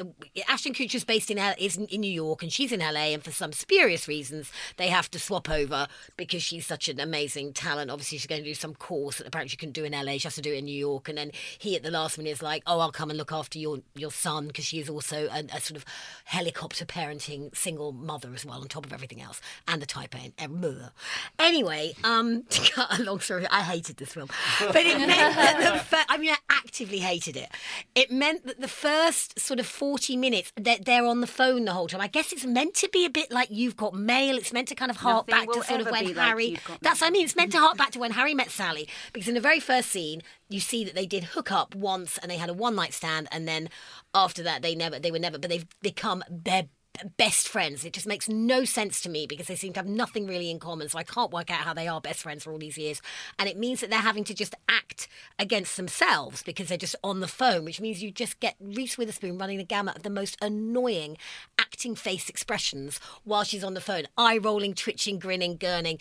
Ashton 0.46 0.74
Kutcher's 0.74 1.04
based 1.04 1.30
in 1.30 1.38
L- 1.38 1.54
is 1.58 1.78
in, 1.78 2.00
New 2.02 2.12
York, 2.12 2.42
and 2.42 2.52
she's 2.52 2.70
in 2.70 2.80
LA. 2.80 3.14
And 3.14 3.24
for 3.24 3.30
some 3.30 3.52
spurious 3.52 4.06
reasons, 4.06 4.52
they 4.76 4.88
have 4.88 5.10
to 5.12 5.18
swap 5.18 5.48
over 5.48 5.88
because 6.18 6.42
she's 6.42 6.66
such 6.66 6.88
an 6.90 7.00
amazing 7.00 7.54
talent. 7.54 7.90
Obviously, 7.90 8.18
she's 8.18 8.26
going 8.26 8.42
to 8.42 8.48
do 8.48 8.54
some 8.54 8.74
course 8.74 9.18
that 9.18 9.26
apparently 9.26 9.48
she 9.48 9.56
can 9.56 9.72
do 9.72 9.84
in 9.84 9.92
LA. 9.92 10.12
She 10.12 10.24
has 10.24 10.34
to 10.34 10.42
do 10.42 10.52
it 10.52 10.58
in 10.58 10.66
New 10.66 10.78
York, 10.78 11.08
and 11.08 11.16
then 11.16 11.30
he 11.58 11.76
at 11.76 11.82
the 11.82 11.90
last 11.90 12.18
minute 12.18 12.30
is 12.30 12.42
like, 12.42 12.62
"Oh, 12.66 12.78
I'll 12.80 12.92
come 12.92 13.08
and 13.08 13.16
look 13.18 13.32
after 13.32 13.58
your 13.58 13.78
your 13.94 14.12
son," 14.12 14.48
because 14.48 14.66
she 14.66 14.80
is 14.80 14.90
also 14.90 15.28
a, 15.32 15.44
a 15.54 15.60
sort 15.62 15.78
of 15.78 15.86
helicopter 16.26 16.84
parenting 16.84 17.56
single 17.56 17.92
mother 17.92 18.34
as 18.34 18.44
well, 18.44 18.60
on 18.60 18.68
top 18.68 18.84
of 18.84 18.92
everything 18.92 19.22
else, 19.22 19.40
and 19.66 19.80
the 19.80 19.86
type 19.86 20.14
A. 20.14 20.30
and 20.36 20.60
blah. 20.60 20.90
Anyway, 21.38 21.94
um, 22.04 22.42
to 22.50 22.72
cut 22.72 22.98
a 22.98 23.02
long 23.02 23.20
story, 23.20 23.46
I 23.50 23.62
hated 23.62 23.96
this 23.96 24.12
film, 24.12 24.28
but 24.58 24.76
it 24.76 24.98
meant 24.98 25.08
that 25.08 25.72
the 25.72 25.78
fir- 25.78 26.04
I 26.08 26.17
mean, 26.18 26.30
I 26.30 26.36
actively 26.50 26.98
hated 26.98 27.36
it. 27.36 27.48
It 27.94 28.10
meant 28.10 28.46
that 28.46 28.60
the 28.60 28.68
first 28.68 29.38
sort 29.38 29.60
of 29.60 29.66
40 29.66 30.16
minutes, 30.16 30.52
they're, 30.56 30.78
they're 30.78 31.04
on 31.04 31.20
the 31.20 31.26
phone 31.26 31.64
the 31.64 31.72
whole 31.72 31.88
time. 31.88 32.00
I 32.00 32.08
guess 32.08 32.32
it's 32.32 32.44
meant 32.44 32.74
to 32.76 32.88
be 32.88 33.04
a 33.04 33.10
bit 33.10 33.30
like 33.30 33.48
You've 33.50 33.76
Got 33.76 33.94
Mail. 33.94 34.36
It's 34.36 34.52
meant 34.52 34.68
to 34.68 34.74
kind 34.74 34.90
of 34.90 34.98
hark 34.98 35.28
Nothing 35.28 35.46
back 35.46 35.54
to 35.54 35.62
sort 35.64 35.80
of 35.80 35.90
when 35.90 36.06
like 36.06 36.16
Harry. 36.16 36.46
You've 36.46 36.78
that's, 36.82 37.02
I 37.02 37.10
mean, 37.10 37.24
it's 37.24 37.36
meant 37.36 37.52
to 37.52 37.58
hark 37.58 37.76
back 37.76 37.90
to 37.92 37.98
when 37.98 38.12
Harry 38.12 38.34
met 38.34 38.50
Sally. 38.50 38.88
Because 39.12 39.28
in 39.28 39.34
the 39.34 39.40
very 39.40 39.60
first 39.60 39.90
scene, 39.90 40.22
you 40.48 40.60
see 40.60 40.84
that 40.84 40.94
they 40.94 41.06
did 41.06 41.24
hook 41.24 41.50
up 41.52 41.74
once 41.74 42.18
and 42.18 42.30
they 42.30 42.36
had 42.36 42.50
a 42.50 42.54
one 42.54 42.74
night 42.74 42.92
stand. 42.92 43.28
And 43.30 43.46
then 43.46 43.68
after 44.14 44.42
that, 44.42 44.62
they 44.62 44.74
never, 44.74 44.98
they 44.98 45.10
were 45.10 45.18
never, 45.18 45.38
but 45.38 45.50
they've 45.50 45.66
become 45.82 46.24
their 46.30 46.68
best 47.16 47.48
friends. 47.48 47.84
It 47.84 47.92
just 47.92 48.06
makes 48.06 48.28
no 48.28 48.64
sense 48.64 49.00
to 49.02 49.08
me 49.08 49.26
because 49.26 49.46
they 49.46 49.56
seem 49.56 49.72
to 49.74 49.80
have 49.80 49.86
nothing 49.86 50.26
really 50.26 50.50
in 50.50 50.58
common. 50.58 50.88
So 50.88 50.98
I 50.98 51.02
can't 51.02 51.32
work 51.32 51.50
out 51.50 51.60
how 51.60 51.74
they 51.74 51.88
are 51.88 52.00
best 52.00 52.22
friends 52.22 52.44
for 52.44 52.52
all 52.52 52.58
these 52.58 52.78
years. 52.78 53.00
And 53.38 53.48
it 53.48 53.56
means 53.56 53.80
that 53.80 53.90
they're 53.90 53.98
having 53.98 54.24
to 54.24 54.34
just 54.34 54.54
act 54.68 55.08
against 55.38 55.76
themselves 55.76 56.42
because 56.42 56.68
they're 56.68 56.78
just 56.78 56.96
on 57.02 57.20
the 57.20 57.28
phone, 57.28 57.64
which 57.64 57.80
means 57.80 58.02
you 58.02 58.10
just 58.10 58.40
get 58.40 58.56
Reese 58.60 58.98
Witherspoon 58.98 59.38
running 59.38 59.58
the 59.58 59.64
gamut 59.64 59.96
of 59.96 60.02
the 60.02 60.10
most 60.10 60.36
annoying 60.42 61.16
acting 61.58 61.94
face 61.94 62.28
expressions 62.28 62.98
while 63.24 63.44
she's 63.44 63.64
on 63.64 63.74
the 63.74 63.80
phone. 63.80 64.04
Eye 64.16 64.38
rolling, 64.38 64.74
twitching, 64.74 65.18
grinning, 65.18 65.58
gurning. 65.58 66.00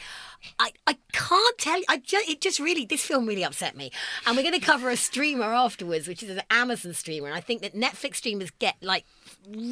I, 0.59 0.71
I 0.85 0.97
can't 1.11 1.57
tell 1.57 1.77
you. 1.77 1.85
I 1.89 1.97
just, 1.97 2.29
it 2.29 2.41
just 2.41 2.59
really, 2.59 2.85
this 2.85 3.03
film 3.03 3.25
really 3.25 3.43
upset 3.43 3.75
me. 3.75 3.91
And 4.25 4.35
we're 4.35 4.43
going 4.43 4.59
to 4.59 4.65
cover 4.65 4.89
a 4.89 4.97
streamer 4.97 5.45
afterwards, 5.45 6.07
which 6.07 6.23
is 6.23 6.29
an 6.29 6.41
Amazon 6.49 6.93
streamer. 6.93 7.27
And 7.27 7.35
I 7.35 7.41
think 7.41 7.61
that 7.61 7.75
Netflix 7.75 8.15
streamers 8.15 8.51
get 8.51 8.75
like 8.81 9.05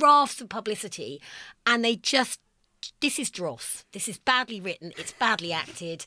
rafts 0.02 0.42
of 0.42 0.50
publicity 0.50 1.22
and 1.66 1.84
they 1.84 1.96
just 1.96 2.40
this 3.02 3.18
is 3.20 3.30
dross 3.30 3.86
this 3.92 4.08
is 4.08 4.18
badly 4.20 4.62
written 4.62 4.92
it's 4.98 5.14
badly 5.14 5.52
acted 5.52 6.06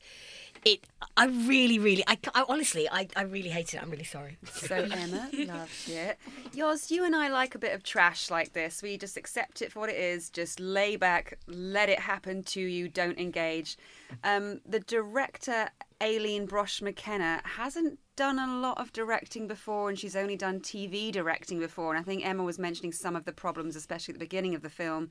it 0.65 0.85
i 1.17 1.27
really 1.27 1.79
really 1.79 2.05
i, 2.07 2.17
I 2.35 2.45
honestly 2.49 2.89
I, 2.91 3.09
I 3.17 3.23
really 3.23 3.49
hate 3.49 3.75
it 3.75 3.83
i'm 3.83 3.91
really 3.91 4.05
sorry 4.05 4.39
So 4.45 4.77
Emma 4.77 5.29
loves 5.33 5.89
it. 5.89 6.19
Yours, 6.53 6.91
you 6.91 7.05
and 7.05 7.15
I 7.15 7.29
like 7.29 7.55
a 7.55 7.59
bit 7.59 7.75
of 7.75 7.83
trash 7.83 8.31
like 8.31 8.53
this. 8.53 8.83
We 8.83 8.99
just 8.99 9.17
accept 9.17 9.63
it 9.63 9.73
for 9.73 9.81
what 9.81 9.89
it 9.89 9.97
is. 9.97 10.31
Just 10.31 10.59
lay 10.61 10.97
back, 10.97 11.39
let 11.47 11.89
it 11.89 12.01
happen 12.01 12.43
to 12.45 12.61
you. 12.61 12.89
Don't 12.89 13.19
engage. 13.19 13.77
Um, 14.25 14.61
the 14.67 14.81
director 14.81 15.69
Aileen 16.03 16.47
Brosh 16.47 16.81
McKenna 16.81 17.41
hasn't 17.45 17.99
done 18.17 18.39
a 18.39 18.59
lot 18.61 18.81
of 18.81 18.93
directing 18.93 19.47
before, 19.47 19.89
and 19.89 19.99
she's 19.99 20.17
only 20.17 20.37
done 20.37 20.61
TV 20.61 21.11
directing 21.11 21.59
before. 21.59 21.95
And 21.95 22.01
I 22.01 22.05
think 22.05 22.25
Emma 22.25 22.45
was 22.45 22.59
mentioning 22.59 22.93
some 22.93 23.17
of 23.17 23.25
the 23.25 23.33
problems, 23.33 23.77
especially 23.77 24.13
at 24.13 24.19
the 24.19 24.25
beginning 24.25 24.55
of 24.55 24.63
the 24.63 24.71
film. 24.71 25.11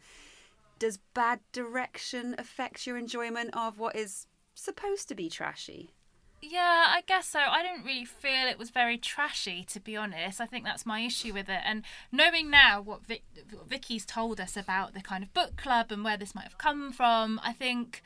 Does 0.79 0.99
bad 1.13 1.39
direction 1.51 2.35
affect 2.37 2.85
your 2.85 2.97
enjoyment 2.97 3.49
of 3.53 3.79
what 3.79 3.95
is 3.95 4.27
supposed 4.53 5.07
to 5.09 5.15
be 5.15 5.29
trashy? 5.29 5.91
Yeah, 6.41 6.85
I 6.89 7.01
guess 7.07 7.27
so. 7.27 7.39
I 7.39 7.63
didn't 7.63 7.83
really 7.83 8.05
feel 8.05 8.47
it 8.47 8.59
was 8.59 8.69
very 8.69 8.97
trashy, 8.97 9.63
to 9.69 9.79
be 9.79 9.97
honest. 9.97 10.39
I 10.39 10.45
think 10.45 10.65
that's 10.65 10.85
my 10.85 10.99
issue 11.01 11.33
with 11.33 11.49
it. 11.49 11.61
And 11.65 11.83
knowing 12.11 12.51
now 12.51 12.79
what, 12.79 13.05
Vic, 13.05 13.23
what 13.51 13.67
Vicky's 13.67 14.05
told 14.05 14.39
us 14.39 14.55
about 14.55 14.93
the 14.93 15.01
kind 15.01 15.23
of 15.23 15.33
book 15.33 15.55
club 15.57 15.91
and 15.91 16.03
where 16.03 16.17
this 16.17 16.35
might 16.35 16.43
have 16.43 16.59
come 16.59 16.91
from, 16.91 17.41
I 17.43 17.53
think 17.53 18.03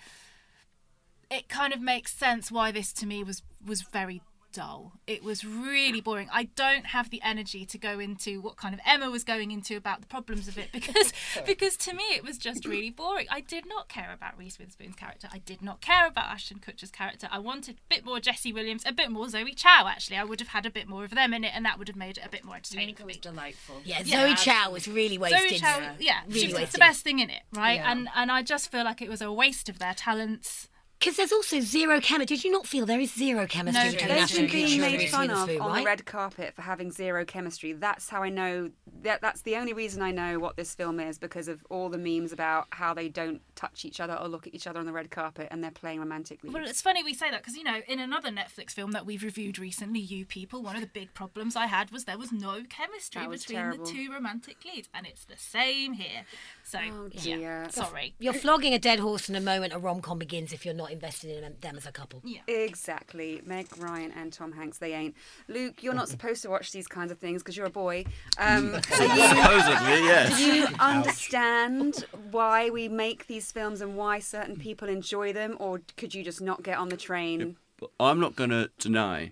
it 1.31 1.49
kind 1.49 1.73
of 1.73 1.81
makes 1.81 2.13
sense 2.13 2.51
why 2.51 2.71
this 2.71 2.93
to 2.93 3.07
me 3.07 3.23
was 3.23 3.41
was 3.65 3.81
very 3.81 4.21
dull. 4.51 4.93
It 5.07 5.23
was 5.23 5.45
really 5.45 6.01
boring. 6.01 6.29
I 6.31 6.43
don't 6.43 6.87
have 6.87 7.09
the 7.09 7.21
energy 7.23 7.65
to 7.65 7.77
go 7.77 7.99
into 7.99 8.41
what 8.41 8.57
kind 8.57 8.73
of 8.73 8.81
Emma 8.85 9.09
was 9.09 9.23
going 9.23 9.51
into 9.51 9.77
about 9.77 10.01
the 10.01 10.07
problems 10.07 10.47
of 10.47 10.57
it 10.57 10.71
because 10.71 11.13
because 11.45 11.77
to 11.77 11.93
me 11.93 12.03
it 12.15 12.23
was 12.23 12.37
just 12.37 12.65
really 12.65 12.89
boring. 12.89 13.27
I 13.29 13.41
did 13.41 13.65
not 13.65 13.87
care 13.87 14.11
about 14.13 14.37
Reese 14.37 14.59
Witherspoon's 14.59 14.95
character. 14.95 15.29
I 15.31 15.39
did 15.39 15.61
not 15.61 15.81
care 15.81 16.07
about 16.07 16.25
Ashton 16.25 16.59
Kutcher's 16.59 16.91
character. 16.91 17.27
I 17.31 17.39
wanted 17.39 17.75
a 17.75 17.95
bit 17.95 18.05
more 18.05 18.19
Jesse 18.19 18.53
Williams, 18.53 18.83
a 18.85 18.91
bit 18.91 19.09
more 19.09 19.29
Zoe 19.29 19.53
Chao. 19.53 19.87
Actually, 19.87 20.17
I 20.17 20.23
would 20.23 20.39
have 20.39 20.49
had 20.49 20.65
a 20.65 20.71
bit 20.71 20.87
more 20.87 21.03
of 21.03 21.11
them 21.11 21.33
in 21.33 21.43
it, 21.43 21.53
and 21.55 21.65
that 21.65 21.79
would 21.79 21.87
have 21.87 21.97
made 21.97 22.17
it 22.17 22.25
a 22.25 22.29
bit 22.29 22.43
more 22.43 22.55
entertaining 22.55 22.95
for 22.95 23.05
me. 23.05 23.17
delightful. 23.21 23.81
Yeah, 23.83 24.03
Zoe 24.03 24.35
Chao 24.35 24.71
was 24.71 24.87
really 24.87 25.17
wasted. 25.17 25.49
Zoe 25.49 25.57
Chao, 25.59 25.95
yeah, 25.99 26.21
really 26.27 26.39
she 26.39 26.47
was 26.47 26.55
wasted. 26.55 26.73
the 26.73 26.79
best 26.79 27.03
thing 27.03 27.19
in 27.19 27.29
it, 27.29 27.43
right? 27.53 27.75
Yeah. 27.75 27.91
And 27.91 28.09
and 28.15 28.31
I 28.31 28.43
just 28.43 28.71
feel 28.71 28.83
like 28.83 29.01
it 29.01 29.09
was 29.09 29.21
a 29.21 29.31
waste 29.31 29.69
of 29.69 29.79
their 29.79 29.93
talents. 29.93 30.67
Because 31.01 31.17
there's 31.17 31.31
also 31.31 31.59
zero 31.61 31.99
chemistry. 31.99 32.35
Did 32.37 32.43
you 32.43 32.51
not 32.51 32.67
feel 32.67 32.85
there 32.85 32.99
is 32.99 33.11
zero 33.11 33.47
chemistry 33.47 33.83
No 33.85 33.91
between 33.91 34.07
They've 34.09 34.17
Ashton 34.23 34.41
been 34.45 34.51
being 34.51 34.81
made 34.81 35.09
fun 35.09 35.31
of 35.31 35.47
Witherspoon, 35.47 35.61
on 35.61 35.71
right? 35.71 35.79
the 35.79 35.85
red 35.85 36.05
carpet 36.05 36.53
for 36.53 36.61
having 36.61 36.91
zero 36.91 37.25
chemistry. 37.25 37.73
That's 37.73 38.07
how 38.07 38.21
I 38.21 38.29
know 38.29 38.69
that 39.01 39.19
that's 39.19 39.41
the 39.41 39.55
only 39.55 39.73
reason 39.73 40.03
I 40.03 40.11
know 40.11 40.37
what 40.37 40.57
this 40.57 40.75
film 40.75 40.99
is 40.99 41.17
because 41.17 41.47
of 41.47 41.65
all 41.71 41.89
the 41.89 41.97
memes 41.97 42.31
about 42.31 42.67
how 42.69 42.93
they 42.93 43.09
don't 43.09 43.41
touch 43.55 43.83
each 43.83 43.99
other 43.99 44.13
or 44.13 44.27
look 44.27 44.45
at 44.45 44.53
each 44.53 44.67
other 44.67 44.79
on 44.79 44.85
the 44.85 44.93
red 44.93 45.09
carpet 45.09 45.47
and 45.49 45.63
they're 45.63 45.71
playing 45.71 45.99
romantic 45.99 46.43
leads. 46.43 46.53
Well, 46.53 46.67
it's 46.67 46.83
funny 46.83 47.03
we 47.03 47.15
say 47.15 47.31
that 47.31 47.41
because 47.41 47.55
you 47.55 47.63
know, 47.63 47.81
in 47.87 47.99
another 47.99 48.29
Netflix 48.29 48.69
film 48.69 48.91
that 48.91 49.07
we've 49.07 49.23
reviewed 49.23 49.57
recently, 49.57 49.99
You 49.99 50.23
People, 50.27 50.61
one 50.61 50.75
of 50.75 50.81
the 50.81 50.87
big 50.87 51.15
problems 51.15 51.55
I 51.55 51.65
had 51.65 51.89
was 51.89 52.05
there 52.05 52.19
was 52.19 52.31
no 52.31 52.61
chemistry 52.69 53.25
was 53.25 53.41
between 53.43 53.57
terrible. 53.59 53.85
the 53.85 53.91
two 53.91 54.11
romantic 54.11 54.57
leads, 54.63 54.87
and 54.93 55.07
it's 55.07 55.25
the 55.25 55.37
same 55.37 55.93
here. 55.93 56.25
So, 56.63 56.77
Oh, 56.79 57.09
yeah, 57.11 57.69
sorry. 57.69 58.13
You're 58.19 58.33
flogging 58.33 58.75
a 58.75 58.79
dead 58.79 58.99
horse 58.99 59.27
in 59.29 59.33
the 59.33 59.41
moment 59.41 59.73
a 59.73 59.79
rom 59.79 60.01
com 60.01 60.19
begins 60.19 60.53
if 60.53 60.63
you're 60.63 60.75
not 60.75 60.90
invested 60.91 61.43
in 61.43 61.55
them 61.61 61.77
as 61.77 61.85
a 61.85 61.91
couple. 61.91 62.21
Yeah. 62.23 62.41
Exactly. 62.47 63.41
Meg 63.45 63.67
Ryan 63.77 64.11
and 64.11 64.31
Tom 64.33 64.51
Hanks, 64.51 64.77
they 64.77 64.93
ain't. 64.93 65.15
Luke, 65.47 65.81
you're 65.83 65.93
not 65.93 66.09
supposed 66.09 66.41
to 66.43 66.49
watch 66.49 66.71
these 66.71 66.87
kinds 66.87 67.11
of 67.11 67.17
things 67.19 67.41
because 67.41 67.55
you're 67.57 67.65
a 67.67 67.69
boy. 67.69 68.05
Um, 68.37 68.75
are 68.75 68.75
you- 68.75 68.81
Supposedly, 68.81 69.97
yes. 70.05 70.37
Do 70.37 70.45
you 70.45 70.67
understand 70.79 72.05
why 72.31 72.69
we 72.69 72.87
make 72.87 73.27
these 73.27 73.51
films 73.51 73.81
and 73.81 73.95
why 73.95 74.19
certain 74.19 74.55
people 74.57 74.87
enjoy 74.89 75.33
them, 75.33 75.57
or 75.59 75.81
could 75.97 76.13
you 76.13 76.23
just 76.23 76.41
not 76.41 76.63
get 76.63 76.77
on 76.77 76.89
the 76.89 76.97
train? 76.97 77.57
But 77.79 77.91
I'm 77.99 78.19
not 78.19 78.35
going 78.35 78.49
to 78.51 78.69
deny 78.79 79.31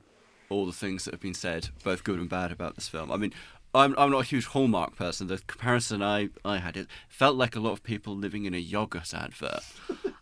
all 0.49 0.65
the 0.65 0.71
things 0.73 1.05
that 1.05 1.13
have 1.13 1.21
been 1.21 1.33
said, 1.33 1.69
both 1.83 2.03
good 2.03 2.19
and 2.19 2.29
bad, 2.29 2.51
about 2.51 2.75
this 2.75 2.87
film. 2.87 3.11
I 3.11 3.17
mean, 3.17 3.33
I'm, 3.73 3.93
I'm 3.99 4.09
not 4.09 4.21
a 4.21 4.23
huge 4.25 4.45
Hallmark 4.47 4.95
person. 4.95 5.27
The 5.27 5.37
comparison 5.45 6.01
I, 6.01 6.29
I 6.43 6.57
had, 6.57 6.75
it 6.75 6.87
felt 7.07 7.35
like 7.35 7.55
a 7.55 7.59
lot 7.59 7.73
of 7.73 7.83
people 7.83 8.15
living 8.15 8.45
in 8.45 8.53
a 8.55 8.57
yogurt 8.57 9.13
advert. 9.13 9.61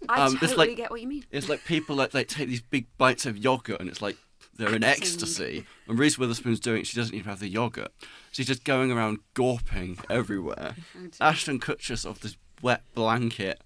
I 0.09 0.21
Um, 0.21 0.33
totally 0.33 0.49
it's 0.49 0.57
like, 0.57 0.75
get 0.77 0.91
what 0.91 1.01
you 1.01 1.07
mean. 1.07 1.23
It's 1.31 1.49
like 1.49 1.63
people 1.65 1.95
like, 1.95 2.13
like 2.13 2.27
take 2.27 2.47
these 2.47 2.61
big 2.61 2.87
bites 2.97 3.25
of 3.25 3.37
yogurt 3.37 3.79
and 3.79 3.89
it's 3.89 4.01
like 4.01 4.17
they're 4.57 4.75
in 4.75 4.83
ecstasy. 4.83 5.65
And 5.87 5.99
Reese 5.99 6.17
Witherspoon's 6.17 6.59
doing 6.59 6.81
it, 6.81 6.87
she 6.87 6.97
doesn't 6.97 7.13
even 7.15 7.29
have 7.29 7.39
the 7.39 7.47
yogurt. 7.47 7.91
She's 8.31 8.47
just 8.47 8.63
going 8.63 8.91
around 8.91 9.19
gawping 9.35 9.99
everywhere. 10.09 10.75
Ashton 11.21 11.59
Kutcher's 11.59 12.01
sort 12.01 12.17
of 12.17 12.21
this 12.21 12.37
wet 12.61 12.81
blanket 12.95 13.61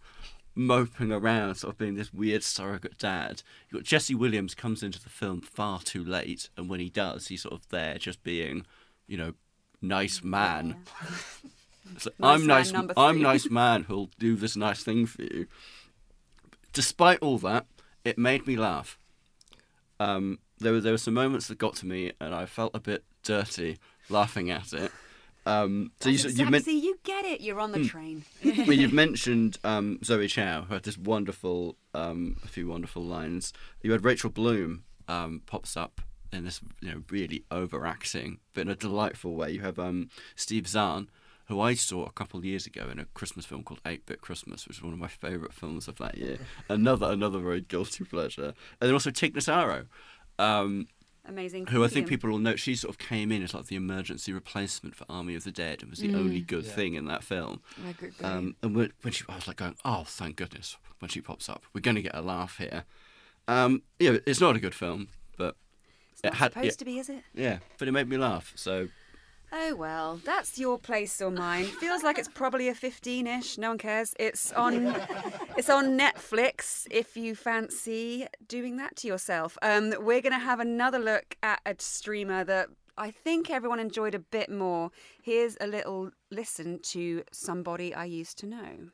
moping 0.54 1.12
around, 1.12 1.56
sort 1.56 1.74
of 1.74 1.78
being 1.78 1.96
this 1.96 2.14
weird 2.14 2.44
surrogate 2.44 2.98
dad. 2.98 3.42
You've 3.70 3.82
got 3.82 3.86
Jesse 3.88 4.16
Williams 4.16 4.54
comes 4.54 4.84
into 4.84 5.02
the 5.02 5.10
film 5.10 5.42
far 5.42 5.80
too 5.80 6.04
late, 6.04 6.50
and 6.58 6.70
when 6.70 6.82
he 6.82 6.90
does, 6.90 7.28
he's 7.28 7.44
sort 7.44 7.54
of 7.54 7.70
there 7.70 7.98
just 7.98 8.22
being, 8.24 8.66
you 9.08 9.18
know, 9.18 9.34
nice 9.82 10.24
man. 10.24 10.76
Like, 12.06 12.20
Nice 12.20 12.42
I'm 12.42 12.46
man 12.46 12.48
nice. 12.48 12.94
I'm 12.96 13.22
nice 13.22 13.50
man 13.50 13.84
who'll 13.84 14.12
do 14.18 14.36
this 14.36 14.56
nice 14.56 14.84
thing 14.84 15.06
for 15.08 15.24
you. 15.24 15.48
Despite 16.74 17.20
all 17.20 17.38
that, 17.40 17.66
it 18.04 18.18
made 18.18 18.48
me 18.48 18.56
laugh. 18.56 18.98
Um, 20.00 20.40
there 20.60 20.74
were 20.74 20.80
there 20.82 20.94
were 20.94 20.98
some 20.98 21.14
moments 21.14 21.48
that 21.48 21.58
got 21.58 21.76
to 21.78 21.86
me, 21.86 22.12
and 22.20 22.34
I 22.34 22.46
felt 22.46 22.72
a 22.76 22.80
bit 22.80 23.04
dirty 23.24 23.78
laughing 24.10 24.50
at 24.50 24.74
it. 24.74 24.92
Um, 25.46 25.92
so 26.00 26.10
you, 26.10 26.18
That's 26.18 26.24
you 26.26 26.30
exactly, 26.46 26.60
see, 26.60 26.80
you 26.80 27.00
get 27.04 27.26
it. 27.26 27.42
You're 27.42 27.60
on 27.60 27.72
the 27.72 27.80
Hmm. 27.80 27.86
train. 27.86 28.24
well, 28.44 28.74
you've 28.74 28.94
mentioned 29.06 29.58
um, 29.64 30.00
Zoe 30.04 30.28
Chao, 30.28 30.64
who 30.64 30.74
had 30.76 30.84
this 30.84 30.98
wonderful, 30.98 31.76
um, 31.96 32.38
a 32.44 32.48
few 32.48 32.68
wonderful 32.68 33.04
lines. 33.04 33.52
You 33.82 33.92
had 33.92 34.06
Rachel 34.06 34.30
Bloom 34.30 34.84
um, 35.08 35.42
pops 35.48 35.76
up 35.76 36.02
in 36.32 36.46
this, 36.46 36.62
you 36.80 36.92
know, 36.92 37.04
really 37.10 37.44
overacting, 37.50 38.40
but 38.54 38.62
in 38.62 38.70
a 38.70 38.76
delightful 38.76 39.34
way. 39.36 39.52
You 39.52 39.62
have 39.62 39.80
um, 39.80 40.10
Steve 40.36 40.68
Zahn, 40.68 41.10
who 41.52 41.60
I 41.60 41.74
saw 41.74 42.06
a 42.06 42.12
couple 42.12 42.38
of 42.40 42.46
years 42.46 42.66
ago 42.66 42.88
in 42.90 42.98
a 42.98 43.04
Christmas 43.14 43.46
film 43.46 43.64
called 43.64 43.82
Eight 43.86 44.06
Bit 44.06 44.22
Christmas, 44.22 44.66
which 44.68 44.78
was 44.78 44.84
one 44.84 44.94
of 44.94 45.00
my 45.00 45.10
favourite 45.10 45.54
films 45.54 45.88
of 45.90 45.98
that 45.98 46.18
year. 46.18 46.38
another, 46.70 47.12
another 47.12 47.40
very 47.40 47.60
guilty 47.60 48.06
pleasure. 48.06 48.54
And 48.80 48.88
then 48.88 48.94
also 48.94 49.12
Tig 49.12 49.34
Notaro. 49.36 49.88
Um, 50.40 50.88
Amazing. 51.26 51.68
who 51.68 51.84
I 51.84 51.90
think 51.90 52.08
people 52.08 52.30
will 52.30 52.40
know. 52.40 52.56
she 52.56 52.74
sort 52.76 52.94
of 52.96 52.98
came 52.98 53.32
in 53.34 53.44
as 53.44 53.54
like 53.54 53.66
the 53.68 53.76
emergency 53.76 54.32
replacement 54.32 54.96
for 54.96 55.06
Army 55.10 55.36
of 55.36 55.44
the 55.44 55.52
Dead 55.52 55.82
and 55.82 55.90
was 55.92 56.00
the 56.00 56.08
Mm. 56.08 56.16
only 56.16 56.40
good 56.42 56.66
Yeah. 56.66 56.72
thing 56.72 56.94
in 56.96 57.06
that 57.06 57.24
film. 57.24 57.62
I 57.86 57.90
agree. 57.90 58.12
Um, 58.24 58.56
and 58.64 58.74
when, 58.76 58.94
when 59.02 59.12
she, 59.12 59.26
I 59.28 59.36
was 59.36 59.48
like 59.48 59.58
going, 59.58 59.76
oh, 59.84 60.04
thank 60.06 60.38
goodness, 60.38 60.78
when 61.00 61.10
she 61.10 61.20
pops 61.22 61.50
up, 61.50 61.64
we're 61.74 61.82
going 61.82 61.96
to 61.96 62.02
get 62.02 62.16
a 62.16 62.22
laugh 62.22 62.58
here. 62.58 62.86
Um, 63.48 63.82
yeah, 64.00 64.18
it's 64.26 64.40
not 64.40 64.56
a 64.56 64.60
good 64.60 64.74
film, 64.74 65.10
but 65.38 65.58
It's 66.14 66.22
it 66.24 66.34
had, 66.36 66.54
supposed 66.54 66.66
yeah, 66.66 66.72
to 66.72 66.86
be, 66.86 66.98
is 67.00 67.10
it? 67.10 67.24
Yeah, 67.36 67.60
but 67.78 67.88
it 67.90 67.92
made 67.92 68.08
me 68.08 68.18
laugh. 68.18 68.54
So 68.56 68.88
Oh 69.54 69.76
well, 69.76 70.22
that's 70.24 70.58
your 70.58 70.78
place 70.78 71.22
or 71.22 71.30
mine. 71.30 71.66
Feels 71.66 72.04
like 72.04 72.18
it's 72.18 72.30
probably 72.30 72.70
a 72.70 72.74
15ish. 72.74 73.58
No 73.58 73.70
one 73.70 73.78
cares. 73.78 74.14
It's 74.18 74.54
on 74.54 74.88
it's 75.58 75.70
on 75.70 75.98
Netflix 75.98 76.88
if 76.90 77.18
you 77.18 77.36
fancy 77.36 78.28
doing 78.48 78.78
that 78.78 78.96
to 78.98 79.08
yourself. 79.08 79.58
Um 79.62 79.94
we're 80.00 80.22
going 80.22 80.32
to 80.32 80.40
have 80.40 80.60
another 80.60 81.00
look 81.00 81.36
at 81.44 81.60
a 81.66 81.76
streamer 81.80 82.44
that 82.46 82.70
I 82.98 83.12
think 83.12 83.50
everyone 83.50 83.80
enjoyed 83.80 84.16
a 84.16 84.20
bit 84.20 84.50
more. 84.50 84.92
Here's 85.22 85.58
a 85.60 85.68
little 85.68 86.12
listen 86.30 86.80
to 86.84 87.24
somebody 87.32 87.94
I 87.94 88.06
used 88.06 88.38
to 88.40 88.46
know. 88.46 88.92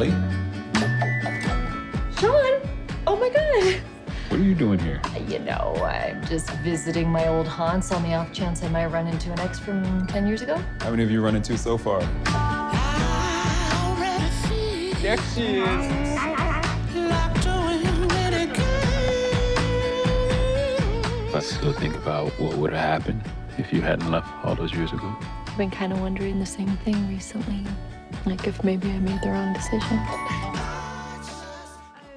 Allie, 0.00 0.12
Sean! 2.18 2.62
Oh 3.06 3.18
my 3.20 3.28
god! 3.28 3.82
what 4.30 4.40
are 4.40 4.42
you 4.42 4.54
doing 4.54 4.78
here? 4.78 4.98
You 5.28 5.40
know, 5.40 5.76
I'm 5.84 6.24
just 6.24 6.48
visiting 6.62 7.10
my 7.10 7.28
old 7.28 7.46
haunts 7.46 7.92
on 7.92 8.02
the 8.02 8.14
off 8.14 8.32
chance 8.32 8.62
I 8.62 8.68
might 8.68 8.86
run 8.86 9.06
into 9.06 9.30
an 9.30 9.38
ex 9.40 9.58
from 9.58 10.06
10 10.06 10.26
years 10.26 10.40
ago. 10.40 10.56
How 10.80 10.88
many 10.88 11.02
have 11.02 11.12
you 11.12 11.20
run 11.20 11.36
into 11.36 11.58
so 11.58 11.76
far? 11.76 12.00
There 15.02 15.18
she 15.34 15.58
is. 15.58 16.18
I 21.34 21.40
still 21.42 21.74
think 21.74 21.94
about 21.94 22.30
what 22.40 22.56
would 22.56 22.72
have 22.72 23.02
happened 23.02 23.22
if 23.58 23.70
you 23.70 23.82
hadn't 23.82 24.10
left 24.10 24.28
all 24.46 24.54
those 24.54 24.72
years 24.72 24.94
ago. 24.94 25.14
I've 25.46 25.58
been 25.58 25.70
kind 25.70 25.92
of 25.92 26.00
wondering 26.00 26.38
the 26.38 26.46
same 26.46 26.74
thing 26.78 27.06
recently. 27.06 27.66
Like 28.26 28.46
if 28.46 28.62
maybe 28.62 28.90
I 28.90 28.98
made 28.98 29.20
the 29.22 29.30
wrong 29.30 29.52
decision. 29.52 29.98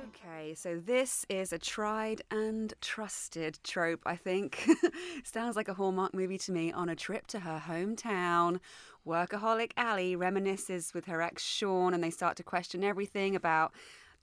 Okay, 0.10 0.54
so 0.54 0.78
this 0.78 1.26
is 1.30 1.54
a 1.54 1.58
tried 1.58 2.22
and 2.30 2.74
trusted 2.82 3.60
trope, 3.64 4.02
I 4.06 4.16
think. 4.16 4.68
Sounds 5.24 5.56
like 5.56 5.70
a 5.70 5.74
Hallmark 5.74 6.14
movie 6.14 6.38
to 6.40 6.52
me 6.52 6.72
on 6.72 6.90
a 6.90 6.96
trip 6.96 7.28
to 7.28 7.40
her 7.40 7.64
hometown. 7.66 8.60
Workaholic 9.08 9.72
Allie 9.78 10.16
reminisces 10.16 10.94
with 10.94 11.06
her 11.06 11.22
ex 11.22 11.44
Sean, 11.44 11.94
and 11.94 12.04
they 12.04 12.10
start 12.10 12.36
to 12.38 12.44
question 12.44 12.84
everything 12.84 13.36
about 13.36 13.74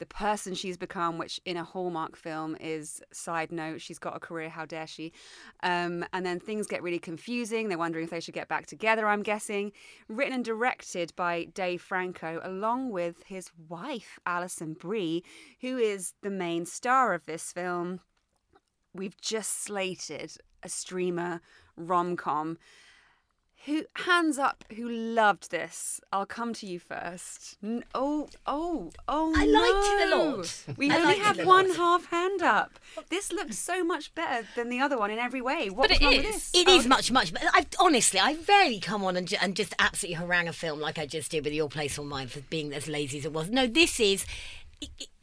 the 0.01 0.07
person 0.07 0.55
she's 0.55 0.77
become, 0.77 1.19
which 1.19 1.39
in 1.45 1.57
a 1.57 1.63
Hallmark 1.63 2.15
film 2.17 2.57
is 2.59 3.03
side 3.13 3.51
note, 3.51 3.81
she's 3.81 3.99
got 3.99 4.17
a 4.17 4.19
career, 4.19 4.49
how 4.49 4.65
dare 4.65 4.87
she? 4.87 5.13
Um, 5.61 6.03
and 6.11 6.25
then 6.25 6.39
things 6.39 6.65
get 6.65 6.81
really 6.81 6.97
confusing. 6.97 7.69
They're 7.69 7.77
wondering 7.77 8.05
if 8.05 8.09
they 8.09 8.19
should 8.19 8.33
get 8.33 8.47
back 8.47 8.65
together, 8.65 9.07
I'm 9.07 9.21
guessing. 9.21 9.71
Written 10.09 10.33
and 10.33 10.43
directed 10.43 11.13
by 11.15 11.43
Dave 11.53 11.83
Franco, 11.83 12.41
along 12.43 12.89
with 12.89 13.21
his 13.27 13.51
wife, 13.69 14.17
Alison 14.25 14.73
Brie, 14.73 15.23
who 15.61 15.77
is 15.77 16.13
the 16.23 16.31
main 16.31 16.65
star 16.65 17.13
of 17.13 17.27
this 17.27 17.51
film. 17.51 17.99
We've 18.95 19.21
just 19.21 19.63
slated 19.63 20.33
a 20.63 20.69
streamer 20.69 21.41
rom 21.77 22.17
com. 22.17 22.57
Who 23.65 23.83
hands 23.93 24.39
up? 24.39 24.63
Who 24.75 24.89
loved 24.89 25.51
this? 25.51 26.01
I'll 26.11 26.25
come 26.25 26.51
to 26.55 26.65
you 26.65 26.79
first. 26.79 27.57
N- 27.63 27.83
oh, 27.93 28.27
oh, 28.47 28.89
oh! 29.07 29.33
I 29.37 29.45
liked 29.45 29.87
it 30.01 30.11
a 30.11 30.15
lot. 30.15 30.77
We 30.77 30.89
I 30.89 30.95
only 30.97 31.19
have 31.19 31.37
one 31.45 31.67
lot. 31.67 31.77
half 31.77 32.05
hand 32.07 32.41
up. 32.41 32.79
This 33.09 33.31
looks 33.31 33.59
so 33.59 33.83
much 33.83 34.15
better 34.15 34.47
than 34.55 34.69
the 34.69 34.79
other 34.79 34.97
one 34.97 35.11
in 35.11 35.19
every 35.19 35.41
way. 35.41 35.69
What 35.69 35.89
But 35.89 35.99
was 35.99 36.01
it 36.01 36.03
wrong 36.03 36.13
with 36.17 36.23
this? 36.33 36.51
It 36.55 36.67
Oh, 36.67 36.75
is 36.75 36.87
much, 36.87 37.11
much 37.11 37.33
better. 37.33 37.49
I've, 37.53 37.67
honestly, 37.79 38.19
I 38.19 38.35
rarely 38.49 38.79
come 38.79 39.03
on 39.03 39.15
and, 39.15 39.27
ju- 39.27 39.37
and 39.39 39.55
just 39.55 39.75
absolutely 39.77 40.15
harangue 40.15 40.47
a 40.47 40.53
film 40.53 40.79
like 40.79 40.97
I 40.97 41.05
just 41.05 41.29
did 41.29 41.43
with 41.45 41.53
Your 41.53 41.69
Place 41.69 41.99
or 41.99 42.05
Mine 42.05 42.29
for 42.29 42.41
being 42.41 42.73
as 42.73 42.87
lazy 42.87 43.19
as 43.19 43.25
it 43.25 43.31
was. 43.33 43.51
No, 43.51 43.67
this 43.67 43.99
is 43.99 44.25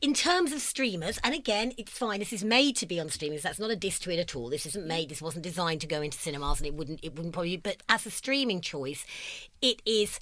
in 0.01 0.15
terms 0.15 0.53
of 0.53 0.61
streamers, 0.61 1.19
and 1.25 1.35
again, 1.35 1.73
it's 1.77 1.91
fine. 1.91 2.21
This 2.21 2.33
is 2.33 2.45
made 2.45 2.77
to 2.77 2.87
be 2.87 3.01
on 3.01 3.09
streamers. 3.09 3.43
That's 3.43 3.59
not 3.59 3.71
a 3.71 3.77
diss 3.77 3.99
to 4.01 4.11
it 4.11 4.19
at 4.19 4.37
all. 4.37 4.49
This 4.49 4.67
isn't 4.67 4.87
made. 4.87 5.09
This 5.09 5.23
wasn't 5.23 5.45
designed 5.45 5.81
to 5.81 5.87
go 5.87 6.03
into 6.03 6.19
cinemas, 6.19 6.61
and 6.61 6.67
it 6.67 6.75
wouldn't. 6.75 7.01
It 7.03 7.17
wouldn't 7.17 7.35
probably. 7.35 7.57
But 7.57 7.83
as 7.89 8.07
a 8.07 8.11
streaming 8.11 8.61
choice, 8.61 9.05
it 9.61 9.83
is 9.85 10.21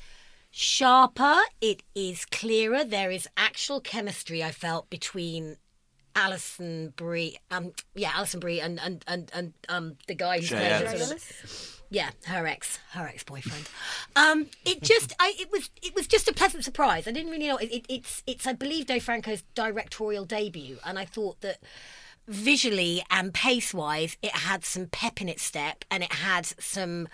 sharper. 0.51 1.41
It 1.61 1.83
is 1.95 2.25
clearer. 2.25 2.85
There 2.85 3.11
is 3.11 3.29
actual 3.37 3.81
chemistry. 3.81 4.43
I 4.43 4.51
felt 4.51 4.89
between 4.89 5.59
Alison 6.15 6.95
Brie, 6.97 7.37
um, 7.51 7.73
yeah, 7.95 8.13
Alison 8.15 8.41
Brie, 8.41 8.61
and 8.61 8.81
and 8.81 9.05
and 9.07 9.31
and 9.35 9.53
um, 9.69 9.97
the 10.09 10.15
guy 10.15 10.39
who's 10.39 10.49
Jay 10.49 10.83
Ellis. 10.87 11.76
Yeah, 11.91 12.11
her 12.27 12.47
ex, 12.47 12.79
her 12.93 13.07
ex 13.07 13.23
boyfriend. 13.23 13.69
Um, 14.15 14.49
it 14.65 14.83
just, 14.83 15.15
I, 15.19 15.35
it 15.39 15.51
was, 15.53 15.71
it 15.83 15.95
was 15.95 16.07
just 16.07 16.29
a 16.29 16.33
pleasant 16.33 16.65
surprise. 16.65 17.07
I 17.07 17.13
didn't 17.13 17.31
really 17.31 17.49
know. 17.49 17.57
It, 17.57 17.73
it, 17.73 17.87
it's, 17.89 18.23
it's, 18.27 18.47
I 18.47 18.53
believe, 18.53 18.87
Dave 18.87 19.05
Franco's 19.05 19.43
directorial 19.55 20.25
debut, 20.25 20.79
and 20.85 20.99
I 20.99 21.05
thought 21.05 21.41
that 21.43 21.59
visually 22.29 23.05
and 23.11 23.33
pace 23.33 23.73
wise, 23.73 24.17
it 24.23 24.33
had 24.33 24.65
some 24.65 24.87
pep 24.87 25.21
in 25.21 25.29
its 25.29 25.43
step, 25.43 25.85
and 25.91 26.03
it 26.03 26.13
had 26.13 26.47
some 26.59 27.09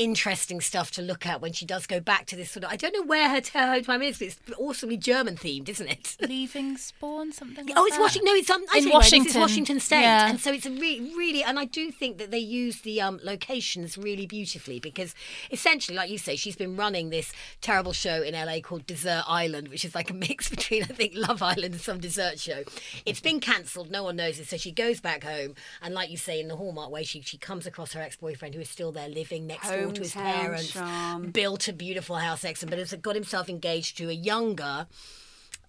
interesting 0.00 0.60
stuff 0.60 0.90
to 0.92 1.02
look 1.02 1.26
at 1.26 1.40
when 1.40 1.52
she 1.52 1.66
does 1.66 1.86
go 1.86 2.00
back 2.00 2.26
to 2.26 2.36
this 2.36 2.50
sort 2.50 2.64
of. 2.64 2.72
I 2.72 2.76
don't 2.76 2.92
know 2.94 3.02
where 3.04 3.28
her, 3.28 3.40
her 3.54 3.66
home 3.74 3.84
time 3.84 4.02
is, 4.02 4.18
but 4.18 4.28
it's 4.28 4.40
awesomely 4.58 4.96
German 4.96 5.36
themed, 5.36 5.68
isn't 5.68 5.86
it? 5.86 6.16
Leaving 6.28 6.76
Spawn, 6.76 7.32
something 7.32 7.66
like 7.66 7.76
Oh, 7.78 7.84
it's 7.84 7.96
that. 7.96 8.02
Washington. 8.02 8.26
No, 8.26 8.34
it's 8.34 8.50
um, 8.50 8.64
I 8.72 8.78
in 8.78 8.84
you 8.84 8.90
what, 8.90 8.94
Washington. 8.98 9.40
Washington 9.40 9.80
State, 9.80 10.00
Yeah. 10.02 10.28
and 10.30 10.40
so 10.40 10.52
it's 10.52 10.66
a 10.66 10.70
really, 10.70 11.14
really, 11.16 11.42
and 11.42 11.58
I 11.58 11.66
do 11.66 11.90
think 11.90 12.18
that 12.18 12.30
they 12.30 12.38
use 12.38 12.80
the 12.80 13.00
um, 13.00 13.20
locations 13.22 13.98
really 13.98 14.26
beautifully 14.26 14.80
because 14.80 15.14
essentially, 15.50 15.96
like 15.96 16.10
you 16.10 16.18
say, 16.18 16.36
she's 16.36 16.56
been 16.56 16.76
running 16.76 17.10
this 17.10 17.32
terrible 17.60 17.92
show 17.92 18.22
in 18.22 18.34
LA 18.34 18.60
called 18.60 18.86
Desert 18.86 19.24
Island, 19.28 19.68
which 19.68 19.84
is 19.84 19.94
like 19.94 20.10
a 20.10 20.14
mix 20.26 20.48
between 20.48 20.82
I 20.82 20.86
think 20.86 21.12
Love 21.14 21.42
Island 21.42 21.74
and 21.74 21.80
some 21.80 22.00
dessert 22.00 22.38
show. 22.40 22.62
It's 23.04 23.20
been 23.20 23.40
cancelled. 23.40 23.90
No 23.90 24.04
one 24.04 24.16
knows 24.16 24.38
it, 24.40 24.46
so 24.48 24.56
she 24.56 24.72
goes 24.72 25.00
back 25.00 25.24
home, 25.24 25.54
and 25.82 25.94
like 25.94 26.10
you 26.10 26.16
say, 26.16 26.40
in 26.40 26.48
the 26.48 26.56
Hallmark 26.56 26.90
way, 26.90 27.04
she 27.04 27.20
she 27.20 27.36
comes 27.38 27.66
across 27.66 27.92
her 27.92 28.00
ex 28.00 28.16
boyfriend 28.16 28.54
who 28.54 28.60
is 28.60 28.70
still 28.70 28.92
there 28.92 29.08
living 29.08 29.46
next 29.46 29.68
door 29.90 29.96
to 29.96 30.02
his 30.02 30.12
parents, 30.12 30.72
charm. 30.72 31.30
built 31.30 31.68
a 31.68 31.72
beautiful 31.72 32.16
house 32.16 32.44
him, 32.44 32.68
but 32.68 32.78
has 32.78 32.92
got 32.94 33.14
himself 33.14 33.48
engaged 33.48 33.96
to 33.98 34.08
a 34.08 34.12
younger, 34.12 34.86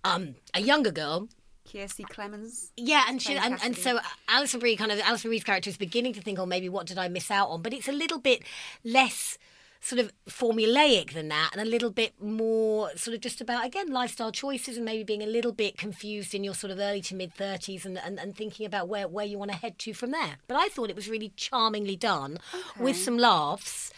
um, 0.04 0.36
a 0.54 0.62
younger 0.62 0.92
girl. 0.92 1.28
Kiersey 1.68 2.08
Clemens. 2.08 2.72
Yeah, 2.76 3.06
and 3.08 3.22
she, 3.22 3.38
and, 3.38 3.58
and 3.64 3.78
so 3.78 4.00
Alison 4.28 4.60
Brie 4.60 4.76
kind 4.76 4.92
of 4.92 5.00
Alison 5.00 5.30
Brie's 5.30 5.44
character 5.44 5.70
is 5.70 5.78
beginning 5.78 6.14
to 6.14 6.22
think, 6.22 6.40
oh, 6.40 6.46
maybe 6.46 6.70
what 6.70 6.88
did 6.88 6.98
I 6.98 7.08
miss 7.08 7.32
out 7.32 7.50
on? 7.50 7.62
But 7.62 7.74
it's 7.74 7.88
a 7.88 7.94
little 7.94 8.20
bit 8.20 8.44
less 8.84 9.38
sort 9.82 10.00
of 10.00 10.12
formulaic 10.30 11.14
than 11.14 11.28
that, 11.30 11.50
and 11.54 11.62
a 11.62 11.66
little 11.66 11.90
bit 11.90 12.14
more 12.22 12.96
sort 12.96 13.16
of 13.16 13.22
just 13.22 13.42
about 13.42 13.66
again 13.66 13.92
lifestyle 13.92 14.32
choices 14.32 14.78
and 14.78 14.86
maybe 14.86 15.04
being 15.04 15.24
a 15.24 15.28
little 15.28 15.52
bit 15.52 15.78
confused 15.78 16.36
in 16.36 16.44
your 16.44 16.54
sort 16.54 16.72
of 16.72 16.80
early 16.80 17.02
to 17.02 17.16
mid 17.16 17.34
thirties 17.34 17.86
and, 17.86 17.98
and 17.98 18.20
and 18.20 18.36
thinking 18.36 18.66
about 18.66 18.88
where 18.88 19.08
where 19.08 19.26
you 19.26 19.38
want 19.38 19.52
to 19.52 19.58
head 19.58 19.78
to 19.80 19.94
from 19.94 20.12
there. 20.12 20.38
But 20.48 20.58
I 20.58 20.68
thought 20.68 20.90
it 20.90 20.96
was 20.96 21.10
really 21.10 21.34
charmingly 21.36 21.96
done 21.96 22.38
with 22.80 22.96
some 22.96 23.18
laughs. 23.18 23.92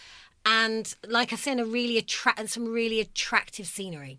And 0.45 0.93
like 1.07 1.31
I 1.33 1.35
said, 1.37 1.59
a 1.59 1.65
really 1.65 1.97
attract 1.97 2.39
and 2.39 2.49
some 2.49 2.71
really 2.71 2.99
attractive 2.99 3.65
scenery. 3.67 4.17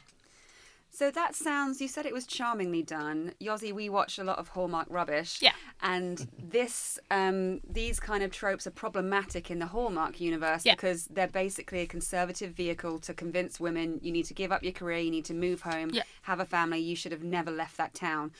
So 0.91 1.11
that 1.11 1.35
sounds. 1.35 1.81
You 1.81 1.89
said 1.89 2.07
it 2.07 2.12
was 2.14 2.25
charmingly 2.25 2.85
done. 2.85 3.33
Yossi, 3.41 3.72
we 3.72 3.89
watch 3.89 4.16
a 4.16 4.22
lot 4.22 4.39
of 4.39 4.47
Hallmark 4.47 4.87
rubbish. 4.89 5.43
Yeah. 5.43 5.51
And 5.83 6.29
this, 6.41 7.01
um, 7.11 7.61
these 7.68 7.99
kind 7.99 8.22
of 8.22 8.31
tropes 8.31 8.64
are 8.68 8.70
problematic 8.70 9.51
in 9.51 9.59
the 9.59 9.66
Hallmark 9.66 10.20
universe 10.20 10.64
Yeah. 10.64 10.75
because 10.77 11.07
they're 11.07 11.27
basically 11.27 11.81
a 11.81 11.87
conservative 11.87 12.53
vehicle 12.53 13.01
to 13.01 13.12
convince 13.12 13.59
women 13.59 13.99
you 14.05 14.12
need 14.12 14.27
to 14.27 14.35
give 14.35 14.53
up 14.53 14.62
your 14.62 14.72
career, 14.72 14.99
you 15.01 15.11
need 15.11 15.25
to 15.25 15.35
move 15.35 15.62
home, 15.62 15.91
Yeah. 15.93 16.05
have 16.22 16.39
a 16.39 16.45
family. 16.47 16.79
You 16.79 16.95
should 16.95 17.11
have 17.11 17.25
never 17.25 17.51
left 17.51 17.77
that 17.79 17.93
town. 17.93 18.31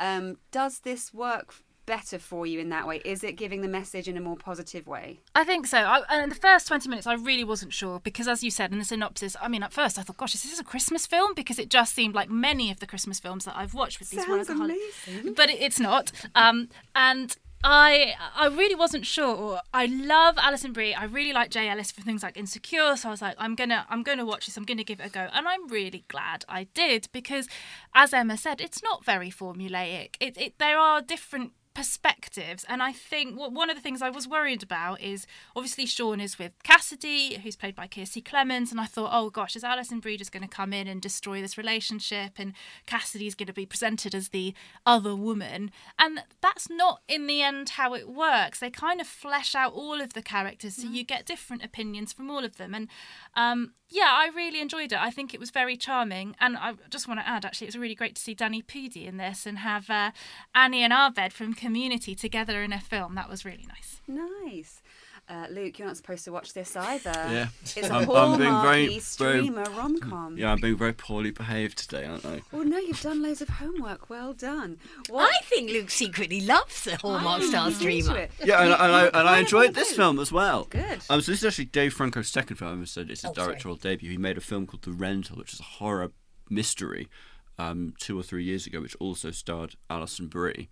Um, 0.00 0.38
does 0.50 0.80
this 0.80 1.14
work 1.14 1.54
better 1.86 2.18
for 2.18 2.46
you 2.46 2.60
in 2.60 2.68
that 2.70 2.86
way? 2.86 3.00
Is 3.04 3.22
it 3.24 3.32
giving 3.32 3.62
the 3.62 3.68
message 3.68 4.08
in 4.08 4.16
a 4.16 4.20
more 4.20 4.36
positive 4.36 4.86
way? 4.86 5.20
I 5.34 5.44
think 5.44 5.66
so. 5.66 5.78
I, 5.78 6.02
and 6.10 6.22
in 6.24 6.28
the 6.28 6.34
first 6.34 6.68
20 6.68 6.88
minutes, 6.88 7.06
I 7.06 7.14
really 7.14 7.44
wasn't 7.44 7.72
sure 7.72 8.00
because, 8.00 8.28
as 8.28 8.42
you 8.44 8.50
said 8.50 8.72
in 8.72 8.78
the 8.78 8.84
synopsis, 8.84 9.36
I 9.40 9.48
mean, 9.48 9.62
at 9.62 9.72
first 9.72 9.98
I 9.98 10.02
thought, 10.02 10.16
gosh, 10.18 10.34
is 10.34 10.42
this 10.42 10.58
a 10.60 10.64
Christmas 10.64 11.06
film? 11.06 11.34
Because 11.34 11.58
it 11.58 11.70
just 11.70 11.94
seemed 11.94 12.14
like 12.14 12.30
many 12.30 12.70
of 12.70 12.80
the 12.80 12.86
Christmas 12.86 13.18
films 13.20 13.44
that 13.44 13.56
I've 13.56 13.74
watched 13.74 13.98
with 14.00 14.10
these 14.10 14.24
Sounds 14.24 14.48
amazing. 14.48 15.34
But 15.34 15.50
it- 15.50 15.60
it's 15.60 15.80
not. 15.80 16.12
Um, 16.34 16.68
and 16.94 17.36
I 17.62 18.14
I 18.34 18.46
really 18.46 18.74
wasn't 18.74 19.04
sure. 19.04 19.60
I 19.74 19.84
love 19.84 20.36
Alison 20.38 20.72
Brie. 20.72 20.94
I 20.94 21.04
really 21.04 21.34
like 21.34 21.50
Jay 21.50 21.68
Ellis 21.68 21.92
for 21.92 22.00
things 22.00 22.22
like 22.22 22.38
Insecure. 22.38 22.96
So 22.96 23.08
I 23.08 23.10
was 23.10 23.20
like, 23.20 23.34
I'm 23.36 23.54
gonna 23.54 23.84
I'm 23.90 24.02
gonna 24.02 24.24
watch 24.24 24.46
this. 24.46 24.56
I'm 24.56 24.64
gonna 24.64 24.82
give 24.82 24.98
it 25.00 25.04
a 25.06 25.10
go. 25.10 25.28
And 25.32 25.46
I'm 25.46 25.68
really 25.68 26.04
glad 26.08 26.46
I 26.48 26.64
did 26.72 27.08
because, 27.12 27.48
as 27.94 28.14
Emma 28.14 28.38
said, 28.38 28.62
it's 28.62 28.82
not 28.82 29.04
very 29.04 29.30
formulaic. 29.30 30.14
It, 30.20 30.38
it 30.38 30.54
there 30.58 30.78
are 30.78 31.02
different 31.02 31.52
perspectives 31.74 32.64
and 32.68 32.82
i 32.82 32.92
think 32.92 33.38
what 33.38 33.52
one 33.52 33.70
of 33.70 33.76
the 33.76 33.82
things 33.82 34.02
i 34.02 34.10
was 34.10 34.26
worried 34.26 34.62
about 34.62 35.00
is 35.00 35.26
obviously 35.54 35.86
sean 35.86 36.20
is 36.20 36.38
with 36.38 36.60
cassidy 36.62 37.38
who's 37.38 37.56
played 37.56 37.74
by 37.74 37.86
kiersey 37.86 38.24
clemens 38.24 38.70
and 38.70 38.80
i 38.80 38.86
thought 38.86 39.10
oh 39.12 39.30
gosh 39.30 39.56
is 39.56 39.64
alison 39.64 40.00
just 40.00 40.32
going 40.32 40.42
to 40.42 40.48
come 40.48 40.72
in 40.72 40.86
and 40.86 41.00
destroy 41.00 41.40
this 41.40 41.56
relationship 41.56 42.32
and 42.38 42.52
cassidy's 42.86 43.34
going 43.34 43.46
to 43.46 43.52
be 43.52 43.66
presented 43.66 44.14
as 44.14 44.28
the 44.28 44.54
other 44.86 45.14
woman? 45.14 45.70
And 45.98 46.22
that's 46.40 46.68
not 46.70 47.02
in 47.08 47.26
the 47.26 47.42
end 47.42 47.70
how 47.70 47.94
it 47.94 48.08
works. 48.08 48.60
They 48.60 48.70
kind 48.70 49.00
of 49.00 49.06
flesh 49.06 49.54
out 49.54 49.72
all 49.72 50.00
of 50.00 50.12
the 50.12 50.22
characters 50.22 50.76
so 50.76 50.88
you 50.88 51.04
get 51.04 51.26
different 51.26 51.64
opinions 51.64 52.12
from 52.12 52.30
all 52.30 52.44
of 52.44 52.56
them. 52.56 52.74
And 52.74 52.88
um, 53.34 53.72
yeah 53.90 54.10
i 54.12 54.30
really 54.34 54.60
enjoyed 54.60 54.92
it. 54.92 54.98
I 54.98 55.10
think 55.10 55.34
it 55.34 55.40
was 55.40 55.50
very 55.50 55.76
charming. 55.76 56.36
And 56.40 56.56
i 56.56 56.74
just 56.88 57.08
want 57.08 57.20
to 57.20 57.28
add 57.28 57.44
actually 57.44 57.66
it 57.66 57.74
was 57.74 57.78
really 57.78 57.94
great 57.94 58.14
to 58.16 58.22
see 58.22 58.34
danny 58.34 58.62
pudi 58.62 59.06
in 59.06 59.16
this 59.16 59.46
and 59.46 59.58
have 59.58 59.90
uh, 59.90 60.12
annie 60.54 60.82
and 60.82 60.92
abed 60.92 61.32
from 61.32 61.54
community 61.60 62.14
together 62.14 62.62
in 62.62 62.72
a 62.72 62.80
film 62.80 63.14
that 63.14 63.28
was 63.28 63.44
really 63.44 63.66
nice 63.68 64.00
Nice. 64.08 64.82
Uh, 65.28 65.46
Luke, 65.48 65.78
you're 65.78 65.86
not 65.86 65.96
supposed 65.96 66.24
to 66.24 66.32
watch 66.32 66.54
this 66.54 66.74
either. 66.74 67.12
Yeah. 67.36 67.48
It's 67.62 67.76
a 67.76 67.92
I'm- 67.94 68.10
I'm 68.10 68.38
being 68.38 68.50
Hallmarky 68.50 68.62
very- 68.62 68.86
very- 68.88 68.98
streamer 68.98 69.66
rom-com. 69.78 70.36
Yeah, 70.36 70.50
I'm 70.52 70.60
being 70.60 70.76
very 70.76 70.92
poorly 70.92 71.30
behaved 71.30 71.78
today, 71.78 72.04
aren't 72.04 72.24
I? 72.24 72.42
Well, 72.50 72.64
no, 72.64 72.78
you've 72.78 73.00
done 73.00 73.22
loads 73.22 73.40
of 73.40 73.48
homework. 73.48 74.10
Well 74.10 74.32
done. 74.32 74.78
What? 75.08 75.30
I 75.32 75.38
think 75.44 75.70
Luke 75.70 75.90
secretly 75.90 76.40
loves 76.40 76.82
the 76.82 76.96
Hallmark 76.96 77.42
I'm 77.42 77.48
Star 77.48 77.70
streamer. 77.70 78.26
Yeah, 78.44 78.58
and, 78.62 78.68
You- 78.70 78.74
I- 78.74 78.84
and 78.86 78.92
I, 79.16 79.20
and 79.20 79.28
I 79.28 79.38
enjoyed 79.38 79.74
this 79.74 79.92
film 79.92 80.18
as 80.18 80.32
well. 80.32 80.64
Good. 80.68 80.98
Um, 81.08 81.20
so 81.20 81.30
this 81.30 81.42
is 81.42 81.44
actually 81.44 81.66
Dave 81.66 81.94
Franco's 81.94 82.28
second 82.28 82.56
film. 82.56 82.84
So 82.86 83.02
it's 83.02 83.20
his 83.20 83.24
Oh, 83.26 83.32
sorry. 83.34 83.46
directorial 83.52 83.76
debut. 83.76 84.10
He 84.10 84.16
made 84.18 84.36
a 84.38 84.40
film 84.40 84.66
called 84.66 84.82
The 84.82 84.90
Rental, 84.92 85.36
which 85.36 85.52
is 85.54 85.60
a 85.60 85.70
horror 85.78 86.10
mystery, 86.48 87.08
um, 87.56 87.94
two 88.00 88.18
or 88.18 88.24
three 88.24 88.42
years 88.42 88.66
ago, 88.66 88.80
which 88.80 88.96
also 88.98 89.30
starred 89.30 89.76
Alison 89.88 90.26
Brie, 90.26 90.68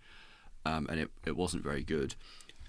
um, 0.69 0.87
and 0.89 0.99
it, 0.99 1.09
it 1.25 1.35
wasn't 1.35 1.63
very 1.63 1.83
good. 1.83 2.15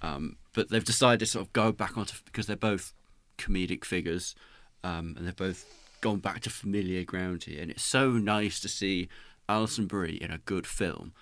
Um, 0.01 0.37
but 0.53 0.69
they've 0.69 0.83
decided 0.83 1.19
to 1.19 1.25
sort 1.27 1.45
of 1.45 1.53
go 1.53 1.71
back 1.71 1.97
onto 1.97 2.15
because 2.25 2.47
they're 2.47 2.55
both 2.55 2.93
comedic 3.37 3.85
figures, 3.85 4.35
um, 4.83 5.15
and 5.17 5.27
they've 5.27 5.35
both 5.35 5.65
gone 6.01 6.17
back 6.17 6.41
to 6.41 6.49
familiar 6.49 7.03
ground 7.03 7.43
here. 7.43 7.61
And 7.61 7.69
it's 7.69 7.83
so 7.83 8.11
nice 8.11 8.59
to 8.61 8.67
see 8.67 9.07
Alison 9.47 9.85
Brie 9.85 10.15
in 10.15 10.31
a 10.31 10.39
good 10.39 10.65
film 10.65 11.13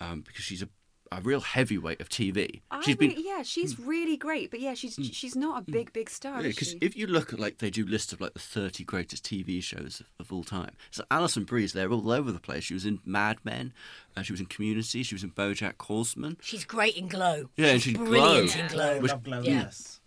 um, 0.00 0.22
because 0.24 0.44
she's 0.44 0.62
a, 0.62 0.68
a 1.10 1.20
real 1.20 1.40
heavyweight 1.40 2.00
of 2.00 2.08
TV. 2.08 2.60
I 2.70 2.80
She's 2.82 2.98
really, 2.98 3.14
been 3.14 3.24
yeah, 3.24 3.42
she's 3.42 3.78
really 3.78 4.16
great, 4.16 4.50
but 4.50 4.60
yeah, 4.60 4.74
she's 4.74 4.94
she's 5.12 5.34
not 5.36 5.62
a 5.66 5.70
big 5.70 5.92
big 5.92 6.10
star. 6.10 6.42
because 6.42 6.70
she? 6.70 6.78
if 6.80 6.96
you 6.96 7.06
look 7.06 7.32
at 7.32 7.38
like 7.40 7.58
they 7.58 7.70
do 7.70 7.84
lists 7.86 8.12
of 8.12 8.20
like 8.20 8.34
the 8.34 8.38
30 8.38 8.84
greatest 8.84 9.24
TV 9.24 9.62
shows 9.62 10.00
of, 10.00 10.06
of 10.26 10.32
all 10.32 10.44
time, 10.44 10.72
so 10.90 11.04
Alison 11.10 11.44
Brie's 11.44 11.72
there 11.72 11.90
all 11.90 12.10
over 12.10 12.30
the 12.32 12.40
place. 12.40 12.64
She 12.64 12.74
was 12.74 12.84
in 12.86 13.00
Mad 13.04 13.38
Men, 13.44 13.72
uh, 14.16 14.22
she 14.22 14.32
was 14.32 14.40
in 14.40 14.46
Community, 14.46 15.02
she 15.02 15.14
was 15.14 15.24
in 15.24 15.30
BoJack 15.30 15.80
Horseman. 15.80 16.36
She's 16.40 16.64
great 16.64 16.96
in 16.96 17.08
Glow. 17.08 17.48
Yeah, 17.56 17.68
and 17.68 17.82
she's 17.82 17.92
she's 17.92 17.98
brilliant 17.98 18.52
Glow. 18.52 18.60
in 18.62 18.68
Glow. 18.68 19.00
Which- 19.00 19.22
Glow, 19.22 19.40
Yeah. 19.42 19.50
yes. 19.52 20.00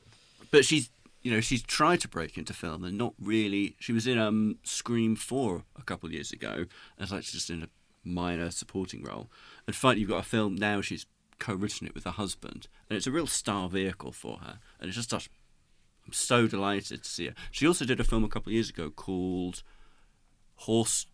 But 0.52 0.66
she's 0.66 0.90
you 1.24 1.32
know 1.32 1.40
she's 1.40 1.62
tried 1.62 2.00
to 2.02 2.08
break 2.08 2.38
into 2.38 2.54
film 2.54 2.84
and 2.84 2.98
not 2.98 3.14
really. 3.22 3.76
She 3.80 3.94
was 3.94 4.08
in 4.08 4.18
um 4.18 4.58
Scream 4.64 5.16
Four 5.16 5.64
a 5.78 5.84
couple 5.84 6.08
of 6.08 6.14
years 6.14 6.32
ago 6.32 6.66
as 7.00 7.12
like 7.12 7.24
just 7.24 7.50
in 7.50 7.64
a 7.64 7.68
minor 8.04 8.50
supporting 8.50 9.04
role, 9.04 9.30
and 9.68 9.76
finally 9.76 10.02
you've 10.02 10.10
got 10.10 10.26
a 10.26 10.28
film 10.28 10.56
now. 10.56 10.82
She's 10.82 11.06
co-written 11.40 11.88
it 11.88 11.96
with 11.96 12.04
her 12.04 12.12
husband, 12.12 12.68
and 12.90 12.98
it's 12.98 13.08
a 13.08 13.12
real 13.12 13.28
star 13.28 13.70
vehicle 13.70 14.12
for 14.12 14.38
her, 14.38 14.60
and 14.80 14.88
it's 14.88 14.98
just 14.98 15.10
such. 15.10 15.30
I'm 16.06 16.14
so 16.14 16.48
delighted 16.48 17.04
to 17.04 17.10
see 17.10 17.28
her. 17.28 17.34
She 17.52 17.68
also 17.68 17.86
did 17.86 18.00
a 18.00 18.04
film 18.04 18.24
a 18.24 18.28
couple 18.28 18.50
of 18.50 18.54
years 18.54 18.70
ago 18.70 18.90
called 18.90 19.62
Horse 20.56 21.06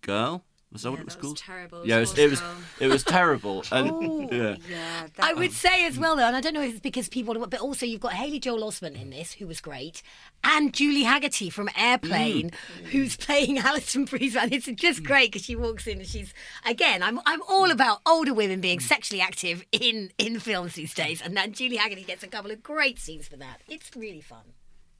Girl. 0.00 0.44
Was 0.70 0.82
that 0.82 0.90
what 0.90 1.00
it 1.00 1.06
was 1.06 1.14
that 1.14 1.22
was 1.22 1.26
called? 1.28 1.38
terrible. 1.38 1.86
Yeah, 1.86 1.96
it 1.96 2.00
was. 2.00 2.18
It 2.18 2.30
was, 2.30 2.42
it 2.78 2.88
was 2.88 3.02
terrible, 3.02 3.64
and 3.72 3.90
Oh, 3.90 4.28
yeah. 4.30 4.56
yeah, 4.68 5.06
I 5.18 5.32
that 5.32 5.36
would 5.36 5.52
say 5.52 5.86
as 5.86 5.98
well, 5.98 6.14
though, 6.16 6.26
and 6.26 6.36
I 6.36 6.42
don't 6.42 6.52
know 6.52 6.62
if 6.62 6.72
it's 6.72 6.80
because 6.80 7.08
people, 7.08 7.34
but 7.46 7.60
also 7.60 7.86
you've 7.86 8.02
got 8.02 8.12
Haley 8.12 8.38
Joel 8.38 8.60
Osment 8.60 9.00
in 9.00 9.08
this, 9.08 9.32
who 9.32 9.46
was 9.46 9.62
great, 9.62 10.02
and 10.44 10.74
Julie 10.74 11.04
Hagerty 11.04 11.50
from 11.50 11.70
Airplane, 11.74 12.50
mm. 12.50 12.84
who's 12.88 13.16
playing 13.26 13.58
Alison 13.58 14.04
Brie's 14.04 14.36
and 14.36 14.52
It's 14.52 14.66
just 14.66 15.02
mm. 15.02 15.06
great 15.06 15.32
because 15.32 15.46
she 15.46 15.56
walks 15.56 15.86
in 15.86 15.98
and 15.98 16.06
she's 16.06 16.34
again. 16.66 17.02
I'm 17.02 17.18
I'm 17.24 17.40
all 17.48 17.70
about 17.70 18.00
older 18.04 18.34
women 18.34 18.60
being 18.60 18.78
mm. 18.78 18.82
sexually 18.82 19.22
active 19.22 19.64
in 19.72 20.10
in 20.18 20.38
films 20.38 20.74
these 20.74 20.92
days, 20.92 21.22
and 21.22 21.34
then 21.34 21.52
Julie 21.52 21.78
Hagerty 21.78 22.06
gets 22.06 22.22
a 22.22 22.28
couple 22.28 22.50
of 22.50 22.62
great 22.62 22.98
scenes 22.98 23.26
for 23.26 23.36
that. 23.36 23.62
It's 23.68 23.96
really 23.96 24.20
fun. 24.20 24.44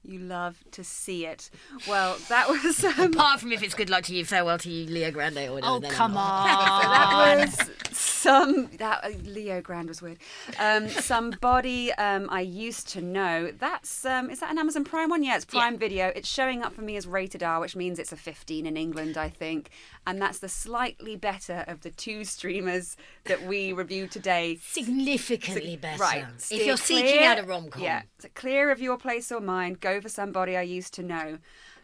You 0.03 0.19
love 0.19 0.63
to 0.71 0.83
see 0.83 1.25
it. 1.25 1.49
Well, 1.87 2.17
that 2.29 2.47
was. 2.49 2.83
Um, 2.99 3.13
Apart 3.13 3.41
from 3.41 3.51
if 3.51 3.61
it's 3.61 3.75
good 3.75 3.89
luck 3.89 4.03
to 4.05 4.15
you, 4.15 4.25
farewell 4.25 4.57
to 4.59 4.69
you, 4.69 4.89
Leo 4.89 5.11
Grande 5.11 5.37
or 5.37 5.53
whatever. 5.53 5.85
Oh, 5.85 5.89
come 5.89 6.17
on. 6.17 6.49
so 6.49 6.89
that 6.89 7.49
was 7.51 7.99
some 8.19 8.69
that 8.77 9.03
uh, 9.03 9.09
Leo 9.23 9.61
Grande 9.61 9.87
was 9.87 10.01
weird. 10.01 10.17
Um, 10.59 10.89
somebody 10.89 11.93
um, 11.93 12.27
I 12.29 12.41
used 12.41 12.89
to 12.89 13.01
know. 13.01 13.51
That's 13.57 14.05
um, 14.05 14.29
is 14.29 14.41
that 14.41 14.51
an 14.51 14.57
Amazon 14.57 14.83
Prime 14.83 15.09
one? 15.09 15.23
Yeah, 15.23 15.37
it's 15.37 15.45
Prime 15.45 15.77
Video. 15.77 16.11
It's 16.15 16.27
showing 16.27 16.61
up 16.61 16.73
for 16.73 16.81
me 16.81 16.97
as 16.97 17.07
rated 17.07 17.43
R, 17.43 17.59
which 17.59 17.75
means 17.75 17.97
it's 17.97 18.11
a 18.11 18.17
15 18.17 18.65
in 18.65 18.75
England, 18.75 19.17
I 19.17 19.29
think. 19.29 19.69
And 20.05 20.21
that's 20.21 20.39
the 20.39 20.49
slightly 20.49 21.15
better 21.15 21.63
of 21.67 21.81
the 21.81 21.91
two 21.91 22.23
streamers 22.25 22.97
that 23.25 23.43
we 23.43 23.71
reviewed 23.73 24.11
today. 24.11 24.59
Significantly 24.61 25.77
better. 25.77 26.01
Right. 26.01 26.25
If 26.35 26.41
Steer 26.41 26.63
you're 26.65 26.77
seeking 26.77 27.23
out 27.23 27.39
a 27.39 27.43
rom-com. 27.43 27.81
Yeah. 27.81 28.03
So 28.19 28.27
clear 28.33 28.71
of 28.71 28.79
your 28.79 28.97
place 28.97 29.31
or 29.31 29.39
mine. 29.39 29.77
Go 29.79 30.01
for 30.01 30.09
somebody 30.09 30.57
I 30.57 30.63
used 30.63 30.93
to 30.95 31.03
know. 31.03 31.37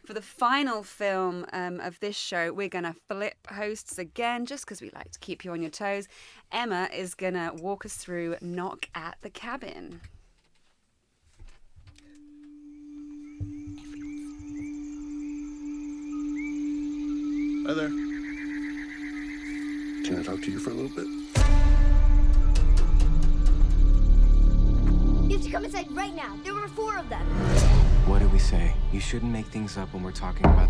For 0.06 0.14
the 0.14 0.22
final 0.22 0.84
film 0.84 1.47
um, 1.51 1.80
of 1.80 1.99
this 1.99 2.16
show, 2.16 2.53
we're 2.53 2.70
going 2.70 2.84
to 2.84 2.95
flip 3.10 3.47
hosts 3.49 3.97
again, 3.97 4.45
just 4.45 4.64
because 4.64 4.80
we 4.80 4.91
like 4.93 5.12
to 5.12 5.20
keep 5.20 5.43
you 5.43 5.51
on 5.51 5.62
your 5.62 5.72
toes. 5.72 6.08
Emma 6.51 6.88
is 6.95 7.16
going 7.16 7.34
to 7.34 7.51
walk 7.56 7.88
us 7.88 7.95
through 7.95 8.36
Knock 8.39 8.88
at 8.93 9.18
the 9.22 9.32
Cabin. 9.32 10.01
Hi 17.66 17.74
there. 17.74 17.89
Can 20.06 20.20
I 20.20 20.24
talk 20.24 20.39
to 20.43 20.51
you 20.51 20.60
for 20.60 20.70
a 20.70 20.74
little 20.76 20.95
bit? 20.95 21.08
You 25.28 25.38
have 25.38 25.41
to 25.43 25.49
come 25.49 25.66
inside 25.66 25.91
right 25.93 26.16
now. 26.16 26.38
There 26.43 26.53
were 26.53 26.68
four 26.68 26.95
of 26.95 27.10
them. 27.10 27.74
What 28.06 28.20
did 28.20 28.32
we 28.32 28.38
say? 28.38 28.72
You 28.91 28.99
shouldn't 28.99 29.32
make 29.32 29.47
things 29.47 29.78
up 29.78 29.91
when 29.91 30.03
we're 30.03 30.12
talking 30.12 30.45
about. 30.45 30.70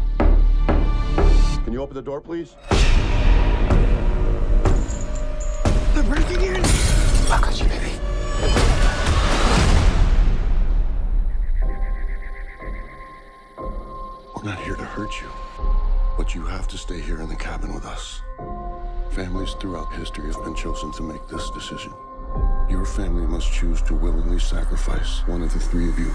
Can 1.65 1.73
you 1.73 1.81
open 1.81 1.93
the 1.93 2.01
door, 2.01 2.21
please? 2.21 2.55
They're 5.93 6.03
breaking 6.03 6.41
in! 6.41 6.63
I 6.63 7.39
got 7.41 7.59
you, 7.59 7.67
baby. 7.67 7.91
We're 14.35 14.43
not 14.43 14.59
here 14.59 14.75
to 14.75 14.85
hurt 14.85 15.19
you, 15.19 15.27
but 16.17 16.33
you 16.33 16.45
have 16.45 16.69
to 16.69 16.77
stay 16.77 17.01
here 17.01 17.19
in 17.19 17.27
the 17.27 17.35
cabin 17.35 17.73
with 17.73 17.85
us. 17.85 18.21
Families 19.11 19.55
throughout 19.59 19.91
history 19.91 20.31
have 20.31 20.41
been 20.45 20.55
chosen 20.55 20.93
to 20.93 21.03
make 21.03 21.27
this 21.27 21.49
decision. 21.49 21.91
Your 22.67 22.83
family 22.83 23.27
must 23.27 23.51
choose 23.51 23.81
to 23.83 23.93
willingly 23.93 24.39
sacrifice 24.39 25.19
one 25.27 25.43
of 25.43 25.53
the 25.53 25.59
three 25.59 25.87
of 25.87 25.99
you 25.99 26.11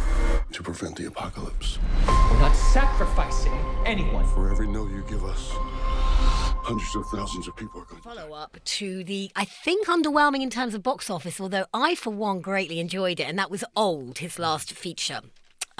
to 0.51 0.63
prevent 0.65 0.97
the 0.97 1.07
apocalypse. 1.07 1.79
We're 2.07 2.41
not 2.41 2.57
sacrificing 2.57 3.53
anyone. 3.87 4.27
For 4.27 4.51
every 4.51 4.67
no 4.67 4.89
you 4.89 5.05
give 5.09 5.25
us, 5.25 5.51
hundreds 5.53 6.97
of 6.97 7.07
thousands 7.07 7.47
of 7.47 7.55
people 7.57 7.81
are 7.81 7.85
going 7.85 8.03
to 8.03 8.09
Follow 8.09 8.35
up 8.35 8.59
to 8.65 9.05
the, 9.05 9.31
I 9.37 9.45
think, 9.45 9.87
underwhelming 9.87 10.43
in 10.43 10.51
terms 10.51 10.75
of 10.75 10.83
box 10.83 11.09
office, 11.09 11.41
although 11.41 11.67
I, 11.73 11.95
for 11.95 12.11
one, 12.11 12.41
greatly 12.41 12.81
enjoyed 12.81 13.21
it, 13.21 13.29
and 13.29 13.39
that 13.39 13.51
was 13.51 13.63
Old, 13.77 14.19
his 14.19 14.39
last 14.39 14.73
feature. 14.73 15.21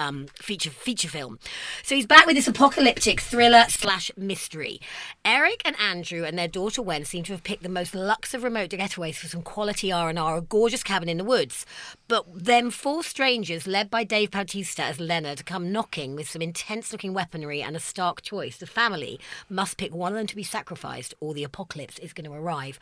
Um, 0.01 0.25
feature 0.35 0.71
feature 0.71 1.07
film. 1.07 1.37
So 1.83 1.93
he's 1.95 2.07
back 2.07 2.25
with 2.25 2.35
this 2.35 2.47
apocalyptic 2.47 3.19
thriller 3.21 3.65
slash 3.69 4.09
mystery. 4.17 4.81
Eric 5.23 5.61
and 5.63 5.79
Andrew 5.79 6.23
and 6.23 6.39
their 6.39 6.47
daughter 6.47 6.81
Wen 6.81 7.05
seem 7.05 7.23
to 7.25 7.33
have 7.33 7.43
picked 7.43 7.61
the 7.61 7.69
most 7.69 7.93
luxe 7.93 8.33
of 8.33 8.43
remote 8.43 8.71
getaways 8.71 9.15
for 9.15 9.27
some 9.27 9.43
quality 9.43 9.91
R 9.91 10.09
and 10.09 10.17
R, 10.17 10.37
a 10.37 10.41
gorgeous 10.41 10.81
cabin 10.81 11.07
in 11.07 11.17
the 11.17 11.23
woods. 11.23 11.67
But 12.07 12.25
then 12.33 12.71
four 12.71 13.03
strangers, 13.03 13.67
led 13.67 13.91
by 13.91 14.03
Dave 14.03 14.31
Bautista 14.31 14.83
as 14.83 14.99
Leonard, 14.99 15.45
come 15.45 15.71
knocking 15.71 16.15
with 16.15 16.27
some 16.27 16.41
intense-looking 16.41 17.13
weaponry 17.13 17.61
and 17.61 17.75
a 17.75 17.79
stark 17.79 18.23
choice. 18.23 18.57
The 18.57 18.65
family 18.65 19.19
must 19.49 19.77
pick 19.77 19.93
one 19.93 20.13
of 20.13 20.17
them 20.17 20.27
to 20.27 20.35
be 20.35 20.43
sacrificed, 20.43 21.13
or 21.19 21.35
the 21.35 21.43
apocalypse 21.43 21.99
is 21.99 22.11
going 22.13 22.25
to 22.25 22.35
arrive. 22.35 22.79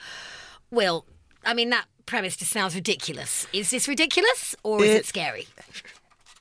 Will, 0.72 1.05
I 1.43 1.53
mean 1.53 1.70
that 1.72 1.86
premise 2.05 2.38
just 2.38 2.51
sounds 2.51 2.76
ridiculous. 2.76 3.45
Is 3.51 3.72
this 3.72 3.88
ridiculous 3.88 4.55
or 4.63 4.84
is 4.84 4.89
it 4.91 4.97
It- 4.99 5.05
scary? 5.05 5.47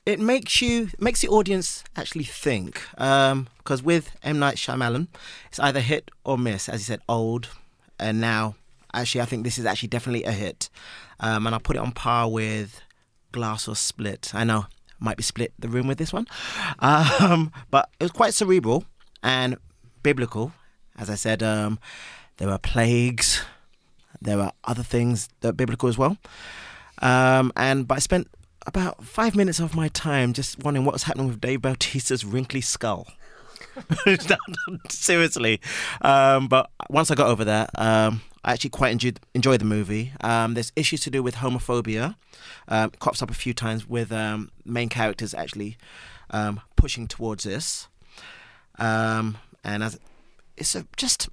It 0.09 0.19
makes 0.19 0.61
you 0.61 0.89
makes 0.99 1.21
the 1.21 1.27
audience 1.29 1.83
actually 1.95 2.23
think 2.23 2.81
because 2.91 3.83
with 3.83 4.11
M 4.23 4.39
Night 4.39 4.55
Shyamalan, 4.55 5.07
it's 5.49 5.59
either 5.59 5.79
hit 5.79 6.09
or 6.23 6.37
miss. 6.37 6.67
As 6.67 6.81
you 6.81 6.85
said, 6.85 7.01
old, 7.07 7.49
and 7.99 8.19
now 8.19 8.55
actually 8.93 9.21
I 9.21 9.25
think 9.25 9.43
this 9.43 9.59
is 9.59 9.65
actually 9.65 9.89
definitely 9.89 10.23
a 10.23 10.31
hit, 10.31 10.69
um, 11.19 11.45
and 11.45 11.55
I 11.55 11.59
put 11.59 11.75
it 11.75 11.79
on 11.79 11.91
par 11.91 12.27
with 12.29 12.81
Glass 13.31 13.67
or 13.67 13.75
Split. 13.75 14.31
I 14.33 14.43
know 14.43 14.65
might 14.99 15.15
be 15.15 15.23
split 15.23 15.53
the 15.57 15.69
room 15.69 15.87
with 15.87 15.97
this 15.97 16.11
one, 16.11 16.27
um, 16.79 17.51
but 17.69 17.89
it 17.99 18.03
was 18.03 18.11
quite 18.11 18.33
cerebral 18.33 18.85
and 19.21 19.57
biblical. 20.01 20.51
As 20.97 21.09
I 21.09 21.15
said, 21.15 21.41
um, 21.43 21.79
there 22.37 22.47
were 22.47 22.57
plagues, 22.57 23.41
there 24.21 24.37
were 24.37 24.51
other 24.65 24.83
things 24.83 25.29
that 25.41 25.53
biblical 25.53 25.87
as 25.87 25.97
well, 25.97 26.17
um, 27.01 27.53
and 27.55 27.87
but 27.87 27.95
I 27.95 27.99
spent 27.99 28.27
about 28.65 29.03
five 29.03 29.35
minutes 29.35 29.59
of 29.59 29.75
my 29.75 29.87
time 29.87 30.33
just 30.33 30.59
wondering 30.59 30.85
what 30.85 30.93
was 30.93 31.03
happening 31.03 31.27
with 31.27 31.41
Dave 31.41 31.61
Bautista's 31.61 32.25
wrinkly 32.25 32.61
skull. 32.61 33.07
Seriously. 34.89 35.61
Um, 36.01 36.47
but 36.47 36.69
once 36.89 37.11
I 37.11 37.15
got 37.15 37.27
over 37.27 37.45
that, 37.45 37.69
um, 37.75 38.21
I 38.43 38.53
actually 38.53 38.71
quite 38.71 38.91
enjoyed, 38.91 39.19
enjoyed 39.33 39.61
the 39.61 39.65
movie. 39.65 40.13
Um, 40.21 40.53
there's 40.53 40.71
issues 40.75 41.01
to 41.01 41.09
do 41.09 41.23
with 41.23 41.35
homophobia. 41.35 42.15
Um, 42.67 42.91
it 42.93 42.99
crops 42.99 43.21
up 43.21 43.31
a 43.31 43.35
few 43.35 43.53
times 43.53 43.87
with 43.87 44.11
um, 44.11 44.51
main 44.65 44.89
characters 44.89 45.33
actually 45.33 45.77
um, 46.29 46.61
pushing 46.75 47.07
towards 47.07 47.43
this. 47.43 47.87
And 48.77 49.83
as 49.83 49.99
it's 50.57 50.75
a, 50.75 50.85
just 50.95 51.29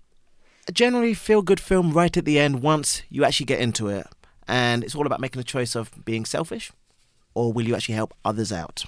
a 0.69 0.73
generally 0.73 1.15
feel 1.15 1.43
good 1.43 1.61
film 1.61 1.93
right 1.93 2.17
at 2.17 2.25
the 2.25 2.39
end 2.39 2.63
once 2.63 3.03
you 3.09 3.25
actually 3.25 3.47
get 3.47 3.61
into 3.61 3.89
it. 3.89 4.07
And 4.49 4.85
it's 4.85 4.95
all 4.95 5.07
about 5.07 5.21
making 5.21 5.41
a 5.41 5.45
choice 5.45 5.75
of 5.75 6.05
being 6.05 6.25
selfish 6.25 6.71
or 7.37 7.53
will 7.53 7.67
you 7.67 7.75
actually 7.75 7.95
help 7.95 8.15
others 8.25 8.51
out? 8.51 8.85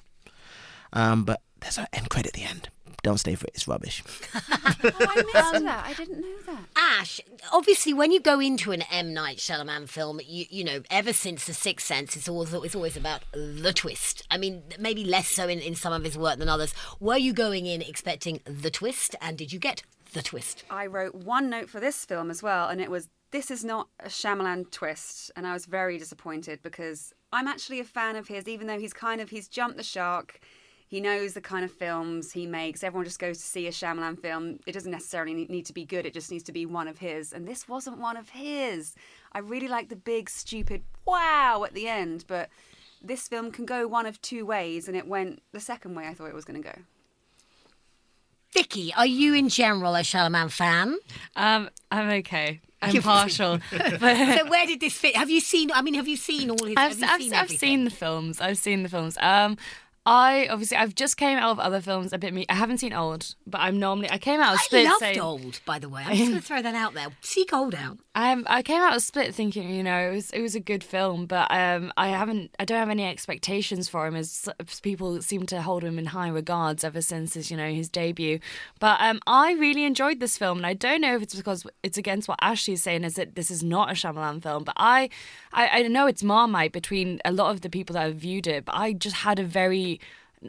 Um, 0.92 1.24
but 1.24 1.42
there's 1.60 1.78
an 1.78 1.86
end 1.92 2.08
credit 2.08 2.28
at 2.28 2.32
the 2.34 2.44
end. 2.44 2.70
Don't 3.04 3.18
stay 3.18 3.36
for 3.36 3.46
it. 3.46 3.52
It's 3.54 3.68
rubbish. 3.68 4.02
Oh, 4.34 4.40
I 4.82 5.16
missed 5.16 5.64
that. 5.64 5.84
I 5.86 5.94
didn't 5.96 6.20
know 6.20 6.36
that. 6.46 6.64
Ash, 6.76 7.20
obviously, 7.52 7.94
when 7.94 8.10
you 8.10 8.18
go 8.18 8.40
into 8.40 8.72
an 8.72 8.82
M 8.90 9.14
Night 9.14 9.36
Shyamalan 9.36 9.88
film, 9.88 10.20
you 10.26 10.46
you 10.50 10.64
know, 10.64 10.82
ever 10.90 11.12
since 11.12 11.46
The 11.46 11.54
Sixth 11.54 11.86
Sense, 11.86 12.16
it's 12.16 12.28
always 12.28 12.52
it's 12.52 12.74
always 12.74 12.96
about 12.96 13.22
the 13.32 13.72
twist. 13.72 14.26
I 14.32 14.38
mean, 14.38 14.64
maybe 14.80 15.04
less 15.04 15.28
so 15.28 15.46
in, 15.46 15.60
in 15.60 15.76
some 15.76 15.92
of 15.92 16.02
his 16.02 16.18
work 16.18 16.38
than 16.38 16.48
others. 16.48 16.74
Were 16.98 17.16
you 17.16 17.32
going 17.32 17.66
in 17.66 17.82
expecting 17.82 18.40
the 18.44 18.70
twist, 18.70 19.14
and 19.20 19.38
did 19.38 19.52
you 19.52 19.60
get 19.60 19.84
the 20.12 20.22
twist? 20.22 20.64
I 20.68 20.86
wrote 20.86 21.14
one 21.14 21.50
note 21.50 21.70
for 21.70 21.78
this 21.78 22.04
film 22.04 22.30
as 22.30 22.42
well, 22.42 22.68
and 22.68 22.80
it 22.80 22.90
was 22.90 23.08
this 23.30 23.50
is 23.50 23.64
not 23.64 23.88
a 24.00 24.08
Shyamalan 24.08 24.70
twist, 24.72 25.30
and 25.36 25.46
I 25.46 25.52
was 25.52 25.66
very 25.66 25.98
disappointed 25.98 26.62
because 26.62 27.12
I'm 27.32 27.46
actually 27.46 27.80
a 27.80 27.84
fan 27.84 28.16
of 28.16 28.28
his, 28.28 28.48
even 28.48 28.66
though 28.66 28.78
he's 28.78 28.92
kind 28.92 29.20
of 29.20 29.30
he's 29.30 29.48
jumped 29.48 29.76
the 29.76 29.82
shark. 29.82 30.40
He 30.86 31.00
knows 31.02 31.34
the 31.34 31.42
kind 31.42 31.66
of 31.66 31.70
films 31.70 32.32
he 32.32 32.46
makes. 32.46 32.82
Everyone 32.82 33.04
just 33.04 33.18
goes 33.18 33.36
to 33.36 33.44
see 33.44 33.66
a 33.66 33.70
Shyamalan 33.70 34.18
film. 34.18 34.58
It 34.66 34.72
doesn't 34.72 34.90
necessarily 34.90 35.34
need 35.34 35.66
to 35.66 35.74
be 35.74 35.84
good. 35.84 36.06
It 36.06 36.14
just 36.14 36.30
needs 36.30 36.44
to 36.44 36.52
be 36.52 36.64
one 36.64 36.88
of 36.88 36.98
his. 36.98 37.34
And 37.34 37.46
this 37.46 37.68
wasn't 37.68 37.98
one 37.98 38.16
of 38.16 38.30
his. 38.30 38.94
I 39.32 39.40
really 39.40 39.68
like 39.68 39.90
the 39.90 39.96
big, 39.96 40.30
stupid 40.30 40.84
wow 41.04 41.62
at 41.66 41.74
the 41.74 41.88
end, 41.88 42.24
but 42.26 42.48
this 43.02 43.28
film 43.28 43.50
can 43.50 43.66
go 43.66 43.86
one 43.86 44.06
of 44.06 44.20
two 44.22 44.46
ways, 44.46 44.88
and 44.88 44.96
it 44.96 45.06
went 45.06 45.42
the 45.52 45.60
second 45.60 45.94
way 45.94 46.06
I 46.06 46.14
thought 46.14 46.28
it 46.28 46.34
was 46.34 46.46
going 46.46 46.62
to 46.62 46.68
go. 46.68 46.78
Vicky, 48.52 48.94
are 48.94 49.06
you 49.06 49.34
in 49.34 49.50
general 49.50 49.94
a 49.94 50.00
Shyamalan 50.00 50.50
fan? 50.50 50.96
Um, 51.36 51.68
I'm 51.90 52.08
okay. 52.20 52.62
I'm 52.80 53.02
partial. 53.02 53.58
so 53.70 54.48
where 54.48 54.66
did 54.66 54.80
this 54.80 54.94
fit? 54.94 55.16
Have 55.16 55.30
you 55.30 55.40
seen? 55.40 55.70
I 55.72 55.82
mean, 55.82 55.94
have 55.94 56.08
you 56.08 56.16
seen 56.16 56.50
all 56.50 56.64
his? 56.64 56.74
I've, 56.76 56.98
have 57.00 57.00
you 57.00 57.06
I've, 57.06 57.20
seen 57.22 57.34
I've 57.34 57.50
seen 57.50 57.84
the 57.84 57.90
films. 57.90 58.40
I've 58.40 58.58
seen 58.58 58.82
the 58.82 58.88
films. 58.88 59.16
Um, 59.20 59.56
I 60.08 60.48
obviously 60.48 60.78
I've 60.78 60.94
just 60.94 61.18
came 61.18 61.36
out 61.36 61.50
of 61.50 61.58
other 61.58 61.80
films 61.82 62.14
a 62.14 62.18
bit. 62.18 62.32
Me, 62.32 62.46
I 62.48 62.54
haven't 62.54 62.78
seen 62.78 62.94
Old, 62.94 63.34
but 63.46 63.60
I'm 63.60 63.78
normally 63.78 64.08
I 64.10 64.16
came 64.16 64.40
out 64.40 64.54
of 64.54 64.60
Split. 64.60 64.86
I 64.86 64.90
loved 64.90 65.00
saying- 65.00 65.20
Old, 65.20 65.60
by 65.66 65.78
the 65.78 65.88
way. 65.88 66.02
I'm 66.06 66.16
just 66.16 66.28
going 66.30 66.40
to 66.40 66.46
throw 66.46 66.62
that 66.62 66.74
out 66.74 66.94
there. 66.94 67.08
Seek 67.20 67.52
Old 67.52 67.74
out. 67.74 67.98
Um, 68.14 68.44
I 68.48 68.62
came 68.62 68.80
out 68.80 68.96
of 68.96 69.02
Split 69.02 69.34
thinking, 69.34 69.68
you 69.70 69.82
know, 69.82 69.98
it 70.10 70.14
was 70.14 70.30
it 70.30 70.40
was 70.40 70.54
a 70.54 70.60
good 70.60 70.82
film, 70.82 71.26
but 71.26 71.50
um, 71.50 71.92
I 71.96 72.08
haven't, 72.08 72.50
I 72.58 72.64
don't 72.64 72.78
have 72.78 72.88
any 72.88 73.04
expectations 73.06 73.88
for 73.88 74.06
him. 74.06 74.16
As 74.16 74.48
people 74.82 75.20
seem 75.20 75.44
to 75.46 75.60
hold 75.62 75.84
him 75.84 75.98
in 75.98 76.06
high 76.06 76.28
regards 76.28 76.84
ever 76.84 77.00
since 77.02 77.34
his, 77.34 77.50
you 77.50 77.56
know, 77.56 77.70
his 77.70 77.88
debut. 77.90 78.38
But 78.80 79.00
um, 79.00 79.20
I 79.26 79.52
really 79.52 79.84
enjoyed 79.84 80.20
this 80.20 80.38
film, 80.38 80.56
and 80.58 80.66
I 80.66 80.72
don't 80.74 81.00
know 81.02 81.14
if 81.16 81.22
it's 81.22 81.34
because 81.34 81.66
it's 81.82 81.98
against 81.98 82.28
what 82.28 82.38
Ashley's 82.40 82.82
saying, 82.82 83.04
is 83.04 83.14
that 83.16 83.34
this 83.34 83.50
is 83.50 83.62
not 83.62 83.90
a 83.90 83.92
Shyamalan 83.92 84.42
film. 84.42 84.64
But 84.64 84.74
I, 84.78 85.10
I, 85.52 85.68
I 85.68 85.82
know 85.82 86.06
it's 86.06 86.22
Marmite 86.24 86.72
between 86.72 87.20
a 87.24 87.30
lot 87.32 87.50
of 87.52 87.60
the 87.60 87.70
people 87.70 87.94
that 87.94 88.02
have 88.06 88.16
viewed 88.16 88.46
it, 88.46 88.64
but 88.64 88.74
I 88.74 88.94
just 88.94 89.16
had 89.16 89.38
a 89.38 89.44
very 89.44 89.97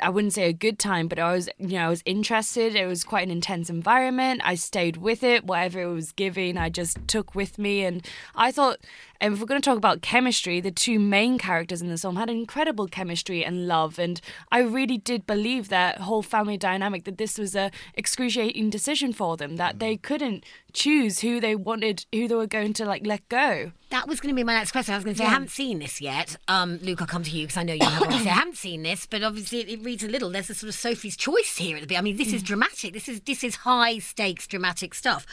I 0.02 0.10
wouldn't 0.10 0.34
say 0.34 0.48
a 0.48 0.54
good 0.54 0.78
time, 0.78 1.08
but 1.08 1.18
I 1.18 1.32
was, 1.32 1.50
you 1.58 1.70
know, 1.70 1.86
I 1.86 1.90
was 1.90 2.04
interested. 2.06 2.76
It 2.76 2.86
was 2.86 3.04
quite 3.04 3.24
an 3.24 3.32
intense 3.32 3.70
environment. 3.70 4.42
I 4.44 4.54
stayed 4.54 4.98
with 4.98 5.24
it. 5.24 5.46
Whatever 5.46 5.82
it 5.82 5.94
was 5.94 6.12
giving, 6.12 6.58
I 6.58 6.70
just 6.70 6.98
took 7.08 7.34
with 7.34 7.58
me. 7.58 7.84
And 7.84 8.06
I 8.36 8.52
thought 8.52 8.80
And 9.22 9.34
if 9.34 9.40
we're 9.40 9.46
going 9.46 9.62
to 9.62 9.70
talk 9.70 9.78
about 9.78 10.02
chemistry, 10.02 10.62
the 10.62 10.72
two 10.72 11.00
main 11.00 11.38
characters 11.38 11.82
in 11.82 11.90
the 11.90 11.98
film 11.98 12.16
had 12.16 12.30
incredible 12.30 12.88
chemistry 12.88 13.44
and 13.44 13.68
love. 13.68 14.00
And 14.00 14.22
I 14.52 14.60
really 14.60 14.98
did 14.98 15.28
believe 15.28 15.70
that 15.70 16.00
whole 16.02 16.22
family 16.22 16.58
dynamic 16.58 17.04
that 17.04 17.18
this 17.18 17.38
was 17.38 17.56
a 17.56 17.72
excruciating 17.96 18.70
decision 18.70 19.14
for 19.14 19.36
them, 19.38 19.58
that 19.58 19.80
they 19.80 19.98
couldn't 19.98 20.46
choose 20.72 21.20
who 21.20 21.40
they 21.40 21.56
wanted, 21.56 22.06
who 22.14 22.28
they 22.28 22.36
were 22.36 22.48
going 22.48 22.74
to 22.74 22.86
like 22.86 23.06
let 23.06 23.28
go. 23.30 23.72
That 23.90 24.08
was 24.08 24.20
going 24.20 24.30
to 24.30 24.36
be 24.36 24.44
my 24.44 24.54
next 24.54 24.72
question. 24.72 24.94
I 24.94 24.98
was 24.98 25.04
going 25.04 25.16
to 25.16 25.18
say, 25.18 25.26
I 25.26 25.32
haven't 25.32 25.50
seen 25.50 25.80
this 25.80 26.00
yet. 26.00 26.38
Um, 26.48 26.78
Luke, 26.84 27.02
I'll 27.02 27.08
come 27.08 27.24
to 27.24 27.32
you 27.32 27.48
because 27.48 27.58
I 27.58 27.64
know 27.64 27.74
you 27.74 27.84
have. 27.84 28.04
Obviously, 28.04 28.30
I 28.30 28.36
haven't 28.36 28.58
seen 28.58 28.84
this, 28.84 29.08
but 29.08 29.24
obviously 29.24 29.62
it, 29.62 29.70
it 29.70 29.84
reads 29.84 30.04
a 30.04 30.08
little. 30.08 30.30
There's 30.30 30.50
a 30.52 30.54
sort 30.54 30.70
of 30.70 30.76
Sophie's 30.76 31.18
choice 31.18 31.58
here 31.58 31.76
at 31.76 31.82
the 31.82 31.88
beginning. 31.88 32.14
I 32.14 32.16
mean, 32.16 32.18
this 32.18 32.32
is 32.32 32.44
dramatic. 32.44 32.94
This 32.94 33.10
is 33.10 33.22
this 33.22 33.44
is 33.44 33.56
high 33.56 33.98
stakes 33.98 34.46
dramatic 34.46 34.94
stuff. 34.94 35.26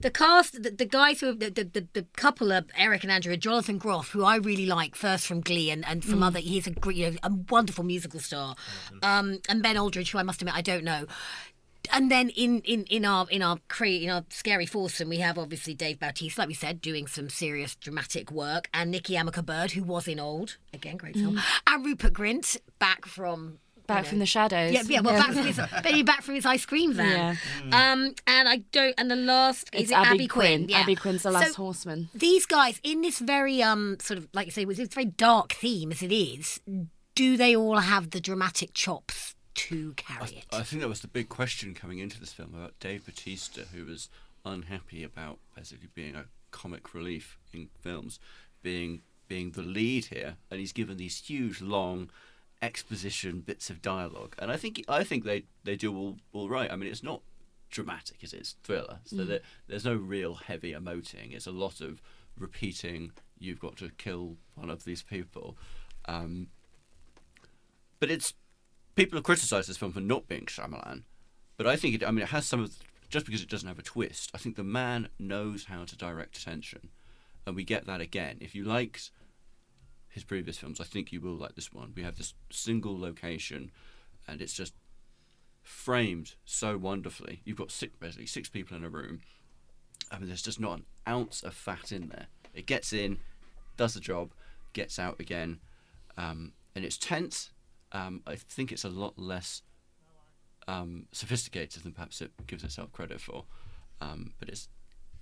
The 0.00 0.10
cast, 0.10 0.62
the, 0.62 0.70
the 0.70 0.84
guys 0.84 1.20
who 1.20 1.32
the, 1.34 1.48
the, 1.48 1.64
the, 1.64 1.88
the 1.94 2.06
couple 2.16 2.52
of 2.52 2.66
Eric 2.76 3.02
and 3.02 3.10
Andrew, 3.10 3.31
Jonathan 3.36 3.78
Groff, 3.78 4.10
who 4.10 4.24
I 4.24 4.36
really 4.36 4.66
like 4.66 4.94
first 4.94 5.26
from 5.26 5.40
Glee 5.40 5.70
and, 5.70 5.84
and 5.86 6.04
from 6.04 6.20
Mm. 6.20 6.26
other. 6.26 6.38
He's 6.38 6.66
a 6.66 6.70
great, 6.70 6.96
you 6.96 7.10
know, 7.12 7.16
a 7.22 7.30
wonderful 7.50 7.84
musical 7.84 8.20
star. 8.20 8.56
Um, 9.02 9.38
and 9.48 9.62
Ben 9.62 9.76
Aldridge, 9.76 10.10
who 10.12 10.18
I 10.18 10.22
must 10.22 10.40
admit 10.42 10.54
I 10.54 10.62
don't 10.62 10.84
know 10.84 11.06
and 11.92 12.12
then 12.12 12.28
in 12.28 12.60
in 12.60 12.84
in 12.84 13.04
our 13.04 13.26
in 13.28 13.42
our 13.42 13.58
cre- 13.66 13.86
in 14.04 14.08
our 14.08 14.24
scary 14.30 14.66
foursome, 14.66 15.08
we 15.08 15.18
have 15.18 15.36
obviously 15.36 15.74
Dave 15.74 15.98
Bautista, 15.98 16.40
like 16.42 16.46
we 16.48 16.54
said, 16.54 16.80
doing 16.80 17.08
some 17.08 17.28
serious 17.28 17.74
dramatic 17.74 18.30
work, 18.30 18.68
and 18.72 18.92
Nikki 18.92 19.14
Amuka-Bird, 19.14 19.72
who 19.72 19.82
was 19.82 20.06
in 20.06 20.20
Old, 20.20 20.58
again 20.72 20.96
great 20.96 21.16
film, 21.16 21.38
Mm. 21.38 21.42
and 21.66 21.84
Rupert 21.84 22.12
Grint 22.12 22.56
back 22.78 23.04
from. 23.04 23.58
Back 23.86 23.98
you 23.98 24.02
know- 24.04 24.08
from 24.10 24.18
the 24.20 24.26
shadows. 24.26 24.72
Yeah, 24.72 24.82
yeah. 24.86 25.00
Well, 25.00 25.14
Yeah. 25.14 25.20
back 25.26 25.32
from 25.34 25.46
his, 25.46 25.60
maybe 25.84 26.02
back 26.02 26.22
from 26.22 26.34
his 26.34 26.46
ice 26.46 26.64
cream 26.66 26.92
van. 26.94 27.38
Yeah. 27.68 27.92
Um, 27.92 28.14
and 28.26 28.48
I 28.48 28.58
don't. 28.72 28.94
And 28.98 29.10
the 29.10 29.16
last 29.16 29.68
It's 29.72 29.84
is 29.84 29.90
it 29.90 29.94
Abby 29.94 30.08
Abby 30.08 30.26
Quinn. 30.28 30.58
Quinn. 30.60 30.68
Yeah. 30.68 30.78
Abby 30.80 30.94
Quinn's 30.94 31.22
the 31.22 31.30
last 31.30 31.54
So 31.54 31.62
horseman. 31.62 32.08
These 32.14 32.46
guys 32.46 32.80
in 32.82 33.00
this 33.02 33.18
very 33.18 33.62
um 33.62 33.96
sort 34.00 34.18
of 34.18 34.28
like 34.32 34.46
you 34.46 34.52
say, 34.52 34.62
it's 34.64 34.78
this 34.78 34.88
very 34.88 35.06
dark 35.06 35.52
theme 35.52 35.92
as 35.92 36.02
it 36.02 36.12
is, 36.12 36.60
do 37.14 37.36
they 37.36 37.54
all 37.56 37.78
have 37.78 38.10
the 38.10 38.20
dramatic 38.20 38.72
chops 38.74 39.34
to 39.54 39.92
carry 39.96 40.30
it? 40.36 40.46
I 40.52 40.62
think 40.62 40.80
that 40.80 40.88
was 40.88 41.00
the 41.00 41.08
big 41.08 41.28
question 41.28 41.74
coming 41.74 41.98
into 41.98 42.18
this 42.18 42.32
film 42.32 42.54
about 42.54 42.78
Dave 42.80 43.04
Bautista, 43.04 43.66
who 43.74 43.84
was 43.84 44.08
unhappy 44.44 45.04
about 45.04 45.38
basically 45.56 45.88
being 45.94 46.16
a 46.16 46.24
comic 46.50 46.94
relief 46.94 47.38
in 47.52 47.68
films, 47.80 48.18
being 48.62 49.02
being 49.28 49.52
the 49.52 49.62
lead 49.62 50.06
here, 50.06 50.36
and 50.50 50.60
he's 50.60 50.72
given 50.72 50.96
these 50.98 51.18
huge, 51.18 51.60
long 51.62 52.10
exposition 52.62 53.40
bits 53.40 53.68
of 53.68 53.82
dialogue, 53.82 54.34
and 54.38 54.50
I 54.50 54.56
think 54.56 54.82
I 54.88 55.04
think 55.04 55.24
they 55.24 55.44
they 55.64 55.76
do 55.76 55.94
all 55.96 56.16
all 56.32 56.48
right. 56.48 56.70
I 56.72 56.76
mean, 56.76 56.88
it's 56.90 57.02
not 57.02 57.20
dramatic, 57.70 58.22
is 58.22 58.32
it? 58.32 58.40
It's 58.40 58.56
thriller, 58.62 59.00
so 59.04 59.16
Mm. 59.16 59.26
there, 59.26 59.40
there's 59.66 59.84
no 59.84 59.94
real 59.96 60.34
heavy 60.34 60.72
emoting. 60.72 61.32
It's 61.34 61.46
a 61.46 61.52
lot 61.52 61.80
of 61.80 62.00
repeating. 62.38 63.12
You've 63.38 63.58
got 63.60 63.76
to 63.78 63.90
kill 63.98 64.36
one 64.54 64.70
of 64.70 64.84
these 64.84 65.02
people. 65.02 65.56
Um, 66.06 66.48
but 67.98 68.10
it's 68.10 68.34
people 68.94 69.16
have 69.16 69.24
criticised 69.24 69.68
this 69.68 69.76
film 69.76 69.92
for 69.92 70.00
not 70.00 70.28
being 70.28 70.46
Shyamalan, 70.46 71.02
but 71.56 71.66
I 71.66 71.76
think 71.76 71.94
it. 71.96 72.04
I 72.06 72.10
mean, 72.10 72.22
it 72.22 72.28
has 72.28 72.46
some 72.46 72.62
of 72.62 72.76
just 73.08 73.26
because 73.26 73.42
it 73.42 73.48
doesn't 73.48 73.68
have 73.68 73.78
a 73.78 73.82
twist. 73.82 74.30
I 74.34 74.38
think 74.38 74.56
the 74.56 74.64
man 74.64 75.08
knows 75.18 75.64
how 75.64 75.84
to 75.84 75.96
direct 75.96 76.36
attention, 76.38 76.90
and 77.46 77.56
we 77.56 77.64
get 77.64 77.86
that 77.86 78.00
again. 78.00 78.38
If 78.40 78.54
you 78.54 78.64
liked 78.64 79.10
his 80.12 80.24
previous 80.24 80.58
films, 80.58 80.78
I 80.78 80.84
think 80.84 81.10
you 81.10 81.20
will 81.20 81.34
like 81.34 81.54
this 81.54 81.72
one. 81.72 81.92
We 81.96 82.02
have 82.02 82.18
this 82.18 82.34
single 82.50 82.98
location, 82.98 83.70
and 84.28 84.42
it's 84.42 84.52
just 84.52 84.74
framed 85.62 86.34
so 86.44 86.76
wonderfully. 86.76 87.40
You've 87.44 87.56
got 87.56 87.70
six, 87.70 87.96
basically 87.98 88.26
six 88.26 88.50
people 88.50 88.76
in 88.76 88.84
a 88.84 88.90
room. 88.90 89.22
I 90.10 90.18
mean, 90.18 90.28
there's 90.28 90.42
just 90.42 90.60
not 90.60 90.78
an 90.78 90.84
ounce 91.08 91.42
of 91.42 91.54
fat 91.54 91.92
in 91.92 92.08
there. 92.08 92.26
It 92.52 92.66
gets 92.66 92.92
in, 92.92 93.18
does 93.78 93.94
the 93.94 94.00
job, 94.00 94.32
gets 94.74 94.98
out 94.98 95.18
again, 95.18 95.60
um, 96.18 96.52
and 96.74 96.84
it's 96.84 96.98
tense. 96.98 97.50
Um, 97.92 98.20
I 98.26 98.36
think 98.36 98.70
it's 98.70 98.84
a 98.84 98.90
lot 98.90 99.18
less 99.18 99.62
um, 100.68 101.06
sophisticated 101.12 101.84
than 101.84 101.92
perhaps 101.92 102.20
it 102.20 102.32
gives 102.46 102.64
itself 102.64 102.92
credit 102.92 103.20
for. 103.20 103.44
Um, 104.02 104.34
but 104.38 104.50
it's 104.50 104.68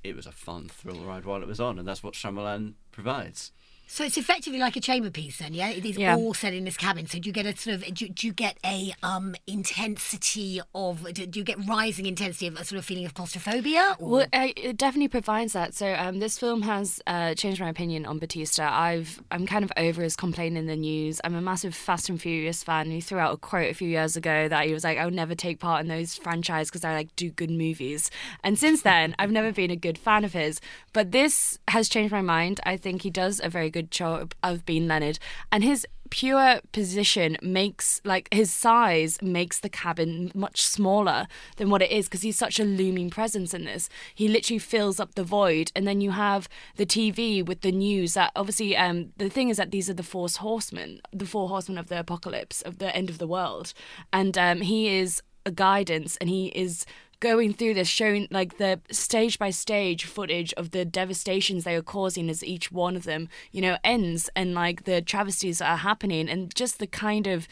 it 0.02 0.16
was 0.16 0.26
a 0.26 0.32
fun 0.32 0.68
thrill 0.68 1.04
ride 1.04 1.24
while 1.24 1.42
it 1.42 1.48
was 1.48 1.60
on, 1.60 1.78
and 1.78 1.86
that's 1.86 2.02
what 2.02 2.14
Shyamalan 2.14 2.74
provides. 2.90 3.52
So 3.92 4.04
it's 4.04 4.16
effectively 4.16 4.60
like 4.60 4.76
a 4.76 4.80
chamber 4.80 5.10
piece, 5.10 5.38
then, 5.38 5.52
yeah. 5.52 5.70
It 5.70 5.84
is 5.84 5.98
Yeah. 5.98 6.14
all 6.14 6.32
set 6.32 6.54
in 6.54 6.64
this 6.64 6.76
cabin. 6.76 7.06
So 7.06 7.18
do 7.18 7.28
you 7.28 7.32
get 7.32 7.44
a 7.44 7.56
sort 7.56 7.74
of 7.74 7.92
do, 7.92 8.08
do 8.08 8.26
you 8.28 8.32
get 8.32 8.56
a 8.64 8.94
um 9.02 9.34
intensity 9.48 10.60
of 10.76 11.12
do, 11.12 11.26
do 11.26 11.40
you 11.40 11.44
get 11.44 11.58
rising 11.66 12.06
intensity 12.06 12.46
of 12.46 12.54
a 12.54 12.64
sort 12.64 12.78
of 12.78 12.84
feeling 12.84 13.04
of 13.04 13.14
claustrophobia? 13.14 13.96
Or? 13.98 14.08
Well, 14.10 14.26
uh, 14.32 14.48
it 14.56 14.76
definitely 14.76 15.08
provides 15.08 15.54
that. 15.54 15.74
So 15.74 15.92
um, 15.94 16.20
this 16.20 16.38
film 16.38 16.62
has 16.62 17.00
uh, 17.08 17.34
changed 17.34 17.60
my 17.60 17.68
opinion 17.68 18.06
on 18.06 18.20
Bautista. 18.20 18.62
I've 18.62 19.20
I'm 19.32 19.44
kind 19.44 19.64
of 19.64 19.72
over 19.76 20.02
his 20.04 20.14
complaining 20.14 20.56
in 20.58 20.66
the 20.66 20.76
news. 20.76 21.20
I'm 21.24 21.34
a 21.34 21.40
massive 21.40 21.74
Fast 21.74 22.08
and 22.08 22.20
Furious 22.20 22.62
fan. 22.62 22.92
He 22.92 23.00
threw 23.00 23.18
out 23.18 23.34
a 23.34 23.38
quote 23.38 23.70
a 23.70 23.74
few 23.74 23.88
years 23.88 24.16
ago 24.16 24.46
that 24.48 24.66
he 24.66 24.72
was 24.72 24.84
like, 24.84 24.98
"I'll 24.98 25.10
never 25.10 25.34
take 25.34 25.58
part 25.58 25.80
in 25.80 25.88
those 25.88 26.14
franchises 26.16 26.70
because 26.70 26.84
I 26.84 26.92
like 26.94 27.14
do 27.16 27.30
good 27.30 27.50
movies." 27.50 28.08
And 28.44 28.56
since 28.56 28.82
then, 28.82 29.16
I've 29.18 29.32
never 29.32 29.50
been 29.50 29.72
a 29.72 29.76
good 29.76 29.98
fan 29.98 30.24
of 30.24 30.32
his. 30.32 30.60
But 30.92 31.10
this 31.10 31.58
has 31.68 31.88
changed 31.88 32.12
my 32.12 32.22
mind. 32.22 32.60
I 32.64 32.76
think 32.76 33.02
he 33.02 33.10
does 33.10 33.40
a 33.42 33.48
very 33.48 33.68
good 33.70 33.79
job 33.82 34.34
of 34.42 34.64
being 34.66 34.88
Leonard, 34.88 35.18
and 35.50 35.64
his 35.64 35.86
pure 36.10 36.60
position 36.72 37.36
makes 37.40 38.00
like 38.04 38.28
his 38.32 38.52
size 38.52 39.22
makes 39.22 39.60
the 39.60 39.68
cabin 39.68 40.30
much 40.34 40.62
smaller 40.62 41.26
than 41.56 41.70
what 41.70 41.82
it 41.82 41.90
is 41.90 42.06
because 42.06 42.22
he's 42.22 42.36
such 42.36 42.60
a 42.60 42.64
looming 42.64 43.08
presence 43.08 43.54
in 43.54 43.64
this. 43.64 43.88
He 44.14 44.28
literally 44.28 44.58
fills 44.58 45.00
up 45.00 45.14
the 45.14 45.24
void. 45.24 45.70
And 45.74 45.86
then 45.86 46.00
you 46.00 46.10
have 46.10 46.48
the 46.76 46.86
tv 46.86 47.46
with 47.46 47.60
the 47.62 47.72
news 47.72 48.14
that 48.14 48.32
obviously 48.36 48.76
um 48.76 49.12
the 49.16 49.30
thing 49.30 49.48
is 49.48 49.56
that 49.56 49.70
these 49.70 49.88
are 49.88 49.94
the 49.94 50.02
four 50.02 50.28
horsemen 50.28 51.00
the 51.12 51.26
four 51.26 51.48
horsemen 51.48 51.78
of 51.78 51.88
the 51.88 51.98
apocalypse 51.98 52.60
of 52.62 52.78
the 52.78 52.94
end 52.94 53.08
of 53.08 53.18
the 53.18 53.28
world. 53.28 53.72
And 54.12 54.36
um 54.36 54.60
he 54.60 54.88
is 54.98 55.22
a 55.46 55.50
guidance 55.50 56.16
and 56.20 56.28
he 56.28 56.48
is 56.48 56.84
going 57.20 57.52
through 57.52 57.74
this 57.74 57.88
showing 57.88 58.26
like 58.30 58.56
the 58.56 58.80
stage 58.90 59.38
by 59.38 59.50
stage 59.50 60.04
footage 60.04 60.52
of 60.54 60.70
the 60.70 60.84
devastations 60.84 61.64
they 61.64 61.76
are 61.76 61.82
causing 61.82 62.28
as 62.28 62.42
each 62.42 62.72
one 62.72 62.96
of 62.96 63.04
them 63.04 63.28
you 63.52 63.60
know 63.60 63.76
ends 63.84 64.30
and 64.34 64.54
like 64.54 64.84
the 64.84 65.02
travesties 65.02 65.58
that 65.58 65.70
are 65.70 65.76
happening 65.76 66.28
and 66.28 66.54
just 66.54 66.78
the 66.78 66.86
kind 66.86 67.26
of 67.26 67.46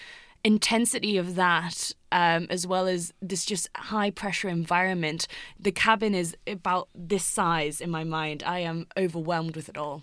intensity 0.45 1.17
of 1.17 1.35
that 1.35 1.93
um, 2.13 2.47
as 2.51 2.67
well 2.67 2.87
as 2.87 3.13
this 3.21 3.45
just 3.45 3.69
high 3.77 4.11
pressure 4.11 4.49
environment. 4.49 5.27
The 5.59 5.73
cabin 5.73 6.15
is 6.15 6.37
about 6.47 6.89
this 6.95 7.25
size 7.25 7.81
in 7.81 7.91
my 7.91 8.05
mind. 8.05 8.43
I 8.45 8.61
am 8.61 8.87
overwhelmed 8.97 9.57
with 9.57 9.69
it 9.69 9.77
all. 9.77 10.03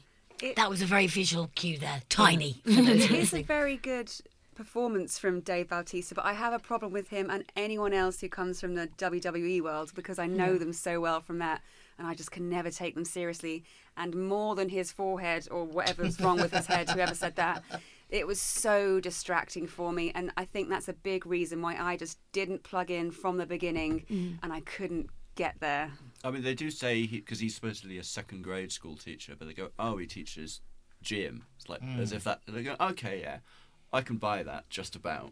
That 0.55 0.69
was 0.69 0.81
a 0.81 0.85
very 0.85 1.07
visual 1.07 1.49
cue 1.55 1.77
there. 1.77 2.01
Tiny. 2.09 2.61
it 2.65 3.11
is 3.11 3.33
a 3.33 3.41
very 3.41 3.77
good 3.77 4.11
performance 4.55 5.19
from 5.19 5.41
Dave 5.41 5.67
Bautista, 5.69 6.15
but 6.15 6.25
I 6.25 6.33
have 6.33 6.53
a 6.53 6.59
problem 6.59 6.91
with 6.91 7.09
him 7.09 7.29
and 7.29 7.43
anyone 7.55 7.93
else 7.93 8.21
who 8.21 8.29
comes 8.29 8.59
from 8.59 8.75
the 8.75 8.87
WWE 8.97 9.61
world 9.61 9.91
because 9.95 10.17
I 10.17 10.25
know 10.27 10.53
Yeah. 10.53 10.59
them 10.59 10.73
so 10.73 10.99
well 10.99 11.21
from 11.21 11.37
that, 11.39 11.61
and 11.97 12.07
I 12.07 12.15
just 12.15 12.31
can 12.31 12.49
never 12.49 12.71
take 12.71 12.95
them 12.95 13.05
seriously. 13.05 13.63
And 13.97 14.15
more 14.15 14.55
than 14.55 14.69
his 14.69 14.91
forehead 14.91 15.47
or 15.51 15.65
whatever's 15.65 16.19
wrong 16.19 16.39
with 16.39 16.51
his 16.51 16.65
head, 16.67 16.89
whoever 16.89 17.13
said 17.13 17.35
that, 17.35 17.63
it 18.09 18.25
was 18.27 18.39
so 18.41 18.99
distracting 18.99 19.67
for 19.67 19.91
me, 19.91 20.11
and 20.15 20.31
I 20.37 20.45
think 20.45 20.69
that's 20.69 20.87
a 20.87 20.93
big 20.93 21.25
reason 21.25 21.61
why 21.61 21.75
I 21.77 21.97
just 21.97 22.17
didn't 22.31 22.63
plug 22.63 22.89
in 22.89 23.11
from 23.11 23.37
the 23.37 23.45
beginning, 23.45 24.05
Mm. 24.09 24.39
and 24.41 24.53
I 24.53 24.61
couldn't 24.61 25.09
get 25.35 25.59
there. 25.59 25.91
I 26.23 26.31
mean, 26.31 26.43
they 26.43 26.55
do 26.55 26.71
say 26.71 27.05
because 27.07 27.39
he's 27.39 27.55
supposedly 27.55 27.97
a 27.97 28.03
second 28.03 28.43
grade 28.43 28.71
school 28.71 28.95
teacher, 28.95 29.35
but 29.37 29.47
they 29.47 29.53
go, 29.53 29.71
"Oh, 29.77 29.97
he 29.97 30.07
teaches 30.07 30.61
gym." 31.01 31.43
It's 31.57 31.67
like 31.67 31.81
as 31.83 32.11
Mm. 32.11 32.15
if 32.15 32.23
that. 32.23 32.41
They 32.47 32.63
go, 32.63 32.75
"Okay, 32.79 33.19
yeah, 33.21 33.39
I 33.95 34.01
can 34.01 34.17
buy 34.17 34.43
that 34.43 34.69
just 34.69 34.93
about." 34.93 35.31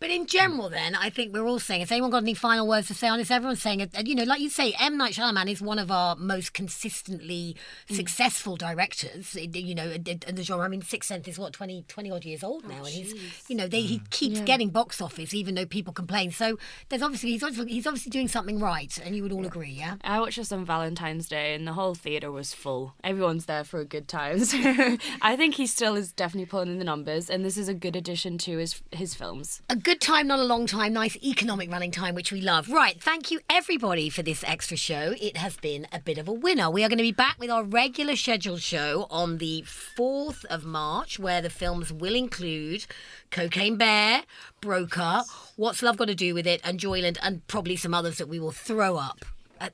But 0.00 0.10
in 0.10 0.26
general, 0.26 0.68
then, 0.68 0.94
I 0.94 1.10
think 1.10 1.34
we're 1.34 1.46
all 1.46 1.58
saying, 1.58 1.80
has 1.80 1.90
anyone 1.90 2.10
got 2.10 2.22
any 2.22 2.34
final 2.34 2.68
words 2.68 2.86
to 2.86 2.94
say 2.94 3.08
on 3.08 3.18
this? 3.18 3.32
Everyone's 3.32 3.60
saying, 3.60 3.90
you 4.04 4.14
know, 4.14 4.22
like 4.22 4.40
you 4.40 4.48
say, 4.48 4.74
M. 4.78 4.96
Night 4.96 5.14
Shyamalan 5.14 5.50
is 5.50 5.60
one 5.60 5.78
of 5.78 5.90
our 5.90 6.14
most 6.14 6.52
consistently 6.52 7.56
mm. 7.88 7.96
successful 7.96 8.56
directors, 8.56 9.34
you 9.34 9.74
know, 9.74 9.90
in 9.90 10.02
the 10.04 10.42
genre. 10.44 10.64
I 10.64 10.68
mean, 10.68 10.82
Sixth 10.82 11.08
Sense 11.08 11.26
is, 11.26 11.38
what, 11.38 11.52
20, 11.52 11.84
20 11.88 12.10
odd 12.12 12.24
years 12.24 12.44
old 12.44 12.62
oh, 12.66 12.68
now? 12.68 12.84
and 12.84 12.88
he's, 12.88 13.12
you 13.48 13.56
know, 13.56 13.66
they, 13.66 13.80
he 13.80 13.98
mm. 13.98 14.10
keeps 14.10 14.38
Yeah. 14.38 14.44
getting 14.44 14.70
box 14.70 15.00
office, 15.00 15.34
even 15.34 15.56
though 15.56 15.66
people 15.66 15.92
complain. 15.92 16.30
So 16.30 16.58
there's 16.90 17.02
obviously, 17.02 17.30
he's 17.30 17.42
obviously, 17.42 17.72
he's 17.72 17.86
obviously 17.86 18.10
doing 18.10 18.28
something 18.28 18.60
right, 18.60 18.96
and 19.04 19.16
you 19.16 19.24
would 19.24 19.32
all 19.32 19.44
agree, 19.44 19.72
yeah? 19.72 19.96
I 20.04 20.20
watched 20.20 20.36
this 20.36 20.52
on 20.52 20.64
Valentine's 20.64 21.28
Day 21.28 21.54
and 21.54 21.66
the 21.66 21.72
whole 21.72 21.94
theatre 21.94 22.30
was 22.30 22.54
full. 22.54 22.94
Everyone's 23.02 23.46
there 23.46 23.64
for 23.64 23.80
a 23.80 23.84
good 23.84 24.06
time. 24.06 24.38
So 24.48 24.96
I 25.22 25.36
think 25.36 25.54
he 25.54 25.66
still 25.66 25.94
is 25.94 26.12
definitely 26.12 26.46
pulling 26.46 26.68
in 26.68 26.78
the 26.78 26.84
numbers 26.84 27.28
and 27.30 27.44
this 27.44 27.56
is 27.56 27.68
a 27.68 27.74
good 27.74 27.96
addition 27.96 28.38
to 28.38 28.58
his 28.58 28.82
his 28.92 29.14
films. 29.14 29.57
A 29.70 29.76
good 29.76 30.00
time, 30.00 30.26
not 30.28 30.38
a 30.38 30.44
long 30.44 30.66
time, 30.66 30.94
nice 30.94 31.16
economic 31.22 31.70
running 31.70 31.90
time, 31.90 32.14
which 32.14 32.32
we 32.32 32.40
love. 32.40 32.70
Right, 32.70 32.98
thank 33.02 33.30
you 33.30 33.40
everybody 33.50 34.08
for 34.08 34.22
this 34.22 34.42
extra 34.44 34.78
show. 34.78 35.14
It 35.20 35.36
has 35.36 35.58
been 35.58 35.86
a 35.92 36.00
bit 36.00 36.16
of 36.16 36.26
a 36.26 36.32
winner. 36.32 36.70
We 36.70 36.82
are 36.84 36.88
going 36.88 36.96
to 36.98 37.02
be 37.02 37.12
back 37.12 37.38
with 37.38 37.50
our 37.50 37.62
regular 37.62 38.16
scheduled 38.16 38.62
show 38.62 39.06
on 39.10 39.36
the 39.36 39.64
4th 39.66 40.46
of 40.46 40.64
March, 40.64 41.18
where 41.18 41.42
the 41.42 41.50
films 41.50 41.92
will 41.92 42.14
include 42.14 42.86
Cocaine 43.30 43.76
Bear, 43.76 44.22
Broker, 44.62 45.22
What's 45.56 45.82
Love 45.82 45.98
Got 45.98 46.08
to 46.08 46.14
Do 46.14 46.32
with 46.32 46.46
It, 46.46 46.62
and 46.64 46.80
Joyland, 46.80 47.18
and 47.22 47.46
probably 47.46 47.76
some 47.76 47.92
others 47.92 48.16
that 48.16 48.28
we 48.28 48.40
will 48.40 48.52
throw 48.52 48.96
up. 48.96 49.24
Uh, 49.60 49.68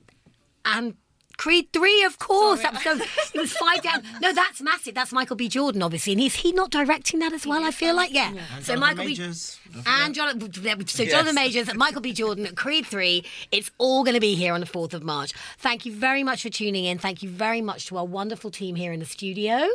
and 0.65 0.97
Creed 1.37 1.69
three, 1.73 2.05
of 2.05 2.19
course. 2.19 2.63
Episode 2.65 3.01
it 3.35 3.41
was 3.41 3.53
five 3.53 3.83
down. 3.83 4.03
No, 4.21 4.33
that's 4.33 4.63
massive. 4.63 4.95
That's 4.95 5.13
Michael 5.13 5.37
B. 5.37 5.49
Jordan, 5.49 5.83
obviously, 5.83 6.13
and 6.13 6.23
is 6.23 6.37
he 6.37 6.53
not 6.53 6.71
directing 6.71 7.21
that 7.21 7.33
as 7.33 7.47
well? 7.47 7.65
I 7.65 7.71
feel 7.71 7.95
like 7.95 8.13
yeah. 8.13 8.31
So 8.61 8.75
Jonathan 8.75 8.81
Michael 8.81 9.05
Majors. 9.05 9.59
B. 9.73 9.81
and 9.87 10.15
Jonathan, 10.15 10.53
so 10.87 11.03
Yes. 11.03 11.13
Jonathan 11.13 11.35
Majors, 11.35 11.75
Michael 11.75 12.01
B. 12.01 12.13
Jordan, 12.13 12.55
Creed 12.55 12.87
three. 12.87 13.25
It's 13.51 13.71
all 13.79 14.05
going 14.05 14.15
to 14.15 14.21
be 14.21 14.35
here 14.35 14.55
on 14.55 14.61
the 14.61 14.67
fourth 14.67 14.95
of 14.95 15.03
March. 15.03 15.33
Thank 15.59 15.85
you 15.85 15.93
very 15.93 16.23
much 16.23 16.43
for 16.43 16.51
tuning 16.51 16.85
in. 16.85 16.99
Thank 16.99 17.23
you 17.23 17.29
very 17.29 17.61
much 17.61 17.87
to 17.87 17.97
our 17.99 18.07
wonderful 18.07 18.51
team 18.51 18.77
here 18.77 18.93
in 18.93 19.01
the 19.01 19.07
studio. 19.07 19.69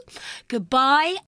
Goodbye 0.47 1.15